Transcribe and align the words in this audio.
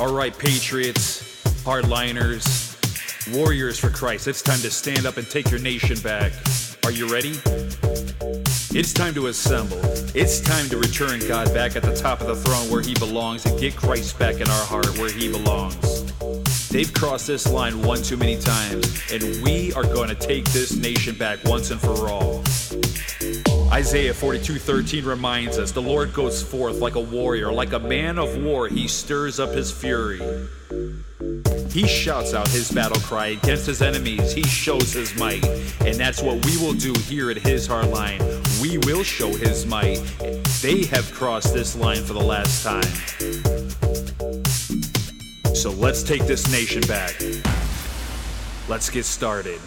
All 0.00 0.14
right, 0.14 0.36
Patriots, 0.36 1.42
hardliners, 1.62 2.74
warriors 3.36 3.78
for 3.78 3.90
Christ, 3.90 4.28
it's 4.28 4.40
time 4.40 4.60
to 4.60 4.70
stand 4.70 5.04
up 5.04 5.18
and 5.18 5.28
take 5.28 5.50
your 5.50 5.60
nation 5.60 5.98
back. 6.00 6.32
Are 6.86 6.90
you 6.90 7.06
ready? 7.06 7.38
It's 8.72 8.94
time 8.94 9.12
to 9.12 9.26
assemble. 9.26 9.78
It's 10.14 10.40
time 10.40 10.70
to 10.70 10.78
return 10.78 11.20
God 11.28 11.52
back 11.52 11.76
at 11.76 11.82
the 11.82 11.94
top 11.94 12.22
of 12.22 12.28
the 12.28 12.34
throne 12.34 12.70
where 12.70 12.80
he 12.80 12.94
belongs 12.94 13.44
and 13.44 13.60
get 13.60 13.76
Christ 13.76 14.18
back 14.18 14.36
in 14.36 14.48
our 14.48 14.64
heart 14.64 14.88
where 14.96 15.12
he 15.12 15.30
belongs. 15.30 16.10
They've 16.70 16.90
crossed 16.94 17.26
this 17.26 17.46
line 17.46 17.82
one 17.82 18.02
too 18.02 18.16
many 18.16 18.38
times, 18.40 19.02
and 19.12 19.22
we 19.42 19.74
are 19.74 19.84
going 19.84 20.08
to 20.08 20.14
take 20.14 20.46
this 20.46 20.74
nation 20.74 21.14
back 21.14 21.44
once 21.44 21.70
and 21.70 21.78
for 21.78 22.08
all. 22.08 22.42
Isaiah 23.72 24.12
42:13 24.12 25.04
reminds 25.04 25.56
us, 25.56 25.70
"The 25.70 25.80
Lord 25.80 26.12
goes 26.12 26.42
forth 26.42 26.80
like 26.80 26.96
a 26.96 27.00
warrior, 27.00 27.52
like 27.52 27.72
a 27.72 27.78
man 27.78 28.18
of 28.18 28.36
war, 28.36 28.68
he 28.68 28.88
stirs 28.88 29.38
up 29.38 29.54
his 29.54 29.70
fury." 29.70 30.20
He 31.72 31.86
shouts 31.86 32.34
out 32.34 32.48
his 32.48 32.70
battle 32.72 33.00
cry 33.02 33.28
against 33.28 33.66
his 33.66 33.80
enemies. 33.80 34.32
He 34.32 34.42
shows 34.42 34.92
his 34.92 35.14
might. 35.14 35.44
And 35.86 35.94
that's 35.94 36.20
what 36.20 36.44
we 36.44 36.56
will 36.56 36.72
do 36.72 36.92
here 37.08 37.30
at 37.30 37.38
His 37.38 37.68
Hard 37.68 37.90
Line. 37.90 38.20
We 38.60 38.78
will 38.78 39.04
show 39.04 39.32
his 39.32 39.64
might. 39.66 40.00
They 40.62 40.84
have 40.86 41.12
crossed 41.12 41.54
this 41.54 41.76
line 41.76 42.02
for 42.04 42.14
the 42.14 42.20
last 42.20 42.64
time. 42.64 42.92
So 45.54 45.70
let's 45.70 46.02
take 46.02 46.26
this 46.26 46.50
nation 46.50 46.82
back. 46.82 47.22
Let's 48.68 48.90
get 48.90 49.04
started. 49.04 49.60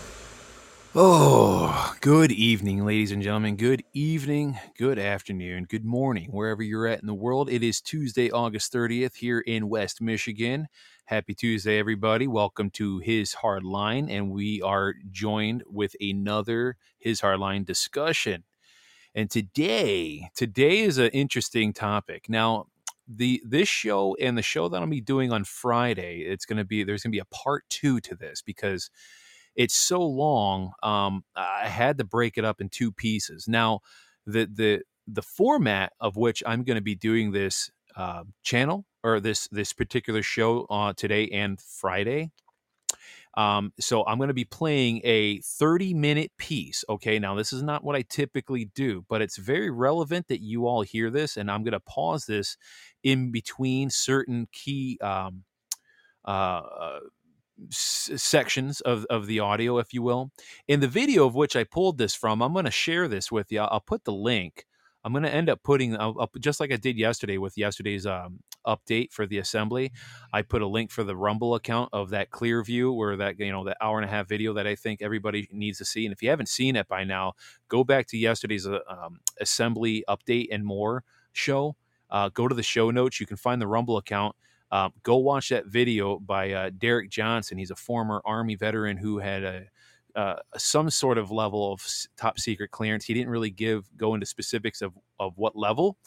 Oh, 0.96 1.96
good 2.02 2.32
evening, 2.32 2.86
ladies 2.86 3.12
and 3.12 3.24
gentlemen. 3.24 3.56
Good 3.56 3.84
evening, 3.94 4.60
good 4.78 5.00
afternoon, 5.00 5.66
good 5.68 5.84
morning, 5.84 6.30
wherever 6.30 6.62
you're 6.62 6.86
at 6.86 7.02
in 7.02 7.08
the 7.08 7.16
world. 7.16 7.50
It 7.50 7.64
is 7.64 7.82
Tuesday, 7.82 8.30
August 8.30 8.72
30th 8.72 9.16
here 9.16 9.40
in 9.40 9.70
West 9.70 10.04
Michigan. 10.04 10.68
Happy 11.06 11.34
Tuesday, 11.34 11.80
everybody. 11.80 12.28
Welcome 12.28 12.70
to 12.72 13.00
His 13.00 13.34
Hard 13.34 13.64
Line, 13.64 14.08
and 14.08 14.30
we 14.30 14.62
are 14.62 14.94
joined 15.10 15.64
with 15.66 15.96
another 16.00 16.78
His 17.00 17.22
Hard 17.22 17.40
Line 17.40 17.64
discussion. 17.64 18.44
And 19.16 19.32
today, 19.32 20.30
today 20.36 20.82
is 20.82 21.00
an 21.00 21.10
interesting 21.10 21.74
topic. 21.74 22.30
Now, 22.30 22.68
the 23.08 23.42
this 23.44 23.68
show 23.68 24.16
and 24.22 24.38
the 24.38 24.44
show 24.44 24.70
that 24.70 24.80
I'll 24.80 24.88
be 24.88 25.02
doing 25.02 25.32
on 25.32 25.44
Friday, 25.44 26.20
it's 26.20 26.46
going 26.46 26.58
to 26.58 26.64
be 26.64 26.84
there's 26.84 27.02
going 27.02 27.12
to 27.12 27.16
be 27.16 27.20
a 27.20 27.26
part 27.26 27.64
2 27.70 28.00
to 28.02 28.16
this 28.16 28.44
because 28.44 28.92
it's 29.56 29.76
so 29.76 30.02
long. 30.02 30.74
Um, 30.82 31.24
I 31.36 31.68
had 31.68 31.98
to 32.00 32.04
break 32.04 32.38
it 32.38 32.46
up 32.46 32.62
in 32.62 32.70
two 32.70 32.92
pieces. 32.92 33.48
Now, 33.48 33.80
the 34.26 34.50
the 34.52 34.82
the 35.08 35.22
format 35.22 35.94
of 36.00 36.16
which 36.16 36.44
I'm 36.46 36.64
going 36.64 36.76
to 36.76 36.82
be 36.82 36.96
doing 36.96 37.32
this 37.32 37.70
uh, 37.96 38.24
channel 38.44 38.86
or 39.04 39.20
this 39.20 39.48
this 39.52 39.74
particular 39.74 40.24
show 40.24 40.66
uh, 40.70 40.94
today 40.94 41.28
and 41.30 41.60
Friday. 41.60 42.32
Um, 43.36 43.74
so 43.80 44.06
I'm 44.06 44.18
going 44.18 44.28
to 44.28 44.34
be 44.36 44.46
playing 44.46 45.02
a 45.04 45.40
30 45.40 45.96
minute 45.96 46.32
piece. 46.38 46.86
Okay, 46.88 47.18
now 47.18 47.34
this 47.34 47.52
is 47.52 47.64
not 47.64 47.84
what 47.84 47.96
I 47.96 48.04
typically 48.04 48.66
do, 48.76 49.06
but 49.10 49.24
it's 49.24 49.38
very 49.38 49.72
relevant 49.72 50.28
that 50.28 50.42
you 50.42 50.68
all 50.68 50.84
hear 50.84 51.10
this, 51.10 51.36
and 51.36 51.50
I'm 51.50 51.64
going 51.64 51.74
to 51.74 51.80
pause 51.80 52.26
this 52.26 52.58
in 53.02 53.32
between 53.32 53.90
certain 53.90 54.48
key 54.52 55.00
um, 55.02 55.44
uh, 56.26 57.00
uh 57.70 58.18
sections 58.18 58.82
of, 58.82 59.06
of 59.10 59.28
the 59.28 59.40
audio, 59.40 59.78
if 59.78 59.94
you 59.94 60.02
will. 60.02 60.32
In 60.68 60.80
the 60.80 60.88
video 60.88 61.26
of 61.26 61.36
which 61.36 61.56
I 61.56 61.64
pulled 61.64 61.98
this 61.98 62.16
from, 62.16 62.42
I'm 62.42 62.54
going 62.54 62.66
to 62.66 62.72
share 62.72 63.08
this 63.08 63.32
with 63.32 63.52
you. 63.52 63.62
I'll 63.62 63.80
put 63.80 64.04
the 64.04 64.14
link. 64.14 64.66
I'm 65.06 65.12
going 65.12 65.24
to 65.24 65.34
end 65.34 65.50
up 65.50 65.64
putting, 65.64 65.98
I'll, 65.98 66.16
I'll, 66.18 66.32
just 66.40 66.60
like 66.62 66.72
I 66.72 66.78
did 66.78 66.98
yesterday 66.98 67.38
with 67.38 67.58
yesterday's 67.58 68.06
um, 68.06 68.40
update 68.66 69.12
for 69.12 69.26
the 69.26 69.38
assembly. 69.40 69.92
I 70.32 70.44
put 70.44 70.62
a 70.62 70.68
link 70.68 70.92
for 70.92 71.04
the 71.04 71.16
Rumble 71.16 71.56
account 71.56 71.90
of 71.92 72.12
that 72.12 72.30
Clearview, 72.30 72.96
where 72.96 73.18
that, 73.18 73.38
you 73.38 73.52
know, 73.52 73.66
that 73.66 73.78
hour 73.82 73.98
and 73.98 74.06
a 74.06 74.10
half 74.10 74.30
video 74.30 74.54
that 74.54 74.66
I 74.66 74.76
think 74.76 75.02
everybody 75.02 75.50
needs 75.52 75.78
to 75.80 75.86
see. 75.86 76.06
And 76.06 76.14
if 76.14 76.22
you 76.22 76.30
haven't 76.30 76.48
seen 76.48 76.78
it 76.78 76.88
by 76.88 77.04
now, 77.04 77.34
go 77.68 77.84
back 77.84 78.08
to 78.08 78.18
yesterday's 78.18 78.66
uh, 78.66 78.80
um, 78.88 79.20
assembly 79.42 80.06
update 80.08 80.48
and 80.52 80.64
more 80.64 81.04
show. 81.34 81.76
Uh, 82.10 82.30
go 82.30 82.48
to 82.48 82.56
the 82.56 82.64
show 82.64 82.90
notes. 82.90 83.20
You 83.20 83.26
can 83.26 83.38
find 83.38 83.62
the 83.62 83.68
Rumble 83.68 83.98
account 83.98 84.38
um, 84.74 84.92
go 85.04 85.18
watch 85.18 85.50
that 85.50 85.68
video 85.68 86.18
by 86.18 86.52
uh, 86.52 86.72
Derek 86.76 87.12
Johnson. 87.12 87.60
He's 87.60 87.70
a 87.70 87.76
former 87.76 88.24
Army 88.26 88.56
veteran 88.56 88.98
who 88.98 89.20
had 89.20 89.44
a 89.44 89.66
uh, 90.16 90.36
some 90.58 90.90
sort 90.90 91.20
of 91.20 91.30
level 91.30 91.72
of 91.72 91.86
top 92.18 92.40
secret 92.40 92.72
clearance. 92.72 93.06
He 93.06 93.14
didn't 93.14 93.30
really 93.30 93.52
give 93.52 93.86
go 93.96 94.16
into 94.16 94.26
specifics 94.26 94.82
of 94.82 94.94
of 95.20 95.38
what 95.38 95.56
level, 95.56 95.98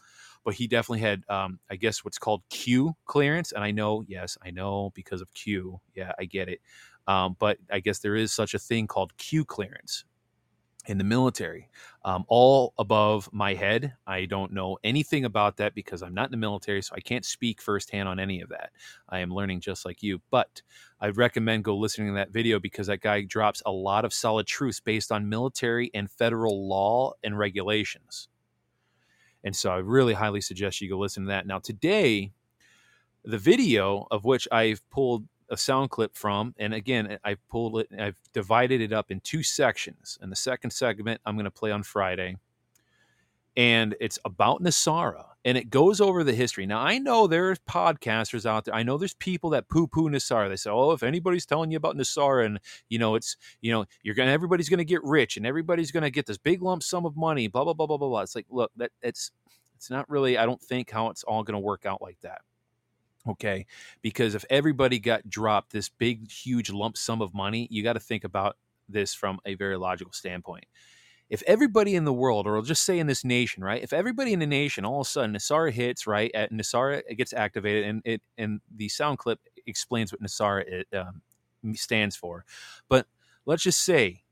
but 0.45 0.55
he 0.55 0.67
definitely 0.67 1.01
had, 1.01 1.23
um, 1.29 1.61
I 1.71 1.77
guess, 1.77 2.05
what's 2.05 2.19
called 2.19 2.43
Q 2.51 2.97
clearance. 3.05 3.53
And 3.53 3.63
I 3.63 3.71
know, 3.71 4.03
yes, 4.09 4.37
I 4.45 4.51
know 4.51 4.91
because 4.95 5.21
of 5.21 5.33
Q. 5.33 5.81
Yeah, 5.95 6.11
I 6.19 6.25
get 6.25 6.49
it. 6.49 6.61
Um, 7.07 7.37
but 7.39 7.59
I 7.71 7.79
guess 7.79 8.01
there 8.01 8.17
is 8.17 8.33
such 8.33 8.53
a 8.53 8.59
thing 8.59 8.89
called 8.89 9.17
Q 9.17 9.45
clearance, 9.45 10.05
in 10.87 10.99
the 10.99 11.05
military, 11.05 11.69
um, 12.05 12.25
all 12.29 12.73
above 12.79 13.29
my 13.33 13.55
head. 13.55 13.95
I 14.07 14.25
don't 14.27 14.53
know 14.53 14.79
anything 14.85 15.25
about 15.25 15.57
that 15.57 15.75
because 15.75 16.03
I'm 16.03 16.15
not 16.15 16.27
in 16.27 16.31
the 16.31 16.37
military, 16.37 16.83
so 16.83 16.95
I 16.95 17.01
can't 17.01 17.25
speak 17.25 17.61
firsthand 17.61 18.09
on 18.09 18.21
any 18.21 18.41
of 18.41 18.49
that. 18.51 18.71
I 19.09 19.21
am 19.21 19.33
learning 19.33 19.61
just 19.61 19.85
like 19.85 20.03
you, 20.03 20.21
but 20.31 20.63
I'd 21.01 21.17
recommend 21.17 21.65
go 21.65 21.77
listening 21.77 22.09
to 22.09 22.15
that 22.15 22.31
video 22.31 22.59
because 22.59 22.87
that 22.87 23.01
guy 23.01 23.23
drops 23.23 23.63
a 23.67 23.73
lot 23.73 24.05
of 24.05 24.15
solid 24.15 24.47
truths 24.47 24.81
based 24.81 25.11
on 25.11 25.29
military 25.29 25.91
and 25.93 26.11
federal 26.11 26.69
law 26.69 27.13
and 27.23 27.39
regulations. 27.39 28.29
And 29.45 29.55
so 29.55 29.71
I 29.71 29.79
really 29.79 30.15
highly 30.15 30.41
suggest 30.41 30.81
you 30.81 30.89
go 30.89 30.99
listen 30.99 31.25
to 31.25 31.29
that. 31.29 31.47
Now, 31.47 31.59
today, 31.59 32.33
the 33.25 33.39
video 33.39 34.07
of 34.11 34.25
which 34.25 34.49
I've 34.51 34.89
pulled 34.91 35.27
a 35.51 35.57
sound 35.57 35.91
clip 35.91 36.17
from. 36.17 36.55
And 36.59 36.75
again, 36.75 37.19
I've 37.25 37.47
pulled 37.49 37.81
it, 37.81 37.89
I've 37.99 38.17
divided 38.33 38.81
it 38.81 38.93
up 38.93 39.11
in 39.11 39.21
two 39.21 39.43
sections. 39.43 40.19
And 40.21 40.31
the 40.31 40.37
second 40.37 40.71
segment 40.71 41.21
I'm 41.25 41.37
going 41.37 41.45
to 41.45 41.51
play 41.51 41.71
on 41.71 41.83
Friday. 41.83 42.37
And 43.57 43.95
it's 44.01 44.19
about 44.25 44.63
NESARA 44.63 45.25
and 45.47 45.57
it 45.57 45.71
goes 45.71 45.99
over 45.99 46.23
the 46.23 46.35
history. 46.35 46.67
Now, 46.67 46.81
I 46.81 46.99
know 46.99 47.27
there's 47.27 47.59
podcasters 47.61 48.45
out 48.45 48.67
there. 48.67 48.75
I 48.75 48.83
know 48.83 48.99
there's 48.99 49.15
people 49.15 49.51
that 49.51 49.69
poo 49.71 49.87
poo 49.87 50.11
NESARA. 50.11 50.51
They 50.51 50.57
say, 50.57 50.69
oh, 50.69 50.91
if 50.91 51.03
anybody's 51.03 51.47
telling 51.47 51.71
you 51.71 51.79
about 51.79 51.97
NESARA 51.97 52.45
and, 52.45 52.61
you 52.91 52.99
know, 52.99 53.15
it's, 53.15 53.39
you 53.63 53.73
know, 53.73 53.87
you're 54.03 54.15
going 54.15 54.27
to, 54.27 54.33
everybody's 54.33 54.69
going 54.69 54.79
to 54.79 54.85
get 54.85 55.03
rich 55.03 55.39
and 55.39 55.47
everybody's 55.47 55.91
going 55.91 56.03
to 56.03 56.11
get 56.11 56.27
this 56.27 56.37
big 56.37 56.61
lump 56.61 56.83
sum 56.83 57.07
of 57.07 57.17
money, 57.17 57.49
blah, 57.49 57.65
blah, 57.65 57.73
blah, 57.73 57.87
blah, 57.87 57.97
blah, 57.97 58.09
blah. 58.09 58.21
It's 58.21 58.35
like, 58.35 58.47
look, 58.51 58.73
that 58.77 58.91
it's, 59.01 59.31
it's 59.75 59.89
not 59.89 60.07
really, 60.11 60.37
I 60.37 60.45
don't 60.45 60.61
think 60.61 60.91
how 60.91 61.09
it's 61.09 61.25
all 61.25 61.43
going 61.43 61.55
to 61.55 61.59
work 61.59 61.87
out 61.87 62.03
like 62.03 62.21
that. 62.21 62.43
Okay. 63.29 63.67
Because 64.03 64.35
if 64.35 64.45
everybody 64.51 64.99
got 64.99 65.29
dropped 65.29 65.73
this 65.73 65.89
big, 65.89 66.31
huge 66.31 66.71
lump 66.71 66.97
sum 66.97 67.21
of 67.21 67.35
money, 67.35 67.67
you 67.71 67.83
got 67.83 67.95
to 67.95 68.01
think 68.01 68.25
about 68.25 68.57
this 68.89 69.15
from 69.15 69.41
a 69.45 69.55
very 69.55 69.77
logical 69.77 70.13
standpoint. 70.13 70.65
If 71.29 71.43
everybody 71.45 71.97
in 71.97 72.05
the 72.05 72.13
world, 72.13 72.47
or 72.47 72.57
I'll 72.57 72.63
just 72.63 72.85
say 72.85 73.01
in 73.01 73.09
this 73.09 73.25
nation, 73.25 73.65
right? 73.65 73.83
If 73.83 73.93
everybody 73.93 74.33
in 74.33 74.39
the 74.39 74.47
nation 74.47 74.85
all 74.85 75.01
of 75.01 75.07
a 75.09 75.11
sudden 75.11 75.35
NESARA 75.35 75.73
hits, 75.73 76.07
right? 76.07 76.31
At 76.35 76.53
NESARA 76.53 77.03
it 77.09 77.17
gets 77.17 77.33
activated, 77.33 77.85
and 77.85 78.03
it 78.05 78.23
and 78.39 78.61
the 78.75 78.89
sound 78.89 79.19
clip 79.19 79.41
explains 79.67 80.13
what 80.13 80.23
NESARA 80.23 80.65
it, 80.69 80.87
um, 80.97 81.23
stands 81.75 82.15
for. 82.15 82.45
But 82.89 83.07
let's 83.45 83.65
just 83.65 83.83
say 83.83 84.23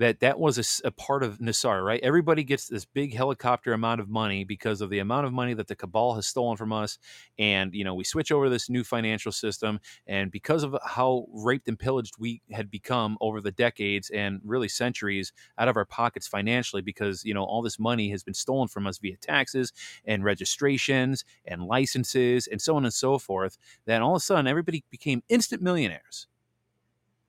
that 0.00 0.20
that 0.20 0.40
was 0.40 0.56
a, 0.58 0.88
a, 0.88 0.90
part 0.90 1.22
of 1.22 1.40
NESARA, 1.40 1.84
right? 1.84 2.00
Everybody 2.02 2.42
gets 2.42 2.68
this 2.68 2.86
big 2.86 3.14
helicopter 3.14 3.74
amount 3.74 4.00
of 4.00 4.08
money 4.08 4.44
because 4.44 4.80
of 4.80 4.88
the 4.88 4.98
amount 4.98 5.26
of 5.26 5.32
money 5.34 5.52
that 5.52 5.68
the 5.68 5.76
cabal 5.76 6.14
has 6.14 6.26
stolen 6.26 6.56
from 6.56 6.72
us. 6.72 6.98
And, 7.38 7.74
you 7.74 7.84
know, 7.84 7.94
we 7.94 8.04
switch 8.04 8.32
over 8.32 8.48
this 8.48 8.70
new 8.70 8.82
financial 8.82 9.30
system. 9.30 9.78
And 10.06 10.30
because 10.30 10.62
of 10.62 10.74
how 10.86 11.26
raped 11.30 11.68
and 11.68 11.78
pillaged 11.78 12.14
we 12.18 12.40
had 12.50 12.70
become 12.70 13.18
over 13.20 13.42
the 13.42 13.52
decades 13.52 14.08
and 14.08 14.40
really 14.42 14.68
centuries 14.68 15.34
out 15.58 15.68
of 15.68 15.76
our 15.76 15.84
pockets 15.84 16.26
financially, 16.26 16.80
because, 16.80 17.22
you 17.22 17.34
know, 17.34 17.44
all 17.44 17.60
this 17.60 17.78
money 17.78 18.08
has 18.08 18.22
been 18.22 18.32
stolen 18.32 18.68
from 18.68 18.86
us 18.86 18.96
via 18.96 19.18
taxes 19.18 19.70
and 20.06 20.24
registrations 20.24 21.26
and 21.44 21.62
licenses 21.62 22.46
and 22.46 22.62
so 22.62 22.74
on 22.74 22.86
and 22.86 22.94
so 22.94 23.18
forth, 23.18 23.58
that 23.84 24.00
all 24.00 24.12
of 24.12 24.16
a 24.16 24.20
sudden 24.20 24.46
everybody 24.46 24.82
became 24.90 25.22
instant 25.28 25.60
millionaires 25.60 26.26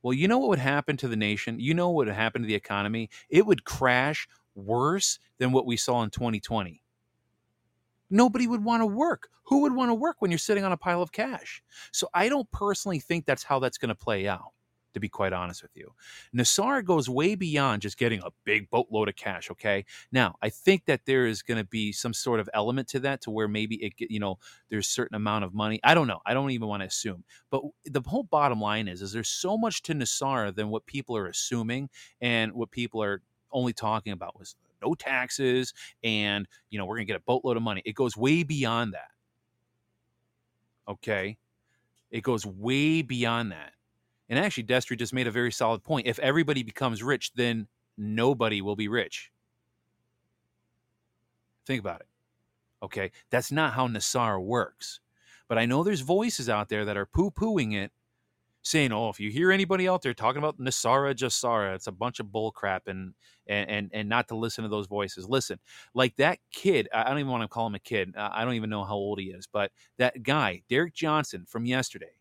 well, 0.02 0.14
you 0.14 0.28
know 0.28 0.38
what 0.38 0.50
would 0.50 0.60
happen 0.60 0.98
to 0.98 1.08
the 1.08 1.16
nation? 1.16 1.60
You 1.60 1.74
know 1.74 1.90
what 1.90 2.08
would 2.08 2.16
happen 2.16 2.42
to 2.42 2.48
the 2.48 2.56
economy? 2.56 3.10
It 3.30 3.46
would 3.46 3.64
crash 3.64 4.28
worse 4.56 5.20
than 5.38 5.52
what 5.52 5.66
we 5.66 5.78
saw 5.78 6.04
in 6.04 6.10
2020. 6.10 6.84
Nobody 8.10 8.48
would 8.48 8.64
want 8.64 8.82
to 8.82 8.88
work. 8.88 9.30
Who 9.44 9.62
would 9.62 9.74
want 9.74 9.90
to 9.90 9.96
work 9.96 10.18
when 10.20 10.32
you're 10.32 10.38
sitting 10.38 10.64
on 10.64 10.72
a 10.72 10.78
pile 10.78 11.02
of 11.02 11.12
cash? 11.12 11.62
So 11.92 12.08
I 12.14 12.30
don't 12.30 12.50
personally 12.52 13.00
think 13.00 13.26
that's 13.26 13.44
how 13.44 13.60
that's 13.60 13.78
going 13.78 13.90
to 13.90 13.96
play 13.96 14.28
out 14.28 14.52
to 14.94 15.00
be 15.00 15.10
quite 15.10 15.34
honest 15.34 15.62
with 15.62 15.72
you. 15.76 15.94
NESARA 16.36 16.86
goes 16.86 17.10
way 17.10 17.36
beyond 17.36 17.82
just 17.82 17.98
getting 17.98 18.22
a 18.24 18.32
big 18.44 18.70
boatload 18.70 19.10
of 19.10 19.16
cash. 19.16 19.52
Okay. 19.52 19.86
Now, 20.12 20.36
I 20.42 20.50
think 20.50 20.86
that 20.86 21.06
there 21.06 21.26
is 21.28 21.42
going 21.42 21.58
to 21.60 21.66
be 21.66 21.92
some 21.92 22.14
sort 22.14 22.40
of 22.40 22.50
element 22.54 22.88
to 22.90 23.00
that 23.02 23.22
to 23.22 23.32
where 23.32 23.48
maybe 23.48 23.76
it, 23.78 23.94
you 24.00 24.20
know, 24.20 24.38
there's 24.70 24.88
certain 24.88 25.16
amount 25.16 25.46
of 25.46 25.54
money. 25.54 25.80
I 25.84 25.94
don't 25.94 26.08
know. 26.08 26.20
I 26.26 26.34
don't 26.34 26.52
even 26.52 26.68
want 26.68 26.82
to 26.82 26.88
assume. 26.88 27.24
But 27.50 27.64
the 27.86 28.02
whole 28.06 28.24
bottom 28.24 28.62
line 28.62 28.88
is, 28.88 29.02
is 29.02 29.12
there's 29.14 29.30
so 29.30 29.58
much 29.58 29.84
to 29.84 29.94
NESARA 29.94 30.56
than 30.56 30.70
what 30.70 30.86
people 30.86 31.18
are 31.18 31.28
assuming 31.28 31.90
and 32.22 32.54
what 32.54 32.72
people 32.72 33.04
are 33.04 33.22
only 33.52 33.74
talking 33.74 34.14
about 34.14 34.38
was 34.40 34.56
no 34.82 34.96
taxes 34.96 35.74
and, 36.04 36.48
you 36.70 36.80
know, 36.80 36.86
we're 36.86 36.96
going 36.96 37.08
to 37.08 37.14
get 37.14 37.20
a 37.20 37.24
boatload 37.26 37.58
of 37.58 37.64
money. 37.64 37.82
It 37.86 37.96
goes 37.96 38.18
way 38.18 38.44
beyond 38.44 38.94
that. 38.94 39.12
Okay 40.88 41.38
It 42.12 42.24
goes 42.24 42.46
way 42.46 43.02
beyond 43.02 43.52
that. 43.52 43.74
And 44.32 44.40
actually, 44.40 44.64
Destry 44.64 44.98
just 44.98 45.14
made 45.14 45.28
a 45.28 45.32
very 45.32 45.52
solid 45.52 45.84
point. 45.84 46.08
If 46.08 46.18
everybody 46.20 46.64
becomes 46.64 47.04
rich, 47.04 47.34
then 47.36 47.68
nobody 47.98 48.62
will 48.62 48.78
be 48.78 48.88
rich. 48.88 49.30
Think 51.68 51.82
about 51.82 52.00
it. 52.00 52.08
Okay. 52.82 53.12
That's 53.30 53.52
not 53.52 53.74
how 53.74 53.90
NESARA 53.90 54.42
works. 54.42 55.02
But 55.50 55.58
I 55.58 55.66
know 55.66 55.84
there's 55.84 56.00
voices 56.00 56.48
out 56.48 56.70
there 56.70 56.86
that 56.86 56.96
are 56.96 57.06
poo 57.06 57.30
pooing 57.30 57.76
it, 57.76 57.92
saying, 58.62 58.94
oh, 58.94 59.10
if 59.10 59.20
you 59.20 59.30
hear 59.30 59.52
anybody 59.52 59.90
out 59.90 60.02
there 60.02 60.14
talking 60.14 60.40
about 60.40 60.58
NESARA 60.60 61.14
JESARA, 61.14 61.76
it's 61.76 61.88
a 61.88 61.92
bunch 61.92 62.22
of 62.22 62.32
bull 62.32 62.52
crap 62.52 62.88
and, 62.88 63.14
and, 63.48 63.70
and, 63.70 63.90
and 63.92 64.08
not 64.08 64.30
to 64.30 64.36
listen 64.36 64.64
to 64.64 64.70
those 64.70 64.88
voices. 64.88 65.28
Listen, 65.28 65.60
like 65.94 66.16
that 66.16 66.40
kid, 66.54 66.88
I 66.94 67.04
don't 67.10 67.20
even 67.20 67.32
want 67.32 67.44
to 67.44 67.50
call 67.50 67.68
him 67.68 67.76
a 67.76 67.80
kid. 67.80 68.14
I 68.16 68.46
don't 68.46 68.54
even 68.54 68.70
know 68.70 68.86
how 68.86 68.94
old 68.94 69.20
he 69.20 69.26
is, 69.26 69.46
but 69.46 69.74
that 69.98 70.24
guy, 70.24 70.62
Derek 70.70 70.94
Johnson 70.94 71.46
from 71.50 71.66
yesterday, 71.66 72.14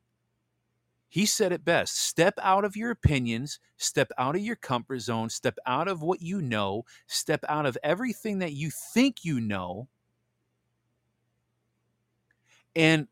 he 1.11 1.27
said 1.27 1.51
it 1.53 1.65
best 1.65 1.99
step 1.99 2.35
out 2.41 2.65
of 2.65 2.77
your 2.77 2.93
opinions, 2.93 3.59
step 3.77 4.11
out 4.17 4.37
of 4.37 4.43
your 4.43 4.57
comfort 4.57 5.01
zone, 5.01 5.29
step 5.29 5.59
out 5.67 5.89
of 5.89 6.03
what 6.03 6.23
you 6.23 6.41
know, 6.41 6.85
step 7.09 7.45
out 7.49 7.67
of 7.67 7.77
everything 7.83 8.39
that 8.39 8.53
you 8.53 8.71
think 8.71 9.25
you 9.25 9.41
know, 9.41 9.89
and 12.77 13.09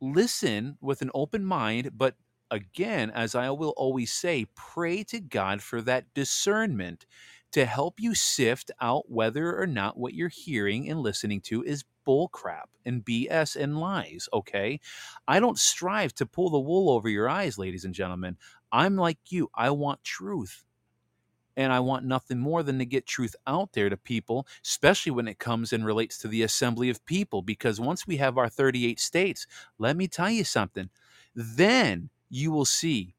listen 0.00 0.76
with 0.80 1.00
an 1.00 1.10
open 1.14 1.44
mind. 1.44 1.92
But 1.96 2.16
again, 2.50 3.10
as 3.10 3.36
I 3.36 3.50
will 3.50 3.74
always 3.76 4.12
say, 4.12 4.46
pray 4.56 5.04
to 5.04 5.20
God 5.20 5.62
for 5.62 5.80
that 5.82 6.12
discernment 6.14 7.06
to 7.52 7.64
help 7.64 8.00
you 8.00 8.14
sift 8.14 8.70
out 8.80 9.10
whether 9.10 9.58
or 9.60 9.66
not 9.66 9.98
what 9.98 10.14
you're 10.14 10.28
hearing 10.28 10.88
and 10.90 11.00
listening 11.00 11.40
to 11.42 11.62
is 11.62 11.84
bullcrap 12.06 12.66
and 12.84 13.04
BS 13.04 13.56
and 13.56 13.78
lies, 13.80 14.28
okay? 14.32 14.80
I 15.26 15.40
don't 15.40 15.58
strive 15.58 16.14
to 16.14 16.26
pull 16.26 16.50
the 16.50 16.58
wool 16.58 16.90
over 16.90 17.08
your 17.08 17.28
eyes, 17.28 17.58
ladies 17.58 17.84
and 17.84 17.94
gentlemen. 17.94 18.36
I'm 18.72 18.96
like 18.96 19.18
you. 19.28 19.50
I 19.54 19.70
want 19.70 20.04
truth. 20.04 20.64
And 21.56 21.72
I 21.72 21.80
want 21.80 22.04
nothing 22.04 22.38
more 22.38 22.62
than 22.62 22.78
to 22.78 22.84
get 22.86 23.04
truth 23.04 23.34
out 23.46 23.72
there 23.72 23.88
to 23.88 23.96
people, 23.96 24.46
especially 24.64 25.10
when 25.10 25.26
it 25.26 25.40
comes 25.40 25.72
and 25.72 25.84
relates 25.84 26.16
to 26.18 26.28
the 26.28 26.44
assembly 26.44 26.88
of 26.88 27.04
people. 27.04 27.42
Because 27.42 27.80
once 27.80 28.06
we 28.06 28.16
have 28.18 28.38
our 28.38 28.48
38 28.48 29.00
states, 29.00 29.46
let 29.76 29.96
me 29.96 30.06
tell 30.06 30.30
you 30.30 30.44
something, 30.44 30.88
then 31.34 32.10
you 32.30 32.52
will 32.52 32.64
see 32.64 33.16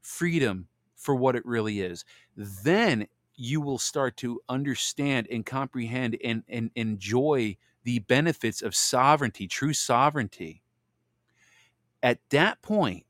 freedom 0.00 0.68
for 0.96 1.14
what 1.14 1.36
it 1.36 1.44
really 1.44 1.80
is. 1.80 2.06
Then 2.36 3.06
you 3.36 3.60
will 3.60 3.78
start 3.78 4.16
to 4.18 4.40
understand 4.48 5.26
and 5.30 5.44
comprehend 5.44 6.16
and, 6.24 6.42
and 6.48 6.70
enjoy 6.76 7.56
the 7.84 7.98
benefits 8.00 8.62
of 8.62 8.74
sovereignty, 8.74 9.46
true 9.46 9.72
sovereignty. 9.72 10.62
At 12.02 12.18
that 12.30 12.60
point 12.62 13.04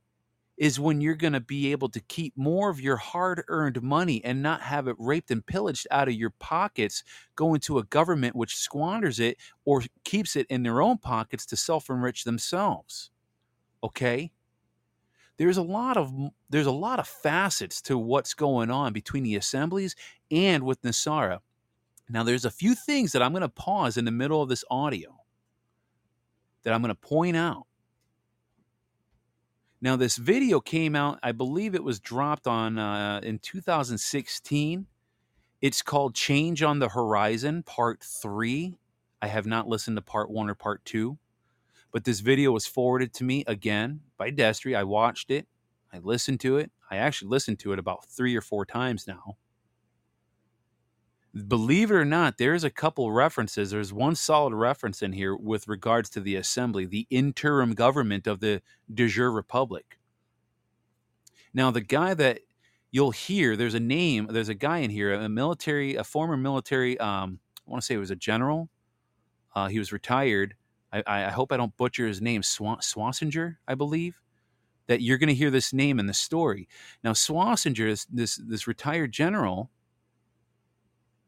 is 0.57 0.79
when 0.79 1.01
you're 1.01 1.15
going 1.15 1.33
to 1.33 1.41
be 1.41 1.73
able 1.73 1.89
to 1.89 2.01
keep 2.01 2.33
more 2.37 2.71
of 2.71 2.81
your 2.81 2.97
hard 2.97 3.43
earned 3.49 3.83
money 3.83 4.25
and 4.25 4.41
not 4.43 4.61
have 4.61 4.87
it 4.87 4.97
raped 4.99 5.31
and 5.31 5.45
pillaged 5.45 5.87
out 5.91 6.07
of 6.09 6.15
your 6.15 6.31
pockets, 6.39 7.03
go 7.35 7.55
into 7.55 7.79
a 7.79 7.85
government 7.85 8.37
which 8.37 8.57
squanders 8.57 9.19
it 9.19 9.37
or 9.65 9.83
keeps 10.05 10.37
it 10.37 10.47
in 10.49 10.63
their 10.63 10.81
own 10.81 10.99
pockets 10.99 11.45
to 11.47 11.57
self 11.57 11.91
enrich 11.91 12.25
themselves. 12.25 13.11
Okay? 13.83 14.31
There's 15.37 15.57
a 15.57 15.63
lot 15.63 15.97
of 15.97 16.13
there's 16.49 16.67
a 16.67 16.73
lot 16.73 16.99
of 16.99 17.09
facets 17.09 17.83
to 17.83 17.99
what's 17.99 18.35
going 18.35 18.71
on 18.71 18.93
between 18.93 19.25
the 19.25 19.37
assemblies 19.37 19.97
and 20.31 20.65
with 20.65 20.83
NESARA. 20.83 21.41
Now, 22.09 22.23
there's 22.23 22.45
a 22.45 22.51
few 22.51 22.75
things 22.75 23.13
that 23.13 23.23
I'm 23.23 23.33
going 23.33 23.43
to 23.43 23.49
pause 23.49 23.97
in 23.97 24.05
the 24.05 24.11
middle 24.11 24.43
of 24.43 24.49
this 24.49 24.65
audio 24.71 25.21
that 26.63 26.73
I'm 26.73 26.83
going 26.83 26.95
to 26.95 26.95
point 26.95 27.37
out. 27.37 27.67
Now, 29.81 29.97
this 29.97 30.17
video 30.17 30.61
came 30.61 30.97
out, 30.97 31.19
I 31.23 31.33
believe 31.33 31.75
it 31.75 31.85
was 31.85 32.01
dropped 32.01 32.47
on 32.47 32.79
uh, 32.79 33.21
in 33.23 33.39
2016. 33.39 34.87
It's 35.61 35.83
called 35.83 36.15
Change 36.15 36.63
on 36.63 36.79
the 36.79 36.89
Horizon, 36.89 37.63
Part 37.63 38.03
3. 38.03 38.77
I 39.21 39.27
have 39.27 39.47
not 39.47 39.69
listened 39.69 39.97
to 39.97 40.03
Part 40.03 40.31
1 40.31 40.51
or 40.51 40.55
Part 40.55 40.85
2, 40.85 41.19
but 41.95 42.05
this 42.05 42.21
video 42.21 42.53
was 42.53 42.67
forwarded 42.67 43.15
to 43.15 43.25
me 43.25 43.45
again 43.47 44.01
by 44.19 44.31
Destry. 44.31 44.77
I 44.77 44.85
watched 44.85 45.31
it, 45.31 45.47
I 45.91 46.01
listened 46.01 46.41
to 46.41 46.59
it. 46.59 46.71
I 46.91 46.97
actually 46.97 47.29
listened 47.29 47.59
to 47.61 47.73
it 47.73 47.79
about 47.79 48.05
three 48.05 48.37
or 48.37 48.43
four 48.43 48.67
times 48.67 49.07
now 49.09 49.39
believe 51.35 51.91
it 51.91 51.95
or 51.95 52.05
not, 52.05 52.39
there's 52.39 52.65
a 52.65 52.71
couple 52.71 53.11
references. 53.11 53.71
There's 53.71 53.93
one 53.93 54.15
solid 54.15 54.55
reference 54.55 55.03
in 55.03 55.13
here 55.13 55.35
with 55.37 55.67
regards 55.67 56.09
to 56.11 56.21
the 56.21 56.37
assembly, 56.37 56.87
the 56.87 57.07
interim 57.11 57.75
government 57.75 58.27
of 58.27 58.41
the 58.41 58.63
de 58.93 59.09
jure 59.09 59.33
republic. 59.33 59.99
Now, 61.53 61.71
the 61.71 61.81
guy 61.81 62.15
that 62.15 62.41
you'll 62.91 63.11
hear, 63.11 63.57
there's 63.57 63.75
a 63.75 63.81
name, 63.81 64.29
there's 64.31 64.49
a 64.49 64.55
guy 64.55 64.79
in 64.79 64.91
here, 64.91 65.13
a 65.13 65.29
military, 65.29 65.97
a 65.97 66.05
former 66.05 66.37
military, 66.37 66.99
um, 66.99 67.41
I 67.67 67.71
want 67.71 67.83
to 67.83 67.87
say 67.87 67.95
it 67.95 67.99
was 67.99 68.11
a 68.11 68.17
general. 68.17 68.69
Uh, 69.55 69.69
he 69.69 69.79
was 69.79 69.93
retired. 69.93 70.55
I, 70.95 71.27
I, 71.27 71.31
hope 71.31 71.51
I 71.51 71.57
don't 71.57 71.77
butcher 71.77 72.07
his 72.07 72.21
name, 72.21 72.43
Schwasinger, 72.43 73.57
I 73.67 73.75
believe. 73.75 74.21
That 74.87 75.01
you're 75.01 75.19
going 75.19 75.29
to 75.29 75.35
hear 75.35 75.51
this 75.51 75.73
name 75.73 75.99
in 75.99 76.07
the 76.07 76.15
story. 76.15 76.69
Now, 77.03 77.13
Schwasinger 77.13 77.89
is 77.89 78.07
this 78.13 78.37
this 78.37 78.67
retired 78.67 79.13
general 79.13 79.71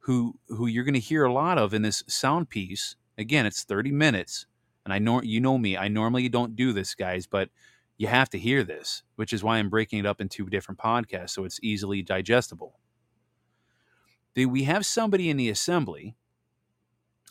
who 0.01 0.39
who 0.49 0.67
you're 0.67 0.85
going 0.85 0.95
to 0.95 1.01
hear 1.01 1.25
a 1.25 1.33
lot 1.33 1.57
of 1.57 1.73
in 1.73 1.81
this 1.81 2.05
sound 2.07 2.51
piece. 2.51 2.97
Again, 3.17 3.47
it's 3.47 3.65
30 3.65 3.93
minutes, 3.93 4.47
and 4.85 4.93
I 4.93 4.99
know 4.99 5.23
you 5.23 5.41
know 5.41 5.57
me. 5.57 5.75
I 5.75 5.89
normally 5.89 6.29
don't 6.29 6.55
do 6.55 6.75
this, 6.75 6.95
guys, 6.95 7.27
but 7.27 7.49
you 7.97 8.09
have 8.09 8.29
to 8.31 8.39
hear 8.39 8.63
this, 8.63 9.03
which 9.15 9.33
is 9.33 9.43
why 9.43 9.57
I'm 9.57 9.71
breaking 9.71 10.01
it 10.01 10.07
up 10.07 10.21
into 10.21 10.51
different 10.51 10.79
podcasts 10.79 11.31
so 11.31 11.45
it's 11.45 11.59
easily 11.63 12.03
digestible. 12.03 12.79
We 14.37 14.65
have 14.65 14.85
somebody 14.85 15.31
in 15.31 15.39
the 15.39 15.49
assembly. 15.49 16.15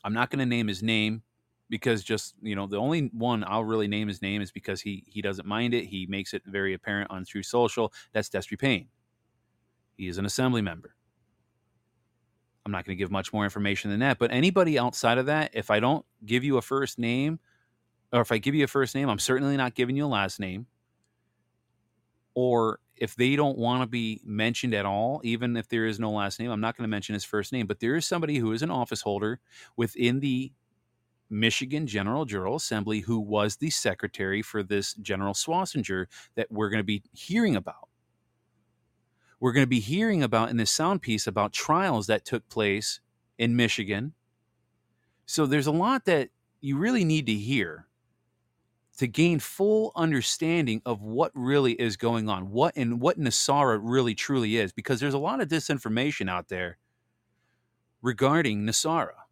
I'm 0.04 0.14
not 0.14 0.32
going 0.32 0.40
to 0.40 0.46
name 0.46 0.68
his 0.68 0.82
name 0.82 1.22
because 1.70 2.04
just 2.04 2.36
you 2.42 2.56
know 2.56 2.68
the 2.68 2.78
only 2.78 3.10
one 3.14 3.44
I'll 3.48 3.64
really 3.64 3.88
name 3.88 4.08
his 4.08 4.22
name 4.22 4.42
is 4.42 4.52
because 4.52 4.82
he 4.82 5.04
he 5.08 5.22
doesn't 5.22 5.48
mind 5.48 5.74
it. 5.74 5.86
He 5.86 6.06
makes 6.08 6.34
it 6.34 6.44
very 6.46 6.74
apparent 6.74 7.12
on 7.12 7.26
Truth 7.26 7.48
Social. 7.48 7.94
That's 8.14 8.30
Destry 8.30 8.60
Payne. 8.60 8.88
He 9.98 10.08
is 10.08 10.18
an 10.18 10.26
assembly 10.26 10.62
member. 10.62 10.96
I'm 12.66 12.72
not 12.72 12.84
going 12.86 12.98
to 12.98 13.00
give 13.00 13.12
much 13.12 13.32
more 13.32 13.44
information 13.44 13.92
than 13.92 14.00
that. 14.00 14.18
But 14.18 14.32
anybody 14.32 14.80
outside 14.80 15.20
of 15.20 15.28
that, 15.28 15.52
if 15.54 15.70
I 15.70 15.80
don't 15.80 16.04
give 16.26 16.44
you 16.44 16.58
a 16.58 16.62
first 16.62 16.98
name, 16.98 17.40
or 18.12 18.22
if 18.22 18.32
I 18.32 18.40
give 18.40 18.56
you 18.56 18.64
a 18.64 18.68
first 18.68 18.96
name, 18.96 19.08
I'm 19.08 19.20
certainly 19.20 19.56
not 19.56 19.76
giving 19.76 19.96
you 19.96 20.06
a 20.06 20.08
last 20.08 20.40
name. 20.40 20.66
Or 22.34 22.80
if 22.96 23.16
they 23.16 23.36
don't 23.36 23.58
want 23.58 23.84
to 23.84 23.88
be 23.88 24.20
mentioned 24.26 24.74
at 24.74 24.86
all, 24.86 25.22
even 25.24 25.56
if 25.56 25.70
there 25.70 25.86
is 25.86 26.00
no 26.00 26.12
last 26.12 26.40
name, 26.40 26.50
I'm 26.50 26.60
not 26.60 26.76
going 26.76 26.84
to 26.84 26.90
mention 26.90 27.14
his 27.14 27.24
first 27.24 27.54
name. 27.54 27.68
But 27.68 27.80
there 27.80 27.96
is 27.96 28.06
somebody 28.06 28.38
who 28.38 28.52
is 28.52 28.64
an 28.64 28.72
office 28.72 29.02
holder 29.02 29.40
within 29.78 30.20
the 30.20 30.52
Michigan 31.30 31.88
General 31.88 32.26
Jural 32.26 32.56
Assembly 32.56 33.00
who 33.02 33.20
was 33.20 33.58
the 33.58 33.70
secretary 33.70 34.42
for 34.42 34.64
this 34.64 34.94
General 34.96 35.34
Schwasinger 35.34 36.06
that 36.36 36.52
we're 36.52 36.70
going 36.70 36.80
to 36.80 36.84
be 36.84 37.04
hearing 37.14 37.56
about 37.56 37.90
we're 39.40 39.52
going 39.52 39.64
to 39.64 39.68
be 39.68 39.80
hearing 39.80 40.24
about 40.24 40.50
in 40.50 40.58
this 40.58 40.72
sound 40.72 41.02
piece 41.02 41.28
about 41.28 41.54
trials 41.54 42.08
that 42.08 42.26
took 42.26 42.48
place 42.50 43.00
in 43.38 43.56
Michigan. 43.56 44.14
So 45.26 45.46
there's 45.46 45.68
a 45.68 45.72
lot 45.72 46.06
that 46.06 46.30
you 46.62 46.78
really 46.78 47.04
need 47.04 47.26
to 47.28 47.34
hear 47.34 47.88
to 48.98 49.08
gain 49.08 49.40
full 49.40 49.92
understanding 49.96 50.82
of 50.86 51.02
what 51.02 51.32
really 51.36 51.74
is 51.74 51.98
going 51.98 52.30
on, 52.30 52.50
what 52.50 52.76
and 52.78 53.02
what 53.02 53.20
NESARA 53.20 53.80
really 53.84 54.16
truly 54.16 54.56
is, 54.56 54.72
because 54.72 55.02
there's 55.02 55.14
a 55.14 55.20
lot 55.20 55.42
of 55.42 55.50
disinformation 55.50 56.30
out 56.30 56.48
there 56.48 56.78
regarding 58.02 58.66
NESARA. 58.66 59.25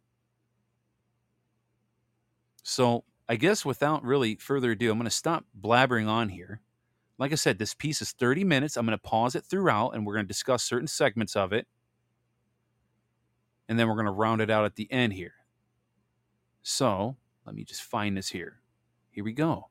So 2.64 3.04
I 3.28 3.36
guess 3.36 3.64
without 3.64 4.02
really 4.02 4.34
further 4.34 4.72
ado, 4.72 4.90
I'm 4.90 4.98
going 4.98 5.04
to 5.04 5.10
stop 5.10 5.44
blabbering 5.58 6.08
on 6.08 6.30
here 6.30 6.60
like 7.18 7.32
I 7.32 7.36
said, 7.36 7.58
this 7.58 7.74
piece 7.74 8.02
is 8.02 8.12
30 8.12 8.44
minutes. 8.44 8.76
I'm 8.76 8.86
going 8.86 8.98
to 8.98 9.02
pause 9.02 9.34
it 9.34 9.44
throughout 9.44 9.90
and 9.90 10.04
we're 10.04 10.14
going 10.14 10.24
to 10.24 10.28
discuss 10.28 10.64
certain 10.64 10.88
segments 10.88 11.36
of 11.36 11.52
it. 11.52 11.66
And 13.68 13.78
then 13.78 13.88
we're 13.88 13.94
going 13.94 14.06
to 14.06 14.12
round 14.12 14.40
it 14.40 14.50
out 14.50 14.64
at 14.64 14.76
the 14.76 14.90
end 14.92 15.12
here. 15.12 15.34
So 16.62 17.16
let 17.46 17.54
me 17.54 17.64
just 17.64 17.82
find 17.82 18.16
this 18.16 18.28
here. 18.28 18.60
Here 19.10 19.24
we 19.24 19.32
go. 19.32 19.68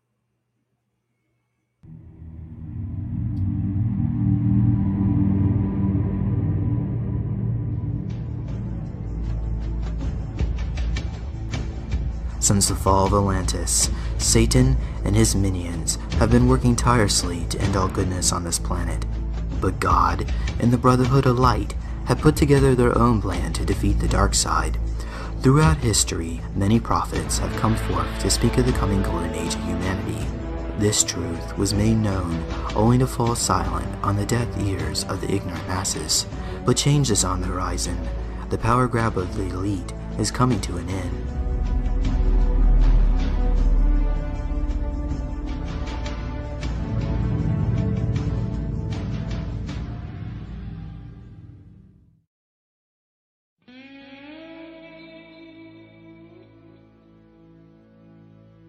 Since 12.44 12.68
the 12.68 12.76
fall 12.76 13.06
of 13.06 13.14
Atlantis, 13.14 13.90
Satan 14.18 14.76
and 15.06 15.16
his 15.16 15.34
minions 15.34 15.96
have 16.20 16.30
been 16.30 16.50
working 16.50 16.76
tirelessly 16.76 17.46
to 17.46 17.62
end 17.62 17.78
all 17.78 17.88
goodness 17.88 18.34
on 18.34 18.44
this 18.44 18.60
planet. 18.60 19.06
But 19.62 19.80
God 19.80 20.30
and 20.60 20.70
the 20.70 20.78
Brotherhood 20.78 21.26
of 21.26 21.40
Light 21.40 21.74
have 22.04 22.20
put 22.20 22.36
together 22.36 22.76
their 22.76 22.98
own 22.98 23.22
plan 23.22 23.54
to 23.54 23.64
defeat 23.64 24.00
the 24.00 24.10
dark 24.10 24.34
side. 24.34 24.78
Throughout 25.40 25.78
history, 25.78 26.42
many 26.54 26.82
prophets 26.82 27.38
have 27.38 27.56
come 27.62 27.78
forth 27.78 28.20
to 28.20 28.30
speak 28.30 28.58
of 28.58 28.66
the 28.66 28.74
coming 28.74 29.02
golden 29.04 29.34
age 29.36 29.56
of 29.56 29.64
humanity. 29.64 30.28
This 30.80 31.02
truth 31.02 31.58
was 31.58 31.74
made 31.74 31.96
known 31.96 32.44
only 32.76 32.98
to 32.98 33.08
fall 33.08 33.36
silent 33.36 33.88
on 34.04 34.18
the 34.18 34.26
deaf 34.26 34.50
ears 34.60 35.06
of 35.06 35.22
the 35.22 35.34
ignorant 35.34 35.66
masses. 35.70 36.26
But 36.66 36.76
change 36.76 37.10
is 37.10 37.24
on 37.24 37.40
the 37.40 37.48
horizon. 37.48 37.98
The 38.50 38.58
power 38.58 38.90
grab 38.90 39.18
of 39.18 39.34
the 39.38 39.44
elite 39.44 39.94
is 40.20 40.30
coming 40.30 40.60
to 40.60 40.76
an 40.76 40.90
end. 40.90 41.33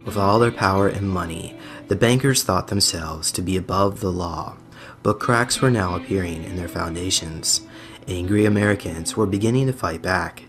With 0.04 0.16
all 0.16 0.38
their 0.38 0.52
power 0.52 0.86
and 0.86 1.08
money, 1.08 1.58
the 1.88 1.96
bankers 1.96 2.42
thought 2.42 2.68
themselves 2.68 3.32
to 3.32 3.42
be 3.42 3.56
above 3.56 4.00
the 4.00 4.12
law, 4.12 4.56
but 5.02 5.18
cracks 5.18 5.60
were 5.60 5.70
now 5.70 5.96
appearing 5.96 6.44
in 6.44 6.56
their 6.56 6.68
foundations. 6.68 7.62
Angry 8.06 8.44
Americans 8.44 9.16
were 9.16 9.26
beginning 9.26 9.66
to 9.66 9.72
fight 9.72 10.02
back. 10.02 10.44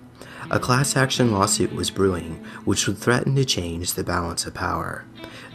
A 0.51 0.59
class 0.59 0.95
action 0.95 1.31
lawsuit 1.31 1.73
was 1.73 1.89
brewing, 1.89 2.43
which 2.65 2.85
would 2.85 2.97
threaten 2.97 3.35
to 3.35 3.45
change 3.45 3.93
the 3.93 4.03
balance 4.03 4.45
of 4.45 4.53
power. 4.53 5.05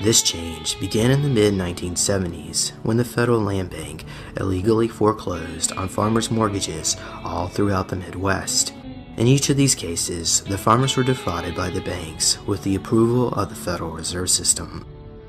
This 0.01 0.23
change 0.23 0.81
began 0.81 1.11
in 1.11 1.23
the 1.23 1.29
mid 1.29 1.55
1970s 1.55 2.71
when 2.83 2.97
the 2.97 3.05
Federal 3.05 3.41
Land 3.41 3.71
Bank 3.71 4.05
illegally 4.37 4.89
foreclosed 4.89 5.73
on 5.73 5.89
farmers' 5.89 6.31
mortgages 6.31 6.97
all 7.23 7.49
throughout 7.49 7.89
the 7.89 7.97
Midwest. 7.97 8.73
In 9.17 9.27
each 9.27 9.51
of 9.51 9.57
these 9.57 9.75
cases, 9.75 10.43
the 10.43 10.57
farmers 10.57 10.97
were 10.97 11.03
defrauded 11.03 11.55
by 11.55 11.71
the 11.71 11.81
banks 11.81 12.39
with 12.47 12.63
the 12.63 12.77
approval 12.77 13.29
of 13.33 13.49
the 13.49 13.55
Federal 13.55 13.91
Reserve 13.91 14.31
System. 14.31 14.87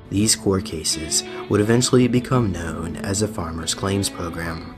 These 0.09 0.35
court 0.35 0.65
cases 0.65 1.23
would 1.49 1.61
eventually 1.61 2.07
become 2.07 2.51
known 2.51 2.97
as 2.97 3.19
the 3.21 3.27
Farmers 3.27 3.73
Claims 3.73 4.09
Program. 4.09 4.75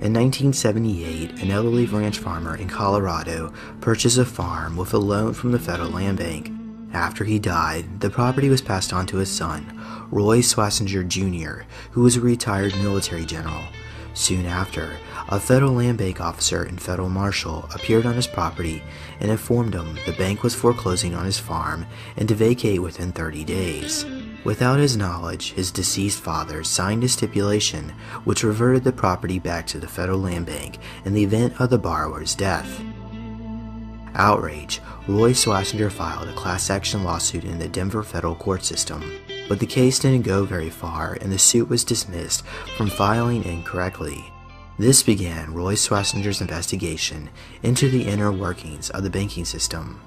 In 0.00 0.12
1978, 0.12 1.40
an 1.42 1.50
elderly 1.50 1.86
ranch 1.86 2.18
farmer 2.18 2.56
in 2.56 2.68
Colorado 2.68 3.52
purchased 3.80 4.18
a 4.18 4.24
farm 4.24 4.76
with 4.76 4.92
a 4.92 4.98
loan 4.98 5.32
from 5.32 5.52
the 5.52 5.58
Federal 5.58 5.90
Land 5.90 6.18
Bank. 6.18 6.50
After 6.92 7.24
he 7.24 7.38
died, 7.38 8.00
the 8.00 8.10
property 8.10 8.48
was 8.48 8.60
passed 8.60 8.92
on 8.92 9.06
to 9.06 9.18
his 9.18 9.30
son, 9.30 9.80
Roy 10.10 10.40
Schwasinger 10.40 11.06
Jr., 11.06 11.62
who 11.92 12.02
was 12.02 12.16
a 12.16 12.20
retired 12.20 12.74
military 12.76 13.24
general. 13.24 13.62
Soon 14.14 14.44
after, 14.44 14.98
a 15.32 15.40
federal 15.40 15.72
land 15.72 15.96
bank 15.96 16.20
officer 16.20 16.62
and 16.62 16.78
federal 16.78 17.08
marshal 17.08 17.66
appeared 17.74 18.04
on 18.04 18.12
his 18.12 18.26
property 18.26 18.82
and 19.18 19.30
informed 19.30 19.72
him 19.72 19.98
the 20.04 20.12
bank 20.12 20.42
was 20.42 20.54
foreclosing 20.54 21.14
on 21.14 21.24
his 21.24 21.38
farm 21.38 21.86
and 22.18 22.28
to 22.28 22.34
vacate 22.34 22.82
within 22.82 23.10
30 23.12 23.42
days. 23.44 24.04
Without 24.44 24.78
his 24.78 24.94
knowledge, 24.94 25.52
his 25.52 25.70
deceased 25.70 26.20
father 26.20 26.62
signed 26.62 27.02
a 27.02 27.08
stipulation 27.08 27.94
which 28.24 28.44
reverted 28.44 28.84
the 28.84 28.92
property 28.92 29.38
back 29.38 29.66
to 29.66 29.78
the 29.78 29.88
federal 29.88 30.18
land 30.18 30.44
bank 30.44 30.76
in 31.06 31.14
the 31.14 31.24
event 31.24 31.58
of 31.58 31.70
the 31.70 31.78
borrower's 31.78 32.34
death. 32.34 32.82
Outrage, 34.14 34.82
Roy 35.08 35.32
Schwasinger 35.32 35.90
filed 35.90 36.28
a 36.28 36.34
class 36.34 36.68
action 36.68 37.04
lawsuit 37.04 37.44
in 37.44 37.58
the 37.58 37.68
Denver 37.68 38.02
federal 38.02 38.34
court 38.34 38.64
system, 38.64 39.02
but 39.48 39.60
the 39.60 39.66
case 39.66 39.98
didn't 39.98 40.26
go 40.26 40.44
very 40.44 40.68
far 40.68 41.16
and 41.22 41.32
the 41.32 41.38
suit 41.38 41.70
was 41.70 41.84
dismissed 41.84 42.44
from 42.76 42.90
filing 42.90 43.44
incorrectly. 43.44 44.31
This 44.82 45.04
began 45.04 45.54
Roy 45.54 45.76
Schwasinger's 45.76 46.40
investigation 46.40 47.30
into 47.62 47.88
the 47.88 48.02
inner 48.02 48.32
workings 48.32 48.90
of 48.90 49.04
the 49.04 49.10
banking 49.10 49.44
system. 49.44 50.00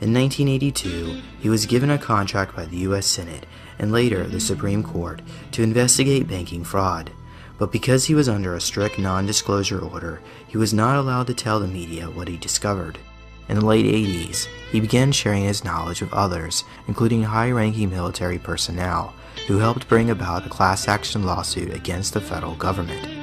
In 0.00 0.14
1982, 0.14 1.20
he 1.40 1.48
was 1.48 1.66
given 1.66 1.90
a 1.90 1.98
contract 1.98 2.54
by 2.54 2.66
the 2.66 2.76
U.S. 2.86 3.04
Senate 3.04 3.46
and 3.80 3.90
later 3.90 4.22
the 4.22 4.38
Supreme 4.38 4.84
Court 4.84 5.20
to 5.50 5.64
investigate 5.64 6.28
banking 6.28 6.62
fraud. 6.62 7.10
But 7.58 7.72
because 7.72 8.04
he 8.04 8.14
was 8.14 8.28
under 8.28 8.54
a 8.54 8.60
strict 8.60 8.96
non 8.96 9.26
disclosure 9.26 9.80
order, 9.80 10.20
he 10.46 10.56
was 10.56 10.72
not 10.72 10.94
allowed 10.94 11.26
to 11.26 11.34
tell 11.34 11.58
the 11.58 11.66
media 11.66 12.08
what 12.08 12.28
he 12.28 12.36
discovered. 12.36 13.00
In 13.48 13.58
the 13.58 13.66
late 13.66 13.86
80s, 13.86 14.46
he 14.70 14.78
began 14.78 15.10
sharing 15.10 15.42
his 15.42 15.64
knowledge 15.64 16.00
with 16.00 16.12
others, 16.12 16.62
including 16.86 17.24
high 17.24 17.50
ranking 17.50 17.90
military 17.90 18.38
personnel, 18.38 19.14
who 19.48 19.58
helped 19.58 19.88
bring 19.88 20.10
about 20.10 20.46
a 20.46 20.48
class 20.48 20.86
action 20.86 21.24
lawsuit 21.24 21.74
against 21.74 22.14
the 22.14 22.20
federal 22.20 22.54
government. 22.54 23.21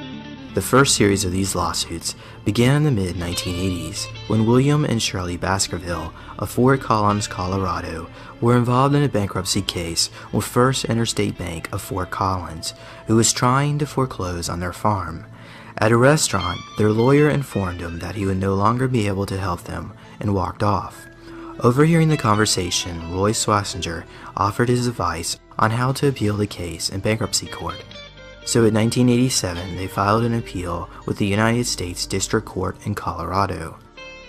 The 0.52 0.60
first 0.60 0.96
series 0.96 1.24
of 1.24 1.30
these 1.30 1.54
lawsuits 1.54 2.16
began 2.44 2.74
in 2.74 2.82
the 2.82 2.90
mid 2.90 3.14
1980s 3.14 4.06
when 4.26 4.46
William 4.46 4.84
and 4.84 5.00
Shirley 5.00 5.36
Baskerville 5.36 6.12
of 6.40 6.50
Fort 6.50 6.80
Collins, 6.80 7.28
Colorado, 7.28 8.10
were 8.40 8.56
involved 8.56 8.96
in 8.96 9.04
a 9.04 9.08
bankruptcy 9.08 9.62
case 9.62 10.10
with 10.32 10.44
First 10.44 10.86
Interstate 10.86 11.38
Bank 11.38 11.72
of 11.72 11.80
Fort 11.80 12.10
Collins, 12.10 12.74
who 13.06 13.14
was 13.14 13.32
trying 13.32 13.78
to 13.78 13.86
foreclose 13.86 14.48
on 14.48 14.58
their 14.58 14.72
farm. 14.72 15.24
At 15.78 15.92
a 15.92 15.96
restaurant, 15.96 16.60
their 16.78 16.90
lawyer 16.90 17.30
informed 17.30 17.78
them 17.78 18.00
that 18.00 18.16
he 18.16 18.26
would 18.26 18.38
no 18.38 18.54
longer 18.54 18.88
be 18.88 19.06
able 19.06 19.26
to 19.26 19.38
help 19.38 19.62
them 19.62 19.92
and 20.18 20.34
walked 20.34 20.64
off. 20.64 21.06
Overhearing 21.60 22.08
the 22.08 22.16
conversation, 22.16 23.12
Roy 23.12 23.30
Schwasinger 23.30 24.02
offered 24.36 24.68
his 24.68 24.88
advice 24.88 25.38
on 25.60 25.70
how 25.70 25.92
to 25.92 26.08
appeal 26.08 26.36
the 26.36 26.48
case 26.48 26.88
in 26.88 26.98
bankruptcy 26.98 27.46
court. 27.46 27.84
So 28.44 28.64
in 28.64 28.74
1987, 28.74 29.76
they 29.76 29.86
filed 29.86 30.24
an 30.24 30.34
appeal 30.34 30.88
with 31.06 31.18
the 31.18 31.26
United 31.26 31.66
States 31.66 32.06
District 32.06 32.46
Court 32.46 32.76
in 32.84 32.94
Colorado. 32.94 33.78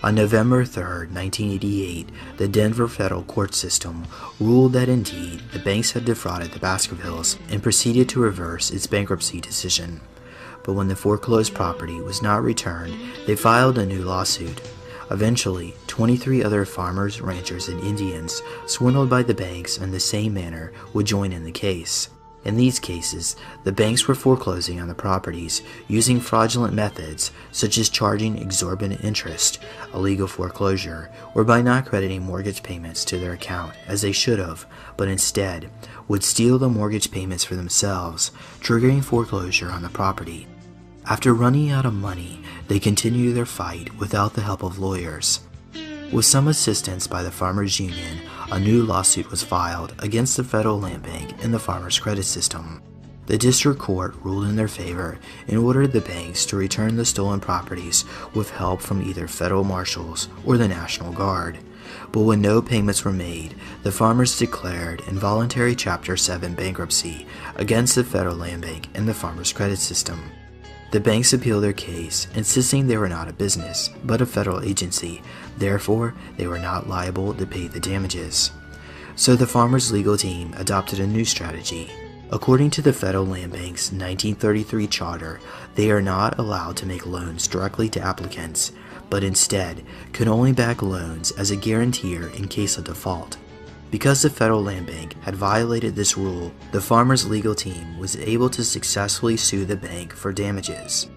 On 0.04 0.16
November 0.16 0.64
3, 0.64 0.82
1988, 0.82 2.08
the 2.36 2.48
Denver 2.48 2.88
federal 2.88 3.22
court 3.22 3.54
system 3.54 4.04
ruled 4.40 4.72
that 4.72 4.88
indeed 4.88 5.40
the 5.52 5.60
banks 5.60 5.92
had 5.92 6.04
defrauded 6.04 6.50
the 6.50 6.58
Baskervilles 6.58 7.38
and 7.50 7.62
proceeded 7.62 8.08
to 8.08 8.20
reverse 8.20 8.72
its 8.72 8.88
bankruptcy 8.88 9.40
decision. 9.40 10.00
But 10.64 10.72
when 10.74 10.88
the 10.88 10.96
foreclosed 10.96 11.54
property 11.54 12.00
was 12.00 12.20
not 12.20 12.42
returned, 12.42 12.94
they 13.26 13.36
filed 13.36 13.78
a 13.78 13.86
new 13.86 14.02
lawsuit. 14.02 14.60
Eventually, 15.10 15.74
23 15.86 16.42
other 16.42 16.64
farmers, 16.64 17.20
ranchers, 17.20 17.68
and 17.68 17.80
Indians, 17.82 18.42
swindled 18.66 19.08
by 19.10 19.22
the 19.22 19.34
banks 19.34 19.78
in 19.78 19.90
the 19.90 20.00
same 20.00 20.34
manner, 20.34 20.72
would 20.94 21.06
join 21.06 21.32
in 21.32 21.44
the 21.44 21.52
case. 21.52 22.08
In 22.44 22.56
these 22.56 22.80
cases, 22.80 23.36
the 23.62 23.72
banks 23.72 24.08
were 24.08 24.16
foreclosing 24.16 24.80
on 24.80 24.88
the 24.88 24.94
properties 24.94 25.62
using 25.86 26.18
fraudulent 26.18 26.74
methods 26.74 27.30
such 27.52 27.78
as 27.78 27.88
charging 27.88 28.36
exorbitant 28.36 29.04
interest, 29.04 29.60
illegal 29.94 30.26
foreclosure, 30.26 31.10
or 31.34 31.44
by 31.44 31.62
not 31.62 31.86
crediting 31.86 32.22
mortgage 32.22 32.62
payments 32.62 33.04
to 33.04 33.18
their 33.18 33.32
account 33.32 33.74
as 33.86 34.02
they 34.02 34.12
should 34.12 34.40
have, 34.40 34.66
but 34.96 35.08
instead 35.08 35.70
would 36.08 36.24
steal 36.24 36.58
the 36.58 36.68
mortgage 36.68 37.12
payments 37.12 37.44
for 37.44 37.54
themselves, 37.54 38.32
triggering 38.60 39.04
foreclosure 39.04 39.70
on 39.70 39.82
the 39.82 39.88
property. 39.88 40.48
After 41.06 41.34
running 41.34 41.70
out 41.70 41.86
of 41.86 41.94
money, 41.94 42.40
they 42.68 42.80
continued 42.80 43.36
their 43.36 43.46
fight 43.46 43.96
without 43.98 44.34
the 44.34 44.42
help 44.42 44.62
of 44.62 44.78
lawyers. 44.78 45.40
With 46.12 46.24
some 46.24 46.48
assistance 46.48 47.06
by 47.06 47.22
the 47.22 47.30
Farmers 47.30 47.80
Union, 47.80 48.20
a 48.52 48.60
new 48.60 48.82
lawsuit 48.82 49.30
was 49.30 49.42
filed 49.42 49.94
against 50.00 50.36
the 50.36 50.44
Federal 50.44 50.78
Land 50.78 51.02
Bank 51.02 51.42
and 51.42 51.54
the 51.54 51.58
Farmers 51.58 51.98
Credit 51.98 52.22
System. 52.22 52.82
The 53.24 53.38
district 53.38 53.80
court 53.80 54.14
ruled 54.16 54.44
in 54.44 54.56
their 54.56 54.68
favor 54.68 55.18
and 55.48 55.56
ordered 55.56 55.92
the 55.92 56.02
banks 56.02 56.44
to 56.46 56.58
return 56.58 56.96
the 56.96 57.06
stolen 57.06 57.40
properties 57.40 58.04
with 58.34 58.50
help 58.50 58.82
from 58.82 59.00
either 59.08 59.26
federal 59.26 59.64
marshals 59.64 60.28
or 60.44 60.58
the 60.58 60.68
National 60.68 61.14
Guard. 61.14 61.60
But 62.12 62.24
when 62.24 62.42
no 62.42 62.60
payments 62.60 63.06
were 63.06 63.12
made, 63.12 63.54
the 63.84 63.90
farmers 63.90 64.38
declared 64.38 65.00
involuntary 65.08 65.74
Chapter 65.74 66.18
7 66.18 66.52
bankruptcy 66.52 67.26
against 67.56 67.94
the 67.94 68.04
Federal 68.04 68.36
Land 68.36 68.60
Bank 68.60 68.88
and 68.92 69.08
the 69.08 69.14
Farmers 69.14 69.50
Credit 69.50 69.78
System. 69.78 70.30
The 70.92 71.00
banks 71.00 71.32
appealed 71.32 71.64
their 71.64 71.72
case, 71.72 72.28
insisting 72.34 72.86
they 72.86 72.98
were 72.98 73.08
not 73.08 73.26
a 73.26 73.32
business, 73.32 73.88
but 74.04 74.20
a 74.20 74.26
federal 74.26 74.62
agency, 74.62 75.22
therefore, 75.56 76.14
they 76.36 76.46
were 76.46 76.58
not 76.58 76.86
liable 76.86 77.32
to 77.32 77.46
pay 77.46 77.66
the 77.66 77.80
damages. 77.80 78.50
So 79.16 79.34
the 79.34 79.46
farmers' 79.46 79.90
legal 79.90 80.18
team 80.18 80.52
adopted 80.54 81.00
a 81.00 81.06
new 81.06 81.24
strategy. 81.24 81.90
According 82.30 82.72
to 82.72 82.82
the 82.82 82.92
Federal 82.92 83.24
Land 83.24 83.52
Bank's 83.52 83.90
1933 83.90 84.86
charter, 84.86 85.40
they 85.76 85.90
are 85.90 86.02
not 86.02 86.38
allowed 86.38 86.76
to 86.76 86.86
make 86.86 87.06
loans 87.06 87.48
directly 87.48 87.88
to 87.88 88.00
applicants, 88.00 88.72
but 89.08 89.24
instead 89.24 89.82
can 90.12 90.28
only 90.28 90.52
back 90.52 90.82
loans 90.82 91.30
as 91.32 91.50
a 91.50 91.56
guarantor 91.56 92.28
in 92.36 92.48
case 92.48 92.76
of 92.76 92.84
default. 92.84 93.38
Because 93.92 94.22
the 94.22 94.30
Federal 94.30 94.62
Land 94.62 94.86
Bank 94.86 95.22
had 95.22 95.36
violated 95.36 95.94
this 95.94 96.16
rule, 96.16 96.50
the 96.70 96.80
farmers' 96.80 97.28
legal 97.28 97.54
team 97.54 97.98
was 97.98 98.16
able 98.16 98.48
to 98.48 98.64
successfully 98.64 99.36
sue 99.36 99.66
the 99.66 99.76
bank 99.76 100.14
for 100.14 100.32
damages. 100.32 101.10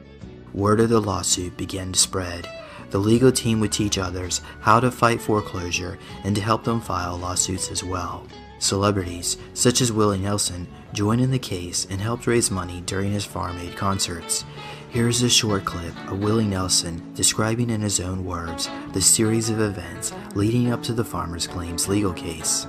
Word 0.53 0.81
of 0.81 0.89
the 0.89 0.99
lawsuit 0.99 1.55
began 1.55 1.93
to 1.93 1.99
spread. 1.99 2.49
The 2.89 2.99
legal 2.99 3.31
team 3.31 3.61
would 3.61 3.71
teach 3.71 3.97
others 3.97 4.41
how 4.59 4.81
to 4.81 4.91
fight 4.91 5.21
foreclosure 5.21 5.97
and 6.25 6.35
to 6.35 6.41
help 6.41 6.65
them 6.65 6.81
file 6.81 7.17
lawsuits 7.17 7.71
as 7.71 7.81
well. 7.81 8.27
Celebrities, 8.59 9.37
such 9.53 9.79
as 9.79 9.93
Willie 9.93 10.19
Nelson, 10.19 10.67
joined 10.91 11.21
in 11.21 11.31
the 11.31 11.39
case 11.39 11.87
and 11.89 12.01
helped 12.01 12.27
raise 12.27 12.51
money 12.51 12.81
during 12.85 13.13
his 13.13 13.23
Farm 13.23 13.57
Aid 13.57 13.77
concerts. 13.77 14.43
Here's 14.95 15.23
a 15.23 15.29
short 15.29 15.65
clip 15.65 15.93
of 16.09 16.19
Willie 16.23 16.47
Nelson 16.47 17.13
describing 17.15 17.69
in 17.69 17.81
his 17.81 17.99
own 17.99 18.23
words 18.23 18.69
the 18.93 19.01
series 19.01 19.49
of 19.49 19.59
events 19.59 20.13
leading 20.35 20.71
up 20.71 20.81
to 20.83 20.93
the 20.93 21.03
farmers' 21.03 21.45
claims 21.45 21.89
legal 21.89 22.13
case. 22.13 22.65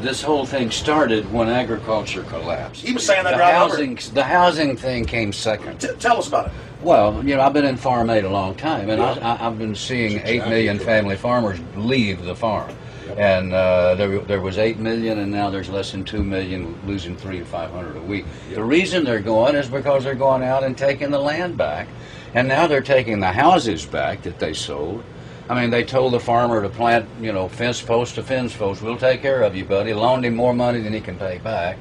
this 0.00 0.22
whole 0.22 0.46
thing 0.46 0.70
started 0.70 1.28
when 1.32 1.48
agriculture 1.48 2.22
collapsed. 2.22 2.86
He 2.86 2.92
was 2.92 3.04
saying 3.04 3.24
that 3.24 3.32
the 3.32 3.40
right 3.40 3.52
housing, 3.52 3.98
the 4.14 4.22
housing 4.22 4.76
thing 4.76 5.04
came 5.04 5.32
second. 5.32 5.80
T- 5.80 5.88
tell 5.98 6.18
us 6.18 6.28
about 6.28 6.46
it. 6.46 6.52
Well, 6.80 7.24
you 7.26 7.34
know, 7.34 7.42
I've 7.42 7.54
been 7.54 7.64
in 7.64 7.76
farm 7.76 8.08
aid 8.08 8.22
a 8.22 8.30
long 8.30 8.54
time, 8.54 8.88
and 8.88 9.02
I, 9.02 9.14
I, 9.14 9.48
I've 9.48 9.58
been 9.58 9.74
seeing 9.74 10.20
eight 10.24 10.46
million 10.46 10.78
family 10.78 11.16
farmers 11.16 11.58
leave 11.74 12.22
the 12.24 12.36
farm. 12.36 12.72
And 13.16 13.52
uh, 13.52 13.94
there, 13.94 14.18
there 14.20 14.40
was 14.40 14.58
eight 14.58 14.78
million, 14.78 15.18
and 15.18 15.32
now 15.32 15.50
there's 15.50 15.68
less 15.68 15.92
than 15.92 16.04
two 16.04 16.22
million, 16.22 16.78
losing 16.86 17.16
three 17.16 17.38
to 17.38 17.44
five 17.44 17.70
hundred 17.70 17.96
a 17.96 18.02
week. 18.02 18.26
The 18.52 18.62
reason 18.62 19.04
they're 19.04 19.20
going 19.20 19.56
is 19.56 19.68
because 19.68 20.04
they're 20.04 20.14
going 20.14 20.42
out 20.42 20.62
and 20.64 20.76
taking 20.76 21.10
the 21.10 21.18
land 21.18 21.56
back, 21.56 21.88
and 22.34 22.48
now 22.48 22.66
they're 22.66 22.80
taking 22.80 23.20
the 23.20 23.32
houses 23.32 23.86
back 23.86 24.22
that 24.22 24.38
they 24.38 24.52
sold. 24.52 25.02
I 25.48 25.58
mean, 25.60 25.70
they 25.70 25.82
told 25.82 26.12
the 26.12 26.20
farmer 26.20 26.62
to 26.62 26.68
plant, 26.68 27.08
you 27.20 27.32
know, 27.32 27.48
fence 27.48 27.80
post 27.80 28.16
to 28.16 28.22
fence 28.22 28.54
post. 28.54 28.82
We'll 28.82 28.98
take 28.98 29.22
care 29.22 29.42
of 29.42 29.56
you, 29.56 29.64
buddy. 29.64 29.94
Loaned 29.94 30.26
him 30.26 30.36
more 30.36 30.52
money 30.52 30.80
than 30.80 30.92
he 30.92 31.00
can 31.00 31.18
pay 31.18 31.38
back, 31.38 31.78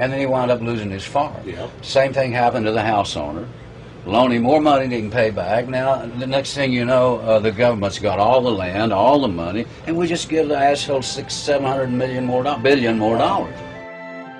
and 0.00 0.12
then 0.12 0.18
he 0.18 0.26
wound 0.26 0.50
up 0.50 0.60
losing 0.60 0.90
his 0.90 1.04
farm. 1.04 1.48
Yep. 1.48 1.84
Same 1.84 2.12
thing 2.12 2.32
happened 2.32 2.66
to 2.66 2.72
the 2.72 2.82
house 2.82 3.16
owner 3.16 3.46
loan 4.06 4.32
him 4.32 4.42
more 4.42 4.60
money 4.60 4.84
than 4.84 4.90
he 4.90 5.00
can 5.00 5.10
pay 5.10 5.30
back. 5.30 5.68
Now, 5.68 6.04
the 6.06 6.26
next 6.26 6.54
thing 6.54 6.72
you 6.72 6.84
know, 6.84 7.18
uh, 7.20 7.38
the 7.38 7.52
government's 7.52 7.98
got 7.98 8.18
all 8.18 8.40
the 8.40 8.50
land, 8.50 8.92
all 8.92 9.20
the 9.20 9.28
money, 9.28 9.66
and 9.86 9.96
we 9.96 10.06
just 10.06 10.28
give 10.28 10.48
the 10.48 10.56
asshole 10.56 11.02
six, 11.02 11.34
seven 11.34 11.66
hundred 11.66 11.90
million 11.90 12.24
more, 12.24 12.42
do- 12.44 12.56
billion 12.58 12.98
more 12.98 13.18
dollars. 13.18 13.54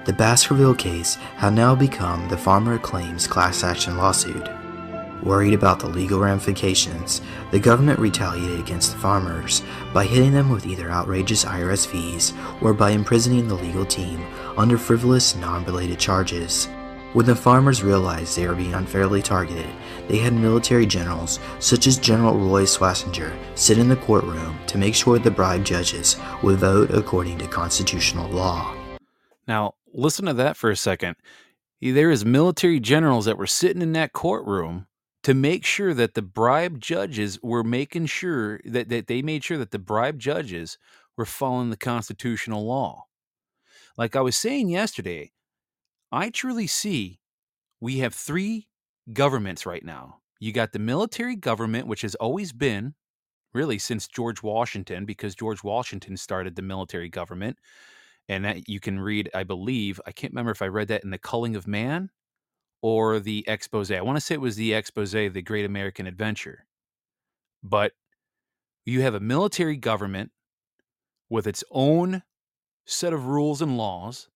The 0.06 0.12
Baskerville 0.12 0.74
case 0.74 1.14
had 1.36 1.54
now 1.54 1.74
become 1.74 2.28
the 2.28 2.36
Farmer 2.36 2.78
Claims 2.78 3.26
class 3.26 3.64
action 3.64 3.96
lawsuit. 3.96 4.48
Worried 5.22 5.54
about 5.54 5.80
the 5.80 5.88
legal 5.88 6.20
ramifications, 6.20 7.22
the 7.50 7.58
government 7.58 7.98
retaliated 7.98 8.60
against 8.60 8.92
the 8.92 8.98
farmers 8.98 9.62
by 9.94 10.04
hitting 10.04 10.32
them 10.32 10.50
with 10.50 10.66
either 10.66 10.90
outrageous 10.90 11.46
IRS 11.46 11.86
fees 11.86 12.34
or 12.60 12.74
by 12.74 12.90
imprisoning 12.90 13.48
the 13.48 13.54
legal 13.54 13.86
team 13.86 14.22
under 14.58 14.76
frivolous, 14.76 15.34
non 15.34 15.64
related 15.64 15.98
charges. 15.98 16.68
When 17.14 17.26
the 17.26 17.36
farmers 17.36 17.84
realized 17.84 18.36
they 18.36 18.48
were 18.48 18.56
being 18.56 18.74
unfairly 18.74 19.22
targeted, 19.22 19.68
they 20.08 20.18
had 20.18 20.32
military 20.32 20.84
generals, 20.84 21.38
such 21.60 21.86
as 21.86 21.96
General 21.96 22.36
Roy 22.36 22.64
Schwasinger, 22.64 23.32
sit 23.54 23.78
in 23.78 23.88
the 23.88 23.94
courtroom 23.94 24.58
to 24.66 24.78
make 24.78 24.96
sure 24.96 25.20
the 25.20 25.30
bribed 25.30 25.64
judges 25.64 26.16
would 26.42 26.58
vote 26.58 26.90
according 26.90 27.38
to 27.38 27.46
constitutional 27.46 28.28
law. 28.30 28.74
Now, 29.46 29.74
listen 29.92 30.26
to 30.26 30.34
that 30.34 30.56
for 30.56 30.70
a 30.70 30.76
second. 30.76 31.14
There 31.80 32.10
is 32.10 32.24
military 32.24 32.80
generals 32.80 33.26
that 33.26 33.38
were 33.38 33.46
sitting 33.46 33.80
in 33.80 33.92
that 33.92 34.12
courtroom 34.12 34.88
to 35.22 35.34
make 35.34 35.64
sure 35.64 35.94
that 35.94 36.14
the 36.14 36.22
bribed 36.22 36.82
judges 36.82 37.38
were 37.44 37.62
making 37.62 38.06
sure 38.06 38.58
that, 38.64 38.88
that 38.88 39.06
they 39.06 39.22
made 39.22 39.44
sure 39.44 39.58
that 39.58 39.70
the 39.70 39.78
bribed 39.78 40.20
judges 40.20 40.78
were 41.16 41.26
following 41.26 41.70
the 41.70 41.76
constitutional 41.76 42.66
law. 42.66 43.04
Like 43.96 44.16
I 44.16 44.20
was 44.20 44.34
saying 44.34 44.68
yesterday, 44.68 45.30
I 46.14 46.30
truly 46.30 46.68
see 46.68 47.18
we 47.80 47.98
have 47.98 48.14
three 48.14 48.68
governments 49.12 49.66
right 49.66 49.84
now. 49.84 50.20
You 50.38 50.52
got 50.52 50.72
the 50.72 50.78
military 50.78 51.34
government, 51.34 51.88
which 51.88 52.02
has 52.02 52.14
always 52.14 52.52
been 52.52 52.94
really 53.52 53.78
since 53.78 54.06
George 54.06 54.40
Washington, 54.40 55.06
because 55.06 55.34
George 55.34 55.64
Washington 55.64 56.16
started 56.16 56.54
the 56.54 56.62
military 56.62 57.08
government. 57.08 57.58
And 58.28 58.44
that 58.44 58.68
you 58.68 58.78
can 58.78 59.00
read, 59.00 59.28
I 59.34 59.42
believe, 59.42 60.00
I 60.06 60.12
can't 60.12 60.32
remember 60.32 60.52
if 60.52 60.62
I 60.62 60.68
read 60.68 60.88
that 60.88 61.02
in 61.04 61.10
The 61.10 61.18
Culling 61.18 61.56
of 61.56 61.66
Man 61.66 62.10
or 62.80 63.18
the 63.18 63.44
expose. 63.48 63.90
I 63.90 64.00
want 64.00 64.16
to 64.16 64.20
say 64.20 64.34
it 64.34 64.40
was 64.40 64.56
the 64.56 64.72
expose, 64.72 65.10
The 65.10 65.42
Great 65.42 65.66
American 65.66 66.06
Adventure. 66.06 66.64
But 67.62 67.92
you 68.86 69.02
have 69.02 69.14
a 69.14 69.20
military 69.20 69.76
government 69.76 70.30
with 71.28 71.46
its 71.46 71.64
own 71.70 72.22
set 72.86 73.12
of 73.12 73.26
rules 73.26 73.60
and 73.60 73.76
laws 73.76 74.28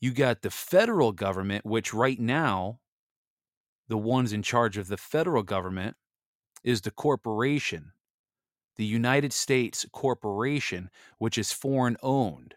you 0.00 0.12
got 0.12 0.42
the 0.42 0.50
federal 0.50 1.12
government, 1.12 1.64
which 1.64 1.92
right 1.92 2.18
now, 2.18 2.80
the 3.88 3.98
ones 3.98 4.32
in 4.32 4.42
charge 4.42 4.76
of 4.78 4.88
the 4.88 4.96
federal 4.96 5.42
government 5.42 5.96
is 6.64 6.82
the 6.82 6.90
corporation, 6.90 7.92
the 8.76 8.84
United 8.84 9.32
States 9.32 9.86
corporation, 9.92 10.90
which 11.18 11.38
is 11.38 11.52
foreign 11.52 11.96
owned. 12.02 12.54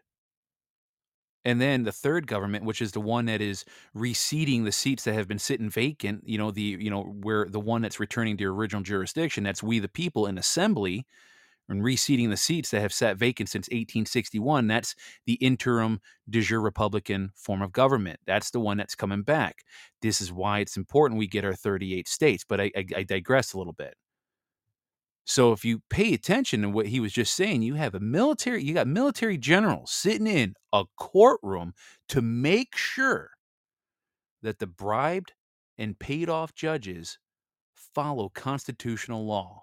And 1.45 1.59
then 1.59 1.83
the 1.83 1.91
third 1.91 2.25
government, 2.27 2.63
which 2.63 2.81
is 2.81 2.93
the 2.93 3.01
one 3.01 3.25
that 3.25 3.41
is 3.41 3.65
reseating 3.93 4.63
the 4.63 4.71
seats 4.71 5.03
that 5.03 5.13
have 5.13 5.27
been 5.27 5.39
sitting 5.39 5.69
vacant, 5.69 6.23
you 6.25 6.37
know, 6.37 6.51
the 6.51 6.61
you 6.61 6.89
know, 6.89 7.03
where 7.03 7.45
the 7.45 7.59
one 7.59 7.81
that's 7.81 7.99
returning 7.99 8.37
to 8.37 8.41
your 8.43 8.53
original 8.53 8.81
jurisdiction, 8.81 9.43
that's 9.43 9.61
we 9.61 9.79
the 9.79 9.89
people 9.89 10.25
in 10.25 10.37
assembly, 10.37 11.05
and 11.69 11.83
reseating 11.83 12.29
the 12.29 12.37
seats 12.37 12.71
that 12.71 12.81
have 12.81 12.93
sat 12.93 13.17
vacant 13.17 13.49
since 13.49 13.67
1861. 13.67 14.67
That's 14.67 14.95
the 15.25 15.35
interim 15.35 15.99
de 16.29 16.41
jure 16.41 16.61
Republican 16.61 17.31
form 17.35 17.61
of 17.61 17.71
government. 17.71 18.19
That's 18.25 18.51
the 18.51 18.59
one 18.59 18.77
that's 18.77 18.95
coming 18.95 19.23
back. 19.23 19.63
This 20.01 20.21
is 20.21 20.31
why 20.31 20.59
it's 20.59 20.77
important 20.77 21.19
we 21.19 21.27
get 21.27 21.45
our 21.45 21.55
38 21.55 22.07
states. 22.07 22.45
But 22.47 22.61
I, 22.61 22.71
I, 22.75 22.85
I 22.97 23.03
digress 23.03 23.53
a 23.53 23.57
little 23.57 23.73
bit. 23.73 23.95
So 25.25 25.53
if 25.53 25.63
you 25.63 25.81
pay 25.89 26.13
attention 26.13 26.61
to 26.63 26.69
what 26.69 26.87
he 26.87 26.99
was 26.99 27.13
just 27.13 27.33
saying, 27.33 27.61
you 27.61 27.75
have 27.75 27.95
a 27.95 27.99
military, 27.99 28.61
you 28.61 28.73
got 28.73 28.87
military 28.87 29.37
generals 29.37 29.91
sitting 29.91 30.27
in 30.27 30.55
a 30.73 30.83
courtroom 30.97 31.73
to 32.09 32.21
make 32.21 32.75
sure 32.75 33.31
that 34.41 34.59
the 34.59 34.67
bribed 34.67 35.31
and 35.77 35.97
paid 35.97 36.29
off 36.29 36.53
judges 36.53 37.19
follow 37.73 38.29
constitutional 38.29 39.25
law. 39.25 39.62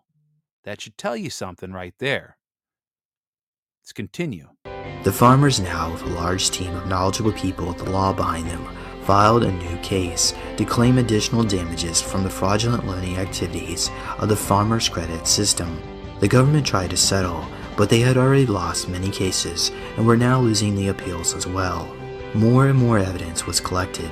That 0.65 0.81
should 0.81 0.99
tell 0.99 1.17
you 1.17 1.31
something 1.31 1.73
right 1.73 1.95
there. 1.99 2.37
Let's 3.83 3.93
continue. 3.93 4.49
The 5.05 5.13
farmers 5.13 5.59
now, 5.59 5.93
with 5.93 6.03
a 6.03 6.11
large 6.11 6.51
team 6.51 6.75
of 6.75 6.87
knowledgeable 6.87 7.33
people 7.33 7.67
with 7.67 7.79
the 7.79 7.91
law 7.91 8.13
behind 8.13 8.47
them, 8.47 8.69
filed 9.05 9.43
a 9.43 9.53
new 9.53 9.77
case 9.79 10.35
to 10.59 10.65
claim 10.67 10.99
additional 10.99 11.43
damages 11.43 12.03
from 12.03 12.23
the 12.23 12.31
fraudulent 12.31 12.87
lending 12.87 13.17
activities 13.17 13.91
of 14.19 14.29
the 14.29 14.37
farmers' 14.37 14.91
credit 14.91 15.27
system. 15.27 15.81
The 16.21 16.29
government 16.29 16.67
tried 16.67 16.91
to 16.91 16.97
settle, 16.99 17.47
but 17.79 17.89
they 17.89 18.01
had 18.01 18.19
already 18.19 18.45
lost 18.45 18.91
many 18.91 19.11
cases 19.11 19.73
and 19.97 20.07
were 20.07 20.19
now 20.19 20.39
losing 20.39 20.75
the 20.75 20.89
appeals 20.89 21.35
as 21.35 21.47
well. 21.47 21.87
More 22.35 22.69
and 22.69 22.79
more 22.79 22.99
evidence 22.99 23.47
was 23.47 23.59
collected. 23.59 24.11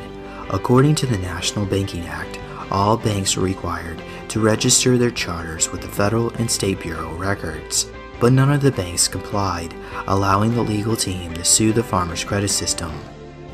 According 0.48 0.94
to 0.96 1.06
the 1.06 1.18
National 1.18 1.66
Banking 1.66 2.06
Act, 2.06 2.40
all 2.70 2.96
banks 2.96 3.36
were 3.36 3.44
required 3.44 4.02
to 4.28 4.40
register 4.40 4.96
their 4.96 5.10
charters 5.10 5.70
with 5.70 5.82
the 5.82 5.88
Federal 5.88 6.30
and 6.34 6.50
State 6.50 6.80
Bureau 6.80 7.14
records. 7.16 7.90
But 8.20 8.32
none 8.32 8.52
of 8.52 8.62
the 8.62 8.72
banks 8.72 9.08
complied, 9.08 9.74
allowing 10.06 10.54
the 10.54 10.62
legal 10.62 10.96
team 10.96 11.34
to 11.34 11.44
sue 11.44 11.72
the 11.72 11.82
Farmers 11.82 12.24
Credit 12.24 12.48
System. 12.48 12.92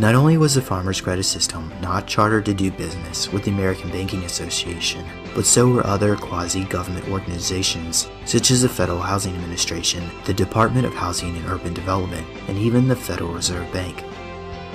Not 0.00 0.16
only 0.16 0.38
was 0.38 0.54
the 0.54 0.60
Farmers 0.60 1.00
Credit 1.00 1.22
System 1.22 1.72
not 1.80 2.08
chartered 2.08 2.44
to 2.46 2.54
do 2.54 2.72
business 2.72 3.32
with 3.32 3.44
the 3.44 3.52
American 3.52 3.90
Banking 3.90 4.24
Association, 4.24 5.06
but 5.36 5.46
so 5.46 5.68
were 5.68 5.86
other 5.86 6.16
quasi 6.16 6.64
government 6.64 7.08
organizations, 7.08 8.08
such 8.24 8.50
as 8.50 8.62
the 8.62 8.68
Federal 8.68 8.98
Housing 8.98 9.36
Administration, 9.36 10.10
the 10.24 10.34
Department 10.34 10.84
of 10.84 10.94
Housing 10.94 11.36
and 11.36 11.46
Urban 11.46 11.74
Development, 11.74 12.26
and 12.48 12.58
even 12.58 12.88
the 12.88 12.96
Federal 12.96 13.32
Reserve 13.32 13.72
Bank. 13.72 14.02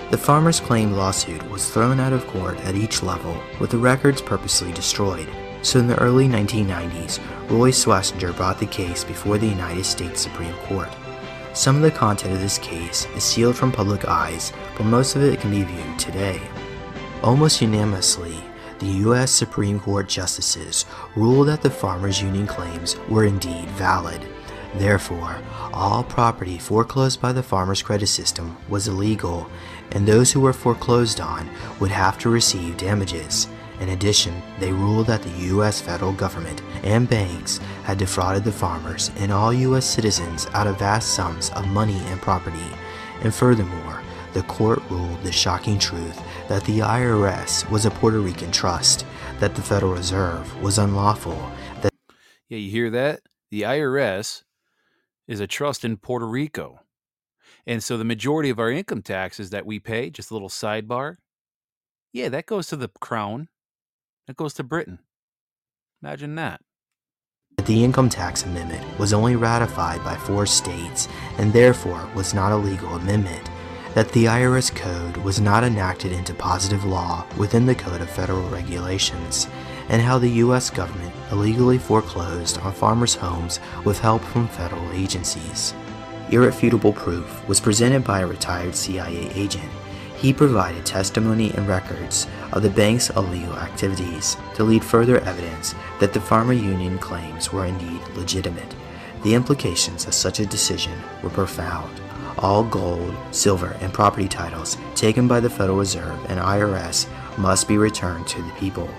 The 0.09 0.17
farmers' 0.17 0.61
claim 0.61 0.93
lawsuit 0.93 1.47
was 1.49 1.69
thrown 1.69 1.99
out 1.99 2.13
of 2.13 2.25
court 2.27 2.57
at 2.61 2.75
each 2.75 3.03
level, 3.03 3.39
with 3.59 3.71
the 3.71 3.77
records 3.77 4.21
purposely 4.21 4.71
destroyed. 4.71 5.27
So 5.61 5.79
in 5.79 5.87
the 5.87 5.99
early 5.99 6.27
1990s, 6.27 7.19
Roy 7.49 7.71
Schwasinger 7.71 8.35
brought 8.35 8.59
the 8.59 8.65
case 8.65 9.03
before 9.03 9.37
the 9.37 9.47
United 9.47 9.83
States 9.83 10.21
Supreme 10.21 10.53
Court. 10.65 10.89
Some 11.53 11.75
of 11.75 11.81
the 11.81 11.91
content 11.91 12.33
of 12.33 12.39
this 12.39 12.57
case 12.59 13.05
is 13.15 13.23
sealed 13.23 13.57
from 13.57 13.71
public 13.71 14.07
eyes, 14.07 14.53
but 14.77 14.85
most 14.85 15.15
of 15.15 15.23
it 15.23 15.41
can 15.41 15.51
be 15.51 15.63
viewed 15.63 15.99
today. 15.99 16.41
Almost 17.21 17.61
unanimously, 17.61 18.41
the 18.79 18.85
U.S. 18.85 19.31
Supreme 19.31 19.79
Court 19.79 20.07
justices 20.07 20.85
ruled 21.17 21.49
that 21.49 21.61
the 21.61 21.69
farmers' 21.69 22.21
union 22.21 22.47
claims 22.47 22.95
were 23.09 23.25
indeed 23.25 23.67
valid. 23.71 24.25
Therefore, 24.75 25.41
all 25.73 26.03
property 26.03 26.57
foreclosed 26.57 27.19
by 27.19 27.33
the 27.33 27.43
farmers' 27.43 27.81
credit 27.81 28.07
system 28.07 28.55
was 28.69 28.87
illegal, 28.87 29.49
and 29.91 30.07
those 30.07 30.31
who 30.31 30.39
were 30.39 30.53
foreclosed 30.53 31.19
on 31.19 31.49
would 31.81 31.91
have 31.91 32.17
to 32.19 32.29
receive 32.29 32.77
damages. 32.77 33.49
In 33.79 33.89
addition, 33.89 34.41
they 34.59 34.71
ruled 34.71 35.07
that 35.07 35.23
the 35.23 35.45
U.S. 35.47 35.79
federal 35.79 36.11
government 36.11 36.61
and 36.83 37.09
banks 37.09 37.59
had 37.83 37.97
defrauded 37.97 38.43
the 38.43 38.51
farmers 38.51 39.11
and 39.17 39.31
all 39.31 39.53
U.S. 39.53 39.85
citizens 39.85 40.47
out 40.53 40.67
of 40.67 40.79
vast 40.79 41.13
sums 41.13 41.49
of 41.51 41.67
money 41.67 41.97
and 42.07 42.21
property. 42.21 42.57
And 43.21 43.33
furthermore, 43.33 44.01
the 44.33 44.43
court 44.43 44.81
ruled 44.89 45.23
the 45.23 45.31
shocking 45.31 45.79
truth 45.79 46.21
that 46.49 46.63
the 46.65 46.79
IRS 46.79 47.69
was 47.69 47.85
a 47.85 47.91
Puerto 47.91 48.19
Rican 48.19 48.51
trust, 48.51 49.05
that 49.39 49.55
the 49.55 49.61
Federal 49.61 49.93
Reserve 49.93 50.61
was 50.61 50.77
unlawful, 50.77 51.51
that 51.81 51.93
Yeah, 52.47 52.57
you 52.57 52.69
hear 52.69 52.89
that? 52.89 53.21
The 53.49 53.63
IRS 53.63 54.43
is 55.27 55.39
a 55.39 55.47
trust 55.47 55.85
in 55.85 55.97
Puerto 55.97 56.27
Rico. 56.27 56.81
And 57.65 57.83
so 57.83 57.97
the 57.97 58.03
majority 58.03 58.49
of 58.49 58.59
our 58.59 58.71
income 58.71 59.01
taxes 59.01 59.51
that 59.51 59.65
we 59.65 59.79
pay, 59.79 60.09
just 60.09 60.31
a 60.31 60.33
little 60.33 60.49
sidebar, 60.49 61.17
yeah, 62.11 62.29
that 62.29 62.45
goes 62.45 62.67
to 62.67 62.75
the 62.75 62.89
crown. 62.99 63.47
That 64.29 64.37
goes 64.37 64.53
to 64.53 64.63
Britain. 64.63 64.99
Imagine 66.03 66.35
that 66.35 66.61
the 67.65 67.83
income 67.83 68.09
tax 68.09 68.43
amendment 68.43 68.85
was 68.99 69.11
only 69.11 69.35
ratified 69.35 70.03
by 70.03 70.17
four 70.17 70.45
states 70.45 71.07
and 71.39 71.51
therefore 71.51 72.07
was 72.13 72.35
not 72.35 72.51
a 72.51 72.55
legal 72.55 72.89
amendment, 72.93 73.49
that 73.95 74.11
the 74.11 74.25
IRS 74.25 74.73
code 74.75 75.17
was 75.17 75.41
not 75.41 75.63
enacted 75.63 76.11
into 76.11 76.35
positive 76.35 76.85
law 76.85 77.25
within 77.39 77.65
the 77.65 77.73
Code 77.73 78.01
of 78.01 78.09
Federal 78.11 78.47
Regulations, 78.49 79.47
and 79.89 79.99
how 79.99 80.19
the 80.19 80.29
U.S. 80.45 80.69
government 80.69 81.15
illegally 81.31 81.79
foreclosed 81.79 82.59
on 82.59 82.71
farmers' 82.71 83.15
homes 83.15 83.59
with 83.83 83.97
help 83.97 84.21
from 84.21 84.47
federal 84.47 84.91
agencies. 84.91 85.73
Irrefutable 86.29 86.93
proof 86.93 87.47
was 87.47 87.59
presented 87.59 88.03
by 88.03 88.19
a 88.19 88.27
retired 88.27 88.75
CIA 88.75 89.31
agent. 89.33 89.71
He 90.19 90.33
provided 90.33 90.85
testimony 90.85 91.51
and 91.53 91.65
records 91.65 92.27
of 92.51 92.61
the 92.61 92.69
bank's 92.69 93.09
illegal 93.11 93.53
activities 93.53 94.35
to 94.55 94.65
lead 94.65 94.83
further 94.83 95.19
evidence 95.21 95.73
that 96.01 96.11
the 96.11 96.19
farmer 96.19 96.51
union 96.51 96.97
claims 96.99 97.53
were 97.53 97.65
indeed 97.65 98.01
legitimate. 98.15 98.75
The 99.23 99.33
implications 99.33 100.05
of 100.07 100.13
such 100.13 100.41
a 100.41 100.45
decision 100.45 100.99
were 101.23 101.29
profound. 101.29 102.01
All 102.37 102.65
gold, 102.65 103.15
silver, 103.31 103.77
and 103.79 103.93
property 103.93 104.27
titles 104.27 104.77
taken 104.93 105.25
by 105.25 105.39
the 105.39 105.49
Federal 105.49 105.77
Reserve 105.77 106.19
and 106.29 106.39
IRS 106.39 107.07
must 107.37 107.69
be 107.69 107.77
returned 107.77 108.27
to 108.27 108.41
the 108.41 108.51
people. 108.53 108.89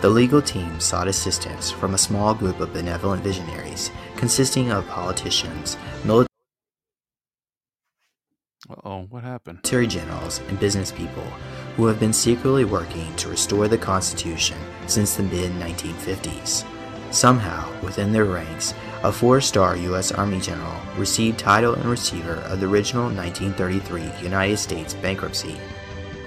The 0.00 0.10
legal 0.10 0.42
team 0.42 0.80
sought 0.80 1.06
assistance 1.06 1.70
from 1.70 1.94
a 1.94 1.98
small 1.98 2.34
group 2.34 2.58
of 2.58 2.72
benevolent 2.72 3.22
visionaries 3.22 3.92
consisting 4.16 4.72
of 4.72 4.86
politicians, 4.88 5.76
military 6.04 6.27
oh, 8.84 9.06
what 9.10 9.22
happened? 9.22 9.60
generals, 9.62 10.40
and 10.48 10.60
business 10.60 10.92
people 10.92 11.24
who 11.76 11.86
have 11.86 12.00
been 12.00 12.12
secretly 12.12 12.64
working 12.64 13.14
to 13.16 13.28
restore 13.28 13.68
the 13.68 13.78
Constitution 13.78 14.58
since 14.86 15.14
the 15.14 15.22
mid 15.22 15.52
1950s. 15.52 16.64
Somehow, 17.10 17.70
within 17.82 18.12
their 18.12 18.26
ranks, 18.26 18.74
a 19.02 19.12
four 19.12 19.40
star 19.40 19.76
U.S. 19.76 20.12
Army 20.12 20.40
general 20.40 20.74
received 20.96 21.38
title 21.38 21.74
and 21.74 21.84
receiver 21.86 22.34
of 22.46 22.60
the 22.60 22.66
original 22.66 23.04
1933 23.04 24.22
United 24.22 24.58
States 24.58 24.94
bankruptcy. 24.94 25.56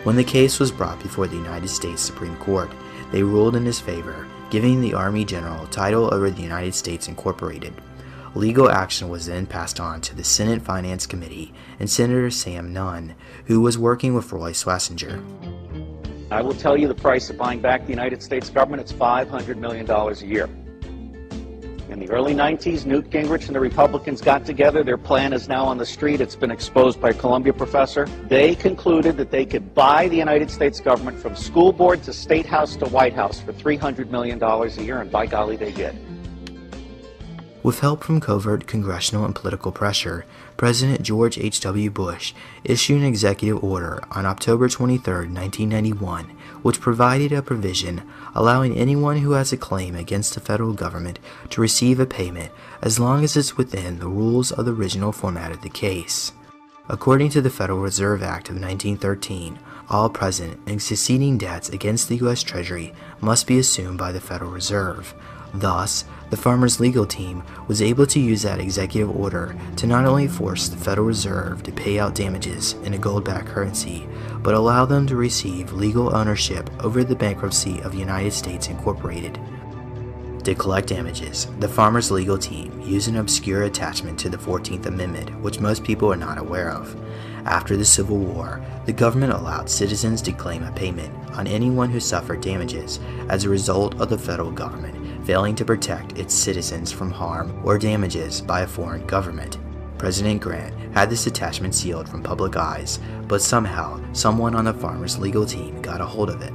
When 0.04 0.16
the 0.16 0.24
case 0.24 0.60
was 0.60 0.72
brought 0.72 1.02
before 1.04 1.28
the 1.28 1.36
United 1.36 1.68
States 1.68 2.02
Supreme 2.02 2.36
Court, 2.38 2.72
they 3.12 3.22
ruled 3.22 3.56
in 3.56 3.66
his 3.66 3.80
favor, 3.80 4.26
giving 4.50 4.82
the 4.82 4.96
Army 4.96 5.26
General 5.26 5.68
title 5.68 6.12
over 6.12 6.32
the 6.32 6.42
United 6.42 6.74
States 6.74 7.08
Incorporated. 7.08 7.74
Legal 8.34 8.70
action 8.70 9.10
was 9.10 9.26
then 9.26 9.46
passed 9.46 9.78
on 9.78 10.00
to 10.00 10.15
the 10.15 10.24
Senate 10.24 10.62
Finance 10.62 11.06
Committee 11.06 11.54
and 11.80 11.89
Senator 11.89 12.32
Sam 12.32 12.72
Nunn, 12.72 13.13
who 13.48 13.60
was 13.60 13.78
working 13.78 14.13
with 14.13 14.32
Roy 14.32 14.54
Schwasinger. 14.54 15.22
I 16.32 16.41
will 16.41 16.54
tell 16.54 16.78
you 16.78 16.88
the 16.88 16.96
price 16.96 17.30
of 17.30 17.38
buying 17.38 17.60
back 17.60 17.84
the 17.84 17.89
United 17.89 18.24
States 18.24 18.50
government, 18.50 18.82
it's 18.82 18.94
$500 18.94 19.58
million 19.58 19.89
a 19.89 20.13
year. 20.26 20.50
In 21.89 22.00
the 22.00 22.10
early 22.10 22.34
90s, 22.34 22.86
Newt 22.86 23.10
Gingrich 23.10 23.48
and 23.48 23.56
the 23.56 23.60
Republicans 23.60 24.22
got 24.22 24.46
together. 24.46 24.82
Their 24.82 24.98
plan 24.98 25.34
is 25.34 25.50
now 25.50 25.65
on 25.65 25.78
the 25.78 25.86
street. 25.86 26.22
It's 26.22 26.38
been 26.38 26.52
exposed 26.52 27.02
by 27.02 27.10
a 27.10 27.13
Columbia 27.13 27.52
professor. 27.52 28.06
They 28.30 28.56
concluded 28.56 29.17
that 29.17 29.30
they 29.30 29.46
could 29.46 29.76
buy 29.76 30.08
the 30.08 30.15
United 30.15 30.50
States 30.50 30.80
government 30.80 31.20
from 31.20 31.36
school 31.36 31.74
board 31.74 32.02
to 32.04 32.13
state 32.13 32.46
house 32.46 32.78
to 32.78 32.86
White 32.86 33.13
House 33.13 33.41
for 33.41 33.52
$300 33.52 34.10
million 34.10 34.41
a 34.41 34.67
year, 34.82 35.02
and 35.02 35.12
by 35.12 35.26
golly, 35.26 35.58
they 35.58 35.74
did. 35.74 35.98
With 37.63 37.82
help 37.82 38.04
from 38.04 38.19
covert 38.19 38.65
congressional 38.65 39.24
and 39.24 39.36
political 39.36 39.71
pressure, 39.71 40.26
President 40.58 41.04
George 41.04 41.38
H.W. 41.38 41.91
Bush 41.91 42.34
issued 42.63 43.02
an 43.02 43.08
executive 43.08 43.63
order 43.63 44.04
on 44.10 44.26
October 44.26 44.67
23, 44.67 45.13
1991, 45.13 46.32
which 46.63 46.82
provided 46.82 47.32
a 47.32 47.43
provision 47.43 48.02
allowing 48.34 48.76
anyone 48.76 49.17
who 49.17 49.34
has 49.34 49.54
a 49.54 49.58
claim 49.58 49.95
against 49.95 50.34
the 50.34 50.39
federal 50.39 50.74
government 50.74 51.19
to 51.52 51.62
receive 51.62 52.00
a 52.00 52.06
payment 52.08 52.52
as 52.82 52.97
long 52.97 53.24
as 53.24 53.38
it's 53.38 53.58
within 53.58 54.00
the 54.00 54.08
rules 54.08 54.52
of 54.52 54.65
the 54.65 54.74
original 54.74 55.12
format 55.12 55.52
of 55.52 55.62
the 55.62 55.69
case. 55.69 56.32
According 56.89 57.30
to 57.30 57.41
the 57.41 57.52
Federal 57.52 57.80
Reserve 57.80 58.24
Act 58.24 58.50
of 58.50 58.56
1913, 58.56 59.60
all 59.88 60.10
present 60.10 60.60
and 60.65 60.82
succeeding 60.82 61.38
debts 61.38 61.69
against 61.69 62.10
the 62.10 62.17
U.S. 62.17 62.41
Treasury 62.41 62.93
must 63.19 63.45
be 63.45 63.60
assumed 63.60 64.00
by 64.00 64.12
the 64.12 64.19
Federal 64.19 64.50
Reserve. 64.50 65.13
Thus, 65.54 66.06
the 66.32 66.38
farmers' 66.38 66.80
legal 66.80 67.06
team 67.06 67.44
was 67.67 67.82
able 67.82 68.08
to 68.08 68.20
use 68.20 68.41
that 68.41 68.62
executive 68.62 69.13
order 69.13 69.54
to 69.76 69.86
not 69.86 70.06
only 70.06 70.30
force 70.30 70.70
the 70.70 70.78
Federal 70.78 71.06
Reserve 71.06 71.62
to 71.63 71.74
pay 71.74 72.00
out 72.00 72.15
damages 72.15 72.72
in 72.86 72.94
a 72.94 72.98
gold 72.98 73.26
backed 73.26 73.50
currency, 73.50 74.08
but 74.41 74.54
allow 74.54 74.86
them 74.86 75.06
to 75.08 75.17
receive 75.17 75.74
legal 75.74 76.15
ownership 76.15 76.70
over 76.82 77.04
the 77.04 77.17
bankruptcy 77.17 77.82
of 77.82 77.94
United 77.94 78.32
States 78.32 78.70
Incorporated. 78.70 79.38
To 80.46 80.56
collect 80.56 80.88
damages, 80.88 81.48
the 81.60 81.67
farmers' 81.67 82.10
legal 82.10 82.38
team 82.38 82.80
used 82.82 83.10
an 83.10 83.17
obscure 83.17 83.63
attachment 83.63 84.17
to 84.20 84.30
the 84.30 84.38
14th 84.38 84.86
Amendment, 84.86 85.38
which 85.41 85.60
most 85.60 85.84
people 85.84 86.12
are 86.12 86.15
not 86.15 86.38
aware 86.38 86.72
of. 86.72 86.96
After 87.46 87.76
the 87.76 87.86
Civil 87.86 88.17
War, 88.17 88.63
the 88.86 88.94
government 88.94 89.34
allowed 89.34 89.70
citizens 89.70 90.22
to 90.22 90.32
claim 90.32 90.63
a 90.63 90.72
payment 90.72 91.13
on 91.32 91.46
anyone 91.46 91.89
who 91.89 92.00
suffered 92.00 92.39
damages 92.39 93.02
as 93.28 93.44
a 93.44 93.50
result 93.50 94.00
of 94.00 94.10
the 94.10 94.17
federal 94.17 94.52
government 94.52 95.01
failing 95.24 95.56
to 95.56 95.66
protect 95.66 96.18
its 96.18 96.34
citizens 96.34 96.92
from 96.92 97.12
harm 97.12 97.60
or 97.64 97.78
damages 97.78 98.42
by 98.42 98.62
a 98.62 98.68
foreign 98.68 99.06
government. 99.08 99.58
President 99.98 100.42
Grant 100.42 100.74
had 100.94 101.10
this 101.10 101.28
attachment 101.28 101.76
sealed 101.76 102.10
from 102.10 102.24
public 102.24 102.56
eyes, 102.56 103.00
but 103.28 103.42
somehow 103.42 104.02
someone 104.14 104.56
on 104.56 104.66
the 104.66 104.74
farmers' 104.74 105.20
legal 105.20 105.46
team 105.46 105.82
got 105.82 106.02
a 106.02 106.06
hold 106.06 106.30
of 106.30 106.42
it. 106.42 106.54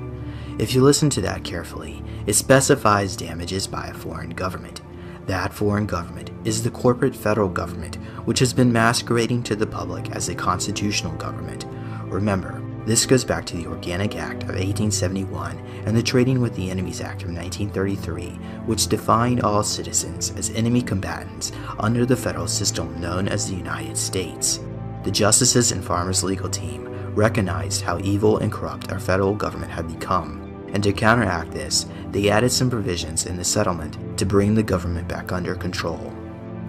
If 0.58 0.74
you 0.74 0.82
listen 0.82 1.10
to 1.10 1.20
that 1.20 1.44
carefully, 1.44 2.02
it 2.26 2.34
specifies 2.34 3.14
damages 3.14 3.66
by 3.66 3.86
a 3.86 3.94
foreign 3.94 4.30
government. 4.30 4.80
That 5.26 5.52
foreign 5.52 5.86
government 5.86 6.30
is 6.44 6.62
the 6.62 6.70
corporate 6.70 7.14
federal 7.14 7.48
government, 7.48 7.96
which 8.24 8.38
has 8.38 8.52
been 8.52 8.72
masquerading 8.72 9.42
to 9.44 9.56
the 9.56 9.66
public 9.66 10.10
as 10.10 10.28
a 10.28 10.34
constitutional 10.34 11.14
government. 11.16 11.66
Remember, 12.04 12.62
this 12.86 13.04
goes 13.04 13.24
back 13.24 13.44
to 13.46 13.56
the 13.56 13.66
Organic 13.66 14.14
Act 14.14 14.44
of 14.44 14.50
1871 14.50 15.58
and 15.86 15.96
the 15.96 16.02
Trading 16.02 16.40
with 16.40 16.54
the 16.54 16.70
Enemies 16.70 17.00
Act 17.00 17.22
of 17.22 17.30
1933, 17.30 18.30
which 18.64 18.86
defined 18.86 19.40
all 19.40 19.64
citizens 19.64 20.30
as 20.36 20.50
enemy 20.50 20.80
combatants 20.80 21.50
under 21.80 22.06
the 22.06 22.16
federal 22.16 22.46
system 22.46 23.00
known 23.00 23.26
as 23.26 23.48
the 23.48 23.56
United 23.56 23.98
States. 23.98 24.60
The 25.02 25.10
Justices 25.10 25.72
and 25.72 25.84
Farmers 25.84 26.22
Legal 26.22 26.48
Team 26.48 26.86
recognized 27.16 27.82
how 27.82 27.98
evil 27.98 28.38
and 28.38 28.52
corrupt 28.52 28.92
our 28.92 29.00
federal 29.00 29.34
government 29.34 29.72
had 29.72 29.88
become, 29.88 30.68
and 30.72 30.80
to 30.84 30.92
counteract 30.92 31.50
this, 31.50 31.86
they 32.12 32.30
added 32.30 32.52
some 32.52 32.70
provisions 32.70 33.26
in 33.26 33.36
the 33.36 33.44
settlement 33.44 34.16
to 34.16 34.24
bring 34.24 34.54
the 34.54 34.62
government 34.62 35.08
back 35.08 35.32
under 35.32 35.56
control. 35.56 36.15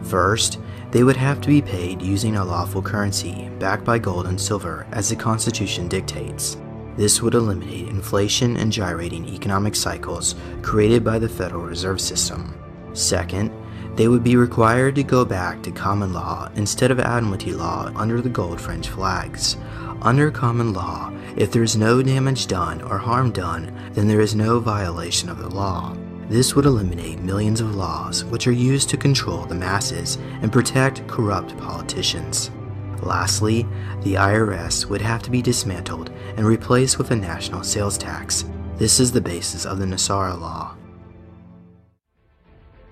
First, 0.04 0.60
they 0.92 1.04
would 1.04 1.18
have 1.18 1.42
to 1.42 1.48
be 1.48 1.62
paid 1.62 2.02
using 2.02 2.38
a 2.38 2.46
lawful 2.46 2.82
currency, 2.82 3.50
backed 3.60 3.84
by 3.84 4.00
gold 4.00 4.28
and 4.28 4.40
silver, 4.40 4.88
as 4.92 5.10
the 5.10 5.16
Constitution 5.16 5.88
dictates. 5.88 6.58
This 6.96 7.22
would 7.22 7.36
eliminate 7.36 7.90
inflation 7.90 8.58
and 8.58 8.72
gyrating 8.72 9.28
economic 9.28 9.76
cycles 9.76 10.36
created 10.62 11.04
by 11.04 11.20
the 11.20 11.30
Federal 11.30 11.64
Reserve 11.64 12.02
System. 12.02 12.58
Second, 12.94 13.52
they 13.96 14.08
would 14.08 14.24
be 14.24 14.36
required 14.36 14.96
to 14.96 15.04
go 15.04 15.26
back 15.26 15.62
to 15.64 15.72
common 15.72 16.14
law 16.14 16.50
instead 16.56 16.92
of 16.92 17.00
Admiralty 17.00 17.54
law 17.54 17.92
under 17.96 18.22
the 18.22 18.30
gold 18.30 18.62
fringe 18.62 18.88
flags. 18.88 19.58
Under 20.02 20.32
common 20.32 20.74
law, 20.74 21.12
if 21.36 21.52
there 21.52 21.64
is 21.64 21.76
no 21.76 22.02
damage 22.02 22.48
done 22.48 22.82
or 22.84 22.98
harm 22.98 23.32
done, 23.32 23.76
then 23.94 24.08
there 24.08 24.22
is 24.22 24.36
no 24.36 24.60
violation 24.60 25.30
of 25.30 25.40
the 25.40 25.50
law. 25.50 25.96
This 26.30 26.56
would 26.56 26.66
eliminate 26.66 27.20
millions 27.20 27.62
of 27.62 27.76
laws 27.76 28.26
which 28.26 28.48
are 28.48 28.52
used 28.52 28.90
to 28.90 28.98
control 28.98 29.46
the 29.46 29.56
masses 29.56 30.18
and 30.42 30.52
protect 30.52 31.08
corrupt 31.08 31.58
politicians. 31.58 32.52
Lastly, 33.02 33.66
the 34.02 34.16
IRS 34.16 34.88
would 34.88 35.02
have 35.02 35.24
to 35.24 35.32
be 35.32 35.42
dismantled 35.42 36.10
and 36.36 36.46
replaced 36.46 36.98
with 36.98 37.12
a 37.12 37.16
national 37.16 37.64
sales 37.64 37.98
tax. 37.98 38.44
This 38.76 39.00
is 39.00 39.12
the 39.12 39.22
basis 39.22 39.66
of 39.66 39.80
the 39.80 39.86
NESARA 39.86 40.38
Law. 40.40 40.76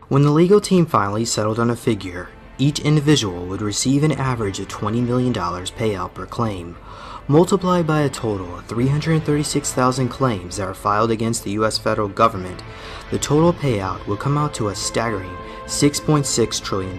When 0.07 0.21
the 0.21 0.31
legal 0.31 0.61
team 0.61 0.85
finally 0.85 1.25
settled 1.25 1.59
on 1.59 1.71
a 1.71 1.75
figure, 1.75 2.29
each 2.57 2.79
individual 2.79 3.45
would 3.47 3.61
receive 3.61 4.03
an 4.03 4.13
average 4.13 4.59
of 4.59 4.69
$20 4.69 5.05
million 5.05 5.33
payout 5.33 6.13
per 6.13 6.25
claim, 6.25 6.77
multiplied 7.27 7.87
by 7.87 8.01
a 8.01 8.09
total 8.09 8.57
of 8.57 8.65
336,000 8.65 10.09
claims 10.09 10.57
that 10.57 10.67
are 10.67 10.73
filed 10.73 11.11
against 11.11 11.43
the 11.43 11.51
US 11.51 11.77
federal 11.77 12.07
government, 12.07 12.63
the 13.11 13.19
total 13.19 13.51
payout 13.51 14.05
will 14.05 14.17
come 14.17 14.37
out 14.37 14.53
to 14.55 14.69
a 14.69 14.75
staggering 14.75 15.35
$6.6 15.65 16.61
trillion. 16.63 16.97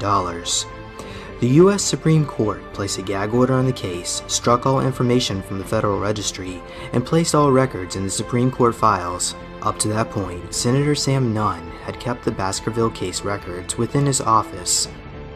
The 1.39 1.49
US 1.61 1.83
Supreme 1.83 2.25
Court 2.25 2.63
placed 2.73 2.99
a 2.99 3.03
gag 3.03 3.35
order 3.35 3.55
on 3.55 3.67
the 3.67 3.73
case, 3.73 4.23
struck 4.27 4.67
all 4.67 4.81
information 4.81 5.43
from 5.43 5.59
the 5.59 5.65
Federal 5.65 6.01
Registry, 6.01 6.63
and 6.93 7.05
placed 7.05 7.35
all 7.35 7.53
records 7.53 7.95
in 7.95 8.05
the 8.05 8.11
Supreme 8.11 8.51
Court 8.51 8.75
files. 8.75 9.35
Up 9.63 9.79
to 9.81 9.89
that 9.89 10.11
point, 10.11 10.55
Senator 10.55 10.95
Sam 10.95 11.35
Nunn 11.35 11.71
had 11.83 12.01
kept 12.01 12.25
the 12.25 12.33
Baskerville 12.33 12.91
case 12.91 13.23
records 13.23 13.77
within 13.77 14.07
his 14.07 14.21
office. 14.21 14.89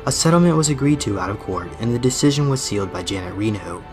A 0.06 0.12
settlement 0.12 0.56
was 0.56 0.70
agreed 0.70 1.00
to 1.00 1.20
out 1.20 1.28
of 1.28 1.38
court, 1.38 1.68
and 1.80 1.94
the 1.94 1.98
decision 1.98 2.48
was 2.48 2.62
sealed 2.62 2.92
by 2.92 3.02
Janet 3.02 3.34
Reno, 3.34 3.84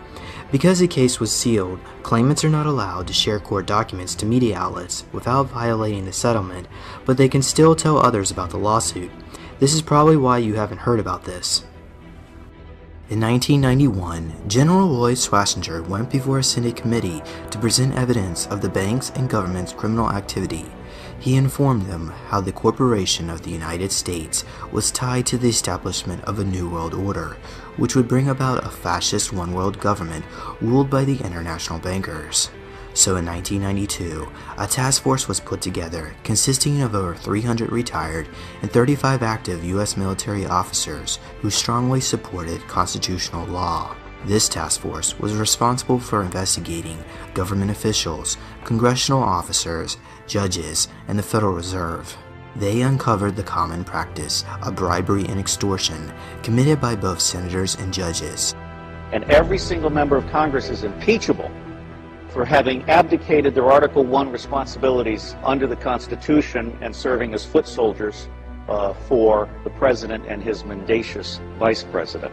Because 0.50 0.78
the 0.78 0.88
case 0.88 1.20
was 1.20 1.30
sealed, 1.30 1.78
claimants 2.02 2.42
are 2.42 2.48
not 2.48 2.66
allowed 2.66 3.06
to 3.08 3.12
share 3.12 3.38
court 3.38 3.66
documents 3.66 4.14
to 4.16 4.26
media 4.26 4.56
outlets 4.56 5.04
without 5.12 5.50
violating 5.50 6.06
the 6.06 6.12
settlement, 6.12 6.66
but 7.04 7.18
they 7.18 7.28
can 7.28 7.42
still 7.42 7.74
tell 7.74 7.98
others 7.98 8.30
about 8.30 8.50
the 8.50 8.56
lawsuit. 8.56 9.10
This 9.58 9.74
is 9.74 9.82
probably 9.82 10.16
why 10.16 10.38
you 10.38 10.54
haven't 10.54 10.78
heard 10.78 11.00
about 11.00 11.24
this. 11.24 11.64
In 13.10 13.20
1991, 13.20 14.48
General 14.48 14.88
Roy 14.88 15.14
Schwasinger 15.14 15.86
went 15.86 16.10
before 16.10 16.38
a 16.38 16.44
Senate 16.44 16.76
committee 16.76 17.22
to 17.50 17.58
present 17.58 17.94
evidence 17.94 18.46
of 18.46 18.60
the 18.60 18.68
bank's 18.68 19.10
and 19.10 19.30
government's 19.30 19.72
criminal 19.72 20.10
activity. 20.10 20.66
He 21.18 21.34
informed 21.34 21.86
them 21.86 22.08
how 22.28 22.40
the 22.40 22.52
corporation 22.52 23.28
of 23.28 23.42
the 23.42 23.50
United 23.50 23.92
States 23.92 24.44
was 24.70 24.90
tied 24.90 25.26
to 25.26 25.38
the 25.38 25.48
establishment 25.48 26.22
of 26.24 26.38
a 26.38 26.44
New 26.44 26.68
World 26.68 26.94
Order, 26.94 27.38
which 27.78 27.96
would 27.96 28.06
bring 28.06 28.28
about 28.28 28.66
a 28.66 28.68
fascist 28.68 29.32
one 29.32 29.54
world 29.54 29.80
government 29.80 30.24
ruled 30.60 30.90
by 30.90 31.04
the 31.04 31.18
international 31.24 31.78
bankers. 31.78 32.50
So 32.94 33.16
in 33.16 33.26
1992, 33.26 34.28
a 34.58 34.66
task 34.66 35.02
force 35.02 35.28
was 35.28 35.38
put 35.38 35.60
together 35.60 36.14
consisting 36.24 36.82
of 36.82 36.94
over 36.94 37.14
300 37.14 37.70
retired 37.70 38.28
and 38.60 38.70
35 38.70 39.22
active 39.22 39.64
U.S. 39.64 39.96
military 39.96 40.44
officers 40.46 41.20
who 41.40 41.48
strongly 41.48 42.00
supported 42.00 42.60
constitutional 42.66 43.46
law. 43.46 43.96
This 44.24 44.48
task 44.48 44.80
force 44.80 45.16
was 45.20 45.34
responsible 45.34 46.00
for 46.00 46.22
investigating 46.22 47.02
government 47.34 47.70
officials, 47.70 48.36
congressional 48.64 49.22
officers, 49.22 49.96
judges, 50.26 50.88
and 51.06 51.16
the 51.16 51.22
Federal 51.22 51.52
Reserve. 51.52 52.16
They 52.58 52.82
uncovered 52.82 53.36
the 53.36 53.44
common 53.44 53.84
practice 53.84 54.44
of 54.62 54.74
bribery 54.74 55.24
and 55.26 55.38
extortion 55.38 56.12
committed 56.42 56.80
by 56.80 56.96
both 56.96 57.20
senators 57.20 57.76
and 57.76 57.94
judges. 57.94 58.56
And 59.12 59.22
every 59.24 59.58
single 59.58 59.90
member 59.90 60.16
of 60.16 60.28
Congress 60.30 60.68
is 60.68 60.82
impeachable 60.82 61.50
for 62.30 62.44
having 62.44 62.82
abdicated 62.90 63.54
their 63.54 63.70
Article 63.70 64.04
1 64.04 64.32
responsibilities 64.32 65.36
under 65.44 65.68
the 65.68 65.76
Constitution 65.76 66.76
and 66.80 66.94
serving 66.94 67.32
as 67.32 67.44
foot 67.44 67.66
soldiers 67.68 68.28
uh, 68.68 68.92
for 68.92 69.48
the 69.62 69.70
President 69.70 70.26
and 70.26 70.42
his 70.42 70.64
mendacious 70.64 71.40
Vice 71.58 71.84
President. 71.84 72.32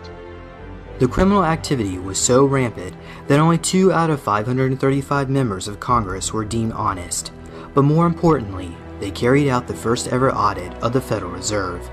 The 0.97 1.07
criminal 1.07 1.45
activity 1.45 1.99
was 1.99 2.19
so 2.19 2.45
rampant 2.45 2.95
that 3.27 3.39
only 3.39 3.59
two 3.59 3.93
out 3.93 4.09
of 4.09 4.21
535 4.21 5.29
members 5.29 5.67
of 5.67 5.79
Congress 5.79 6.33
were 6.33 6.45
deemed 6.45 6.73
honest. 6.73 7.31
But 7.73 7.83
more 7.83 8.07
importantly, 8.07 8.75
they 8.99 9.11
carried 9.11 9.47
out 9.47 9.67
the 9.67 9.73
first 9.73 10.07
ever 10.07 10.31
audit 10.31 10.73
of 10.75 10.93
the 10.93 11.01
Federal 11.01 11.31
Reserve. 11.31 11.89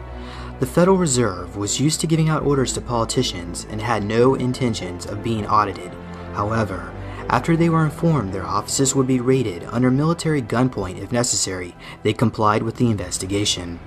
The 0.60 0.66
Federal 0.66 0.96
Reserve 0.96 1.56
was 1.56 1.80
used 1.80 2.00
to 2.00 2.06
giving 2.06 2.28
out 2.28 2.44
orders 2.44 2.72
to 2.74 2.80
politicians 2.80 3.66
and 3.70 3.80
had 3.80 4.04
no 4.04 4.34
intentions 4.34 5.06
of 5.06 5.22
being 5.22 5.46
audited. 5.46 5.92
However, 6.34 6.92
after 7.28 7.56
they 7.56 7.68
were 7.68 7.84
informed 7.84 8.32
their 8.32 8.46
offices 8.46 8.94
would 8.94 9.06
be 9.06 9.18
raided 9.18 9.64
under 9.70 9.90
military 9.90 10.42
gunpoint 10.42 11.02
if 11.02 11.12
necessary, 11.12 11.74
they 12.02 12.12
complied 12.12 12.62
with 12.62 12.76
the 12.76 12.90
investigation. 12.90 13.80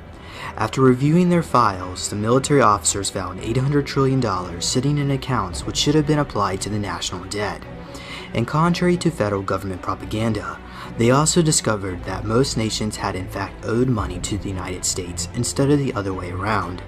After 0.58 0.82
reviewing 0.82 1.30
their 1.30 1.44
files, 1.44 2.10
the 2.10 2.16
military 2.16 2.62
officers 2.62 3.10
found 3.10 3.40
$800 3.42 3.86
trillion 3.86 4.62
sitting 4.62 4.98
in 4.98 5.12
accounts 5.12 5.66
which 5.66 5.78
should 5.78 5.96
have 5.96 6.08
been 6.08 6.20
applied 6.20 6.62
to 6.62 6.70
the 6.70 6.80
national 6.80 7.24
debt. 7.26 7.62
And 8.34 8.48
contrary 8.48 8.98
to 8.98 9.12
federal 9.12 9.42
government 9.42 9.82
propaganda, 9.82 10.60
they 10.98 11.12
also 11.12 11.42
discovered 11.42 12.04
that 12.04 12.26
most 12.26 12.58
nations 12.58 12.96
had 12.96 13.16
in 13.16 13.28
fact 13.28 13.66
owed 13.66 13.90
money 13.90 14.20
to 14.20 14.38
the 14.38 14.50
United 14.50 14.86
States 14.86 15.28
instead 15.34 15.70
of 15.70 15.80
the 15.80 15.94
other 15.94 16.14
way 16.14 16.32
around. 16.32 16.82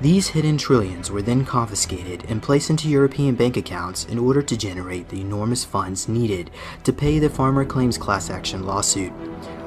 These 0.00 0.28
hidden 0.28 0.56
trillions 0.56 1.10
were 1.10 1.22
then 1.22 1.44
confiscated 1.44 2.24
and 2.28 2.42
placed 2.42 2.70
into 2.70 2.88
European 2.88 3.34
bank 3.34 3.56
accounts 3.56 4.04
in 4.06 4.18
order 4.18 4.42
to 4.42 4.56
generate 4.56 5.08
the 5.08 5.20
enormous 5.20 5.64
funds 5.64 6.08
needed 6.08 6.50
to 6.84 6.92
pay 6.92 7.18
the 7.18 7.30
farmer 7.30 7.64
claims 7.64 7.98
class 7.98 8.30
action 8.30 8.64
lawsuit. 8.64 9.12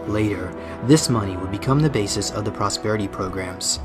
Later, 0.08 0.54
this 0.86 1.10
money 1.10 1.38
would 1.38 1.52
become 1.52 1.80
the 1.82 1.90
basis 1.90 2.32
of 2.32 2.46
the 2.46 2.52
prosperity 2.52 3.08
programs. 3.08 3.80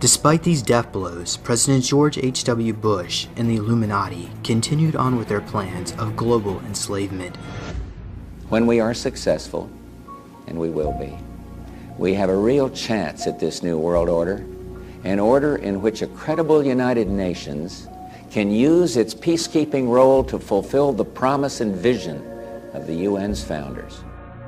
Despite 0.00 0.42
these 0.42 0.62
death 0.62 0.90
blows, 0.90 1.36
President 1.36 1.84
George 1.84 2.18
H.W. 2.18 2.72
Bush 2.72 3.28
and 3.36 3.48
the 3.48 3.56
Illuminati 3.56 4.30
continued 4.42 4.96
on 4.96 5.16
with 5.16 5.28
their 5.28 5.40
plans 5.40 5.92
of 5.92 6.16
global 6.16 6.58
enslavement. 6.60 7.36
When 8.52 8.66
we 8.66 8.80
are 8.80 8.92
successful, 8.92 9.70
and 10.46 10.58
we 10.58 10.68
will 10.68 10.92
be, 10.92 11.16
we 11.96 12.12
have 12.12 12.28
a 12.28 12.36
real 12.36 12.68
chance 12.68 13.26
at 13.26 13.40
this 13.40 13.62
new 13.62 13.78
world 13.78 14.10
order, 14.10 14.44
an 15.04 15.18
order 15.18 15.56
in 15.56 15.80
which 15.80 16.02
a 16.02 16.06
credible 16.06 16.62
United 16.62 17.08
Nations 17.08 17.88
can 18.30 18.50
use 18.50 18.98
its 18.98 19.14
peacekeeping 19.14 19.88
role 19.88 20.22
to 20.24 20.38
fulfill 20.38 20.92
the 20.92 21.02
promise 21.02 21.62
and 21.62 21.74
vision 21.74 22.22
of 22.74 22.86
the 22.86 23.06
UN's 23.06 23.42
founders. 23.42 24.04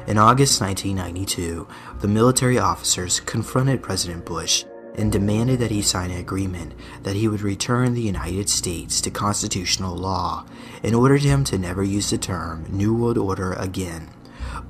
In 0.06 0.18
August 0.18 0.60
1992, 0.60 1.66
the 2.00 2.08
military 2.08 2.58
officers 2.58 3.20
confronted 3.20 3.82
President 3.82 4.26
Bush 4.26 4.66
and 4.94 5.10
demanded 5.10 5.58
that 5.58 5.70
he 5.70 5.82
sign 5.82 6.10
an 6.10 6.18
agreement 6.18 6.72
that 7.02 7.16
he 7.16 7.28
would 7.28 7.42
return 7.42 7.94
the 7.94 8.00
United 8.00 8.48
States 8.48 9.00
to 9.00 9.10
constitutional 9.10 9.96
law 9.96 10.46
and 10.82 10.94
ordered 10.94 11.22
him 11.22 11.44
to 11.44 11.58
never 11.58 11.82
use 11.82 12.10
the 12.10 12.18
term 12.18 12.66
New 12.68 12.94
World 12.94 13.18
Order 13.18 13.52
again. 13.54 14.10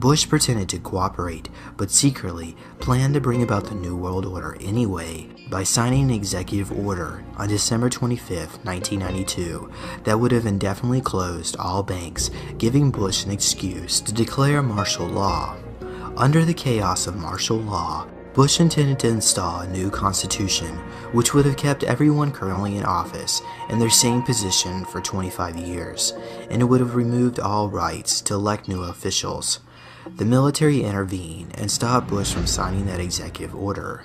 Bush 0.01 0.29
pretended 0.29 0.69
to 0.71 0.79
cooperate, 0.79 1.49
but 1.77 1.91
secretly 1.91 2.57
planned 2.81 3.15
to 3.15 3.21
bring 3.21 3.43
about 3.43 3.67
the 3.67 3.75
New 3.75 3.97
World 3.97 4.27
Order 4.27 4.57
anyway 4.61 5.29
by 5.51 5.63
signing 5.63 6.05
an 6.05 6.11
executive 6.11 6.73
order 6.73 7.23
on 7.37 7.49
December 7.49 7.91
25, 7.91 8.65
1992, 8.65 9.71
that 10.05 10.19
would 10.19 10.33
have 10.33 10.47
indefinitely 10.47 11.01
closed 11.01 11.57
all 11.59 11.83
banks, 11.83 12.31
giving 12.59 12.91
Bush 12.91 13.25
an 13.25 13.31
excuse 13.31 14.01
to 14.01 14.13
declare 14.13 14.63
martial 14.63 15.07
law. 15.07 15.57
Under 16.17 16.45
the 16.45 16.55
chaos 16.55 17.07
of 17.07 17.17
martial 17.17 17.59
law, 17.59 18.07
Bush 18.35 18.59
intended 18.59 18.99
to 18.99 19.09
install 19.09 19.61
a 19.61 19.69
new 19.69 19.89
constitution, 19.91 20.75
which 21.13 21.33
would 21.33 21.47
have 21.47 21.57
kept 21.57 21.85
everyone 21.85 22.33
currently 22.33 22.77
in 22.77 22.85
office 22.85 23.41
in 23.69 23.79
their 23.79 23.89
same 23.89 24.23
position 24.23 24.85
for 24.87 25.01
25 25.01 25.57
years, 25.57 26.13
and 26.51 26.61
it 26.61 26.65
would 26.65 26.81
have 26.81 26.97
removed 26.97 27.39
all 27.39 27.69
rights 27.69 28.21
to 28.23 28.35
elect 28.35 28.67
new 28.67 28.83
officials. 28.83 29.61
The 30.17 30.25
military 30.25 30.83
intervened 30.83 31.57
and 31.57 31.71
stopped 31.71 32.09
Bush 32.09 32.33
from 32.33 32.49
signing 32.49 32.87
that 32.87 32.99
executive 32.99 33.55
order. 33.55 34.05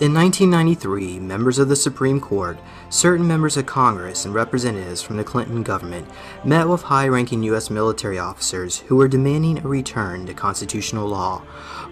In 0.00 0.14
1993, 0.14 1.20
members 1.20 1.58
of 1.58 1.68
the 1.68 1.76
Supreme 1.76 2.18
Court, 2.18 2.58
certain 2.88 3.26
members 3.26 3.58
of 3.58 3.66
Congress, 3.66 4.24
and 4.24 4.34
representatives 4.34 5.02
from 5.02 5.18
the 5.18 5.22
Clinton 5.22 5.62
government 5.62 6.08
met 6.44 6.66
with 6.66 6.82
high 6.82 7.06
ranking 7.06 7.42
U.S. 7.44 7.70
military 7.70 8.18
officers 8.18 8.78
who 8.78 8.96
were 8.96 9.06
demanding 9.06 9.58
a 9.58 9.68
return 9.68 10.26
to 10.26 10.34
constitutional 10.34 11.06
law, 11.06 11.42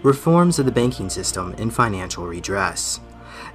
reforms 0.01 0.57
of 0.57 0.65
the 0.65 0.71
banking 0.71 1.09
system, 1.09 1.53
and 1.59 1.73
financial 1.73 2.25
redress. 2.25 2.99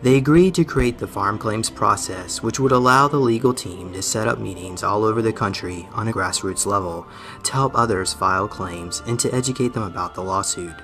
They 0.02 0.16
agreed 0.16 0.54
to 0.54 0.64
create 0.64 0.98
the 0.98 1.08
farm 1.08 1.38
claims 1.38 1.68
process, 1.68 2.40
which 2.40 2.60
would 2.60 2.72
allow 2.72 3.08
the 3.08 3.18
legal 3.18 3.52
team 3.52 3.92
to 3.92 4.00
set 4.00 4.28
up 4.28 4.38
meetings 4.38 4.82
all 4.82 5.04
over 5.04 5.20
the 5.20 5.32
country 5.32 5.88
on 5.92 6.06
a 6.06 6.12
grassroots 6.12 6.66
level 6.66 7.06
to 7.42 7.52
help 7.52 7.72
others 7.74 8.14
file 8.14 8.46
claims 8.46 9.02
and 9.06 9.18
to 9.20 9.34
educate 9.34 9.74
them 9.74 9.82
about 9.82 10.14
the 10.14 10.22
lawsuit. 10.22 10.76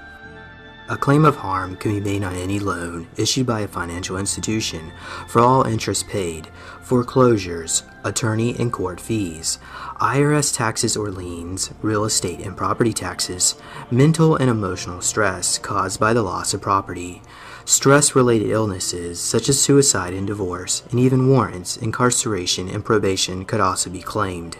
A 0.88 0.96
claim 0.96 1.24
of 1.24 1.36
harm 1.36 1.76
can 1.76 1.92
be 1.92 2.00
made 2.00 2.24
on 2.24 2.34
any 2.34 2.58
loan 2.58 3.06
issued 3.16 3.46
by 3.46 3.60
a 3.60 3.68
financial 3.68 4.16
institution 4.18 4.92
for 5.28 5.40
all 5.40 5.62
interest 5.62 6.08
paid, 6.08 6.48
foreclosures, 6.82 7.84
attorney 8.04 8.56
and 8.58 8.72
court 8.72 9.00
fees, 9.00 9.60
IRS 10.00 10.54
taxes 10.54 10.96
or 10.96 11.10
liens, 11.10 11.70
real 11.82 12.04
estate 12.04 12.40
and 12.40 12.56
property 12.56 12.92
taxes, 12.92 13.54
mental 13.92 14.34
and 14.34 14.50
emotional 14.50 15.00
stress 15.00 15.56
caused 15.56 16.00
by 16.00 16.12
the 16.12 16.22
loss 16.22 16.52
of 16.52 16.60
property, 16.60 17.22
stress 17.64 18.16
related 18.16 18.50
illnesses 18.50 19.20
such 19.20 19.48
as 19.48 19.62
suicide 19.62 20.12
and 20.12 20.26
divorce, 20.26 20.82
and 20.90 20.98
even 20.98 21.28
warrants, 21.28 21.76
incarceration, 21.76 22.68
and 22.68 22.84
probation 22.84 23.44
could 23.44 23.60
also 23.60 23.88
be 23.88 24.02
claimed. 24.02 24.58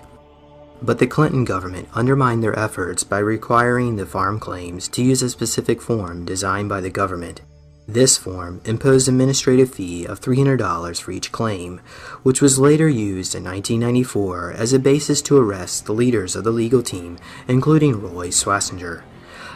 But 0.84 0.98
the 0.98 1.06
Clinton 1.06 1.44
government 1.44 1.88
undermined 1.94 2.42
their 2.42 2.58
efforts 2.58 3.04
by 3.04 3.20
requiring 3.20 3.94
the 3.94 4.04
farm 4.04 4.40
claims 4.40 4.88
to 4.88 5.02
use 5.02 5.22
a 5.22 5.30
specific 5.30 5.80
form 5.80 6.24
designed 6.24 6.68
by 6.68 6.80
the 6.80 6.90
government. 6.90 7.40
This 7.86 8.16
form 8.16 8.60
imposed 8.64 9.06
an 9.06 9.14
administrative 9.14 9.72
fee 9.72 10.04
of 10.04 10.20
$300 10.20 11.00
for 11.00 11.12
each 11.12 11.30
claim, 11.30 11.80
which 12.24 12.42
was 12.42 12.58
later 12.58 12.88
used 12.88 13.36
in 13.36 13.44
1994 13.44 14.54
as 14.54 14.72
a 14.72 14.80
basis 14.80 15.22
to 15.22 15.36
arrest 15.36 15.86
the 15.86 15.92
leaders 15.92 16.34
of 16.34 16.42
the 16.42 16.50
legal 16.50 16.82
team, 16.82 17.16
including 17.46 18.02
Roy 18.02 18.28
Schwasinger. 18.28 19.02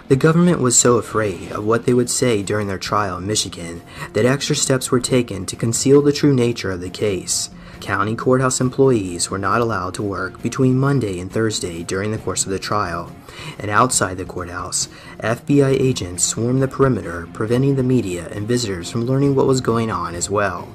The 0.07 0.15
government 0.15 0.61
was 0.61 0.79
so 0.79 0.97
afraid 0.97 1.51
of 1.51 1.65
what 1.65 1.87
they 1.87 1.95
would 1.95 2.11
say 2.11 2.45
during 2.45 2.69
their 2.69 2.79
trial 2.79 3.19
in 3.19 3.27
Michigan 3.27 3.83
that 4.13 4.27
extra 4.27 4.55
steps 4.55 4.93
were 4.93 5.01
taken 5.01 5.45
to 5.47 5.57
conceal 5.57 6.03
the 6.03 6.13
true 6.13 6.33
nature 6.33 6.71
of 6.71 6.81
the 6.81 6.91
case. 6.91 7.51
County 7.81 8.17
courthouse 8.17 8.61
employees 8.61 9.31
were 9.31 9.39
not 9.39 9.61
allowed 9.61 9.95
to 9.95 10.03
work 10.03 10.43
between 10.43 10.79
Monday 10.79 11.21
and 11.21 11.31
Thursday 11.31 11.83
during 11.83 12.11
the 12.11 12.19
course 12.19 12.45
of 12.45 12.51
the 12.51 12.59
trial, 12.59 13.13
and 13.59 13.71
outside 13.71 14.17
the 14.17 14.25
courthouse, 14.25 14.89
FBI 15.21 15.79
agents 15.81 16.25
swarmed 16.25 16.63
the 16.63 16.69
perimeter, 16.69 17.29
preventing 17.33 17.77
the 17.77 17.83
media 17.83 18.29
and 18.29 18.49
visitors 18.49 18.91
from 18.91 19.05
learning 19.05 19.35
what 19.35 19.47
was 19.47 19.61
going 19.61 19.91
on 19.91 20.15
as 20.15 20.31
well. 20.31 20.69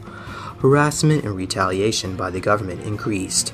Harassment 0.59 1.23
and 1.23 1.35
retaliation 1.35 2.15
by 2.15 2.29
the 2.29 2.39
government 2.39 2.81
increased. 2.83 3.53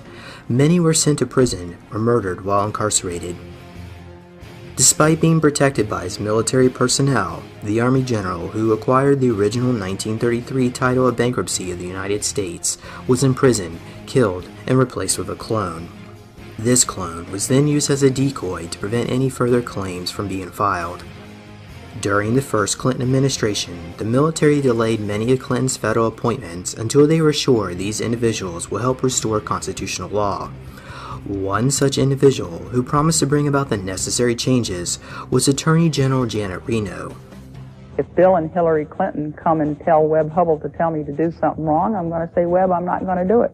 Many 0.49 0.79
were 0.79 0.93
sent 0.93 1.19
to 1.19 1.25
prison 1.25 1.77
or 1.91 1.99
murdered 1.99 2.43
while 2.43 2.65
incarcerated. 2.65 3.35
Despite 4.77 5.19
being 5.19 5.41
protected 5.41 5.89
by 5.89 6.03
his 6.03 6.19
military 6.19 6.69
personnel, 6.69 7.41
the 7.63 7.81
Army 7.81 8.03
general 8.03 8.49
who 8.49 8.73
acquired 8.73 9.19
the 9.19 9.31
original 9.31 9.69
1933 9.69 10.69
title 10.69 11.07
of 11.07 11.17
bankruptcy 11.17 11.71
of 11.71 11.79
the 11.79 11.87
United 11.87 12.23
States 12.23 12.77
was 13.07 13.23
imprisoned, 13.23 13.79
killed, 14.05 14.47
and 14.67 14.77
replaced 14.77 15.17
with 15.17 15.31
a 15.31 15.35
clone. 15.35 15.89
This 16.59 16.83
clone 16.83 17.31
was 17.31 17.47
then 17.47 17.67
used 17.67 17.89
as 17.89 18.03
a 18.03 18.11
decoy 18.11 18.67
to 18.67 18.77
prevent 18.77 19.09
any 19.09 19.31
further 19.31 19.63
claims 19.63 20.11
from 20.11 20.27
being 20.27 20.51
filed. 20.51 21.03
During 21.99 22.35
the 22.35 22.41
first 22.43 22.77
Clinton 22.77 23.01
administration, 23.01 23.95
the 23.97 24.05
military 24.05 24.61
delayed 24.61 24.99
many 24.99 25.31
of 25.31 25.39
Clinton's 25.39 25.75
federal 25.75 26.05
appointments 26.05 26.75
until 26.75 27.07
they 27.07 27.19
were 27.19 27.33
sure 27.33 27.73
these 27.73 27.99
individuals 27.99 28.69
will 28.69 28.81
help 28.81 29.01
restore 29.01 29.41
constitutional 29.41 30.09
law. 30.11 30.51
One 31.27 31.71
such 31.71 31.97
individual 31.97 32.57
who 32.69 32.81
promised 32.81 33.19
to 33.19 33.25
bring 33.25 33.49
about 33.49 33.67
the 33.67 33.75
necessary 33.75 34.33
changes 34.33 34.97
was 35.29 35.49
Attorney 35.49 35.89
General 35.89 36.25
Janet 36.25 36.61
Reno. 36.65 37.17
If 37.97 38.05
Bill 38.15 38.37
and 38.37 38.49
Hillary 38.49 38.85
Clinton 38.85 39.33
come 39.33 39.59
and 39.59 39.77
tell 39.81 40.07
Webb 40.07 40.31
Hubbell 40.31 40.61
to 40.61 40.69
tell 40.69 40.89
me 40.89 41.03
to 41.03 41.11
do 41.11 41.33
something 41.37 41.65
wrong, 41.65 41.95
I'm 41.95 42.07
going 42.07 42.25
to 42.25 42.33
say, 42.33 42.45
Webb, 42.45 42.71
I'm 42.71 42.85
not 42.85 43.03
going 43.03 43.17
to 43.17 43.25
do 43.25 43.41
it. 43.41 43.53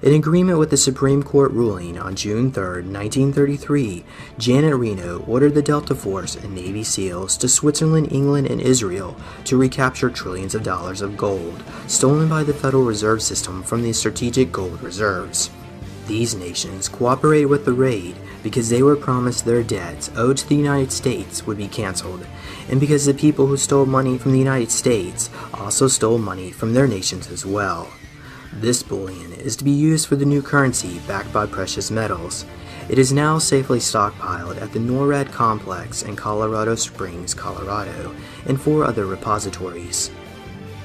In 0.00 0.14
agreement 0.14 0.58
with 0.58 0.70
the 0.70 0.78
Supreme 0.78 1.22
Court 1.22 1.52
ruling 1.52 1.98
on 1.98 2.16
June 2.16 2.50
3, 2.50 2.62
1933, 2.88 4.02
Janet 4.38 4.76
Reno 4.76 5.22
ordered 5.28 5.54
the 5.54 5.60
Delta 5.60 5.94
Force 5.94 6.36
and 6.36 6.54
Navy 6.54 6.82
SEALs 6.82 7.36
to 7.36 7.50
Switzerland, 7.50 8.10
England, 8.10 8.46
and 8.46 8.62
Israel 8.62 9.14
to 9.44 9.58
recapture 9.58 10.08
trillions 10.08 10.54
of 10.54 10.62
dollars 10.62 11.02
of 11.02 11.18
gold 11.18 11.62
stolen 11.86 12.30
by 12.30 12.44
the 12.44 12.54
Federal 12.54 12.84
Reserve 12.84 13.20
System 13.20 13.62
from 13.62 13.82
the 13.82 13.92
Strategic 13.92 14.50
Gold 14.50 14.80
Reserves. 14.80 15.50
These 16.10 16.34
nations 16.34 16.88
cooperated 16.88 17.48
with 17.48 17.64
the 17.64 17.72
raid 17.72 18.16
because 18.42 18.68
they 18.68 18.82
were 18.82 18.96
promised 18.96 19.44
their 19.44 19.62
debts 19.62 20.10
owed 20.16 20.38
to 20.38 20.48
the 20.48 20.56
United 20.56 20.90
States 20.90 21.46
would 21.46 21.56
be 21.56 21.68
canceled, 21.68 22.26
and 22.68 22.80
because 22.80 23.06
the 23.06 23.14
people 23.14 23.46
who 23.46 23.56
stole 23.56 23.86
money 23.86 24.18
from 24.18 24.32
the 24.32 24.38
United 24.40 24.72
States 24.72 25.30
also 25.54 25.86
stole 25.86 26.18
money 26.18 26.50
from 26.50 26.74
their 26.74 26.88
nations 26.88 27.30
as 27.30 27.46
well. 27.46 27.88
This 28.52 28.82
bullion 28.82 29.34
is 29.34 29.54
to 29.58 29.64
be 29.64 29.70
used 29.70 30.08
for 30.08 30.16
the 30.16 30.24
new 30.24 30.42
currency 30.42 30.98
backed 31.06 31.32
by 31.32 31.46
precious 31.46 31.92
metals. 31.92 32.44
It 32.88 32.98
is 32.98 33.12
now 33.12 33.38
safely 33.38 33.78
stockpiled 33.78 34.60
at 34.60 34.72
the 34.72 34.80
NORAD 34.80 35.30
complex 35.30 36.02
in 36.02 36.16
Colorado 36.16 36.74
Springs, 36.74 37.34
Colorado, 37.34 38.12
and 38.46 38.60
four 38.60 38.82
other 38.82 39.06
repositories. 39.06 40.10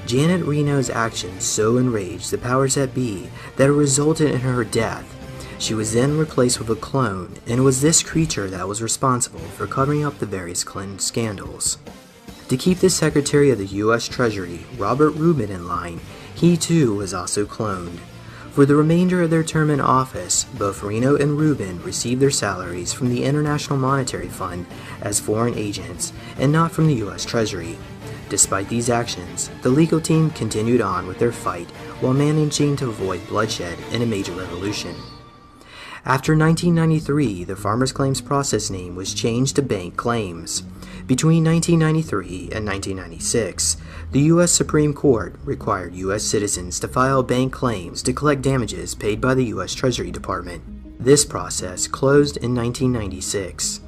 Janet 0.06 0.46
Reno's 0.46 0.88
actions 0.88 1.42
so 1.42 1.78
enraged 1.78 2.30
the 2.30 2.38
powers 2.38 2.76
that 2.76 2.94
be 2.94 3.28
that 3.56 3.68
it 3.68 3.72
resulted 3.72 4.30
in 4.30 4.38
her 4.38 4.62
death. 4.62 5.14
She 5.58 5.74
was 5.74 5.94
then 5.94 6.18
replaced 6.18 6.58
with 6.58 6.68
a 6.70 6.76
clone, 6.76 7.38
and 7.46 7.58
it 7.58 7.62
was 7.62 7.80
this 7.80 8.02
creature 8.02 8.48
that 8.50 8.68
was 8.68 8.82
responsible 8.82 9.40
for 9.40 9.66
covering 9.66 10.04
up 10.04 10.18
the 10.18 10.26
various 10.26 10.62
Clinton 10.62 10.98
scandals. 10.98 11.78
To 12.48 12.56
keep 12.56 12.78
the 12.78 12.90
Secretary 12.90 13.50
of 13.50 13.58
the 13.58 13.66
U.S. 13.66 14.06
Treasury, 14.06 14.66
Robert 14.76 15.10
Rubin, 15.10 15.50
in 15.50 15.66
line, 15.66 16.00
he 16.34 16.56
too 16.56 16.94
was 16.94 17.14
also 17.14 17.46
cloned. 17.46 17.98
For 18.52 18.64
the 18.64 18.76
remainder 18.76 19.22
of 19.22 19.30
their 19.30 19.42
term 19.42 19.70
in 19.70 19.80
office, 19.80 20.44
both 20.44 20.82
Reno 20.82 21.16
and 21.16 21.38
Rubin 21.38 21.82
received 21.82 22.20
their 22.20 22.30
salaries 22.30 22.92
from 22.92 23.08
the 23.08 23.24
International 23.24 23.78
Monetary 23.78 24.28
Fund 24.28 24.66
as 25.00 25.20
foreign 25.20 25.54
agents 25.54 26.12
and 26.38 26.52
not 26.52 26.70
from 26.70 26.86
the 26.86 26.94
U.S. 26.94 27.24
Treasury. 27.24 27.76
Despite 28.28 28.68
these 28.68 28.90
actions, 28.90 29.50
the 29.62 29.70
legal 29.70 30.00
team 30.00 30.30
continued 30.30 30.80
on 30.80 31.06
with 31.06 31.18
their 31.18 31.32
fight 31.32 31.70
while 32.00 32.14
managing 32.14 32.76
to 32.76 32.88
avoid 32.88 33.26
bloodshed 33.26 33.78
in 33.92 34.02
a 34.02 34.06
major 34.06 34.32
revolution. 34.32 34.94
After 36.06 36.36
1993, 36.36 37.42
the 37.42 37.56
Farmers 37.56 37.90
Claims 37.90 38.20
process 38.20 38.70
name 38.70 38.94
was 38.94 39.12
changed 39.12 39.56
to 39.56 39.62
Bank 39.62 39.96
Claims. 39.96 40.62
Between 41.04 41.42
1993 41.42 42.50
and 42.52 42.64
1996, 42.64 43.76
the 44.12 44.20
U.S. 44.20 44.52
Supreme 44.52 44.94
Court 44.94 45.34
required 45.42 45.96
U.S. 45.96 46.22
citizens 46.22 46.78
to 46.78 46.86
file 46.86 47.24
bank 47.24 47.52
claims 47.52 48.04
to 48.04 48.12
collect 48.12 48.40
damages 48.40 48.94
paid 48.94 49.20
by 49.20 49.34
the 49.34 49.46
U.S. 49.46 49.74
Treasury 49.74 50.12
Department. 50.12 50.62
This 51.04 51.24
process 51.24 51.88
closed 51.88 52.36
in 52.36 52.54
1996. 52.54 53.80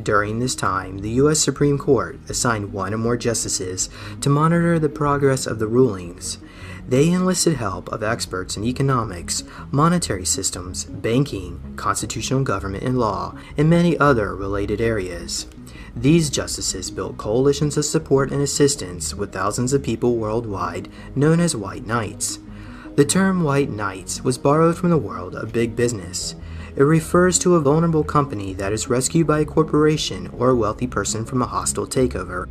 During 0.00 0.38
this 0.38 0.54
time, 0.54 0.98
the 0.98 1.10
U.S. 1.22 1.40
Supreme 1.40 1.78
Court 1.78 2.20
assigned 2.28 2.72
one 2.72 2.94
or 2.94 2.98
more 2.98 3.16
justices 3.16 3.90
to 4.20 4.30
monitor 4.30 4.78
the 4.78 4.88
progress 4.88 5.48
of 5.48 5.58
the 5.58 5.66
rulings. 5.66 6.38
They 6.88 7.10
enlisted 7.10 7.56
help 7.56 7.90
of 7.90 8.02
experts 8.02 8.56
in 8.56 8.64
economics, 8.64 9.44
monetary 9.70 10.24
systems, 10.24 10.84
banking, 10.84 11.74
constitutional 11.76 12.42
government 12.42 12.82
and 12.82 12.98
law, 12.98 13.36
and 13.58 13.68
many 13.68 13.98
other 13.98 14.34
related 14.34 14.80
areas. 14.80 15.46
These 15.94 16.30
justices 16.30 16.90
built 16.90 17.18
coalitions 17.18 17.76
of 17.76 17.84
support 17.84 18.30
and 18.32 18.40
assistance 18.40 19.14
with 19.14 19.32
thousands 19.32 19.74
of 19.74 19.82
people 19.82 20.16
worldwide, 20.16 20.88
known 21.14 21.40
as 21.40 21.54
White 21.54 21.86
Knights. 21.86 22.38
The 22.96 23.04
term 23.04 23.44
White 23.44 23.68
Knights 23.68 24.22
was 24.22 24.38
borrowed 24.38 24.78
from 24.78 24.88
the 24.88 24.96
world 24.96 25.34
of 25.34 25.52
big 25.52 25.76
business. 25.76 26.36
It 26.74 26.84
refers 26.84 27.38
to 27.40 27.56
a 27.56 27.60
vulnerable 27.60 28.04
company 28.04 28.54
that 28.54 28.72
is 28.72 28.88
rescued 28.88 29.26
by 29.26 29.40
a 29.40 29.44
corporation 29.44 30.28
or 30.28 30.50
a 30.50 30.56
wealthy 30.56 30.86
person 30.86 31.26
from 31.26 31.42
a 31.42 31.46
hostile 31.46 31.86
takeover. 31.86 32.48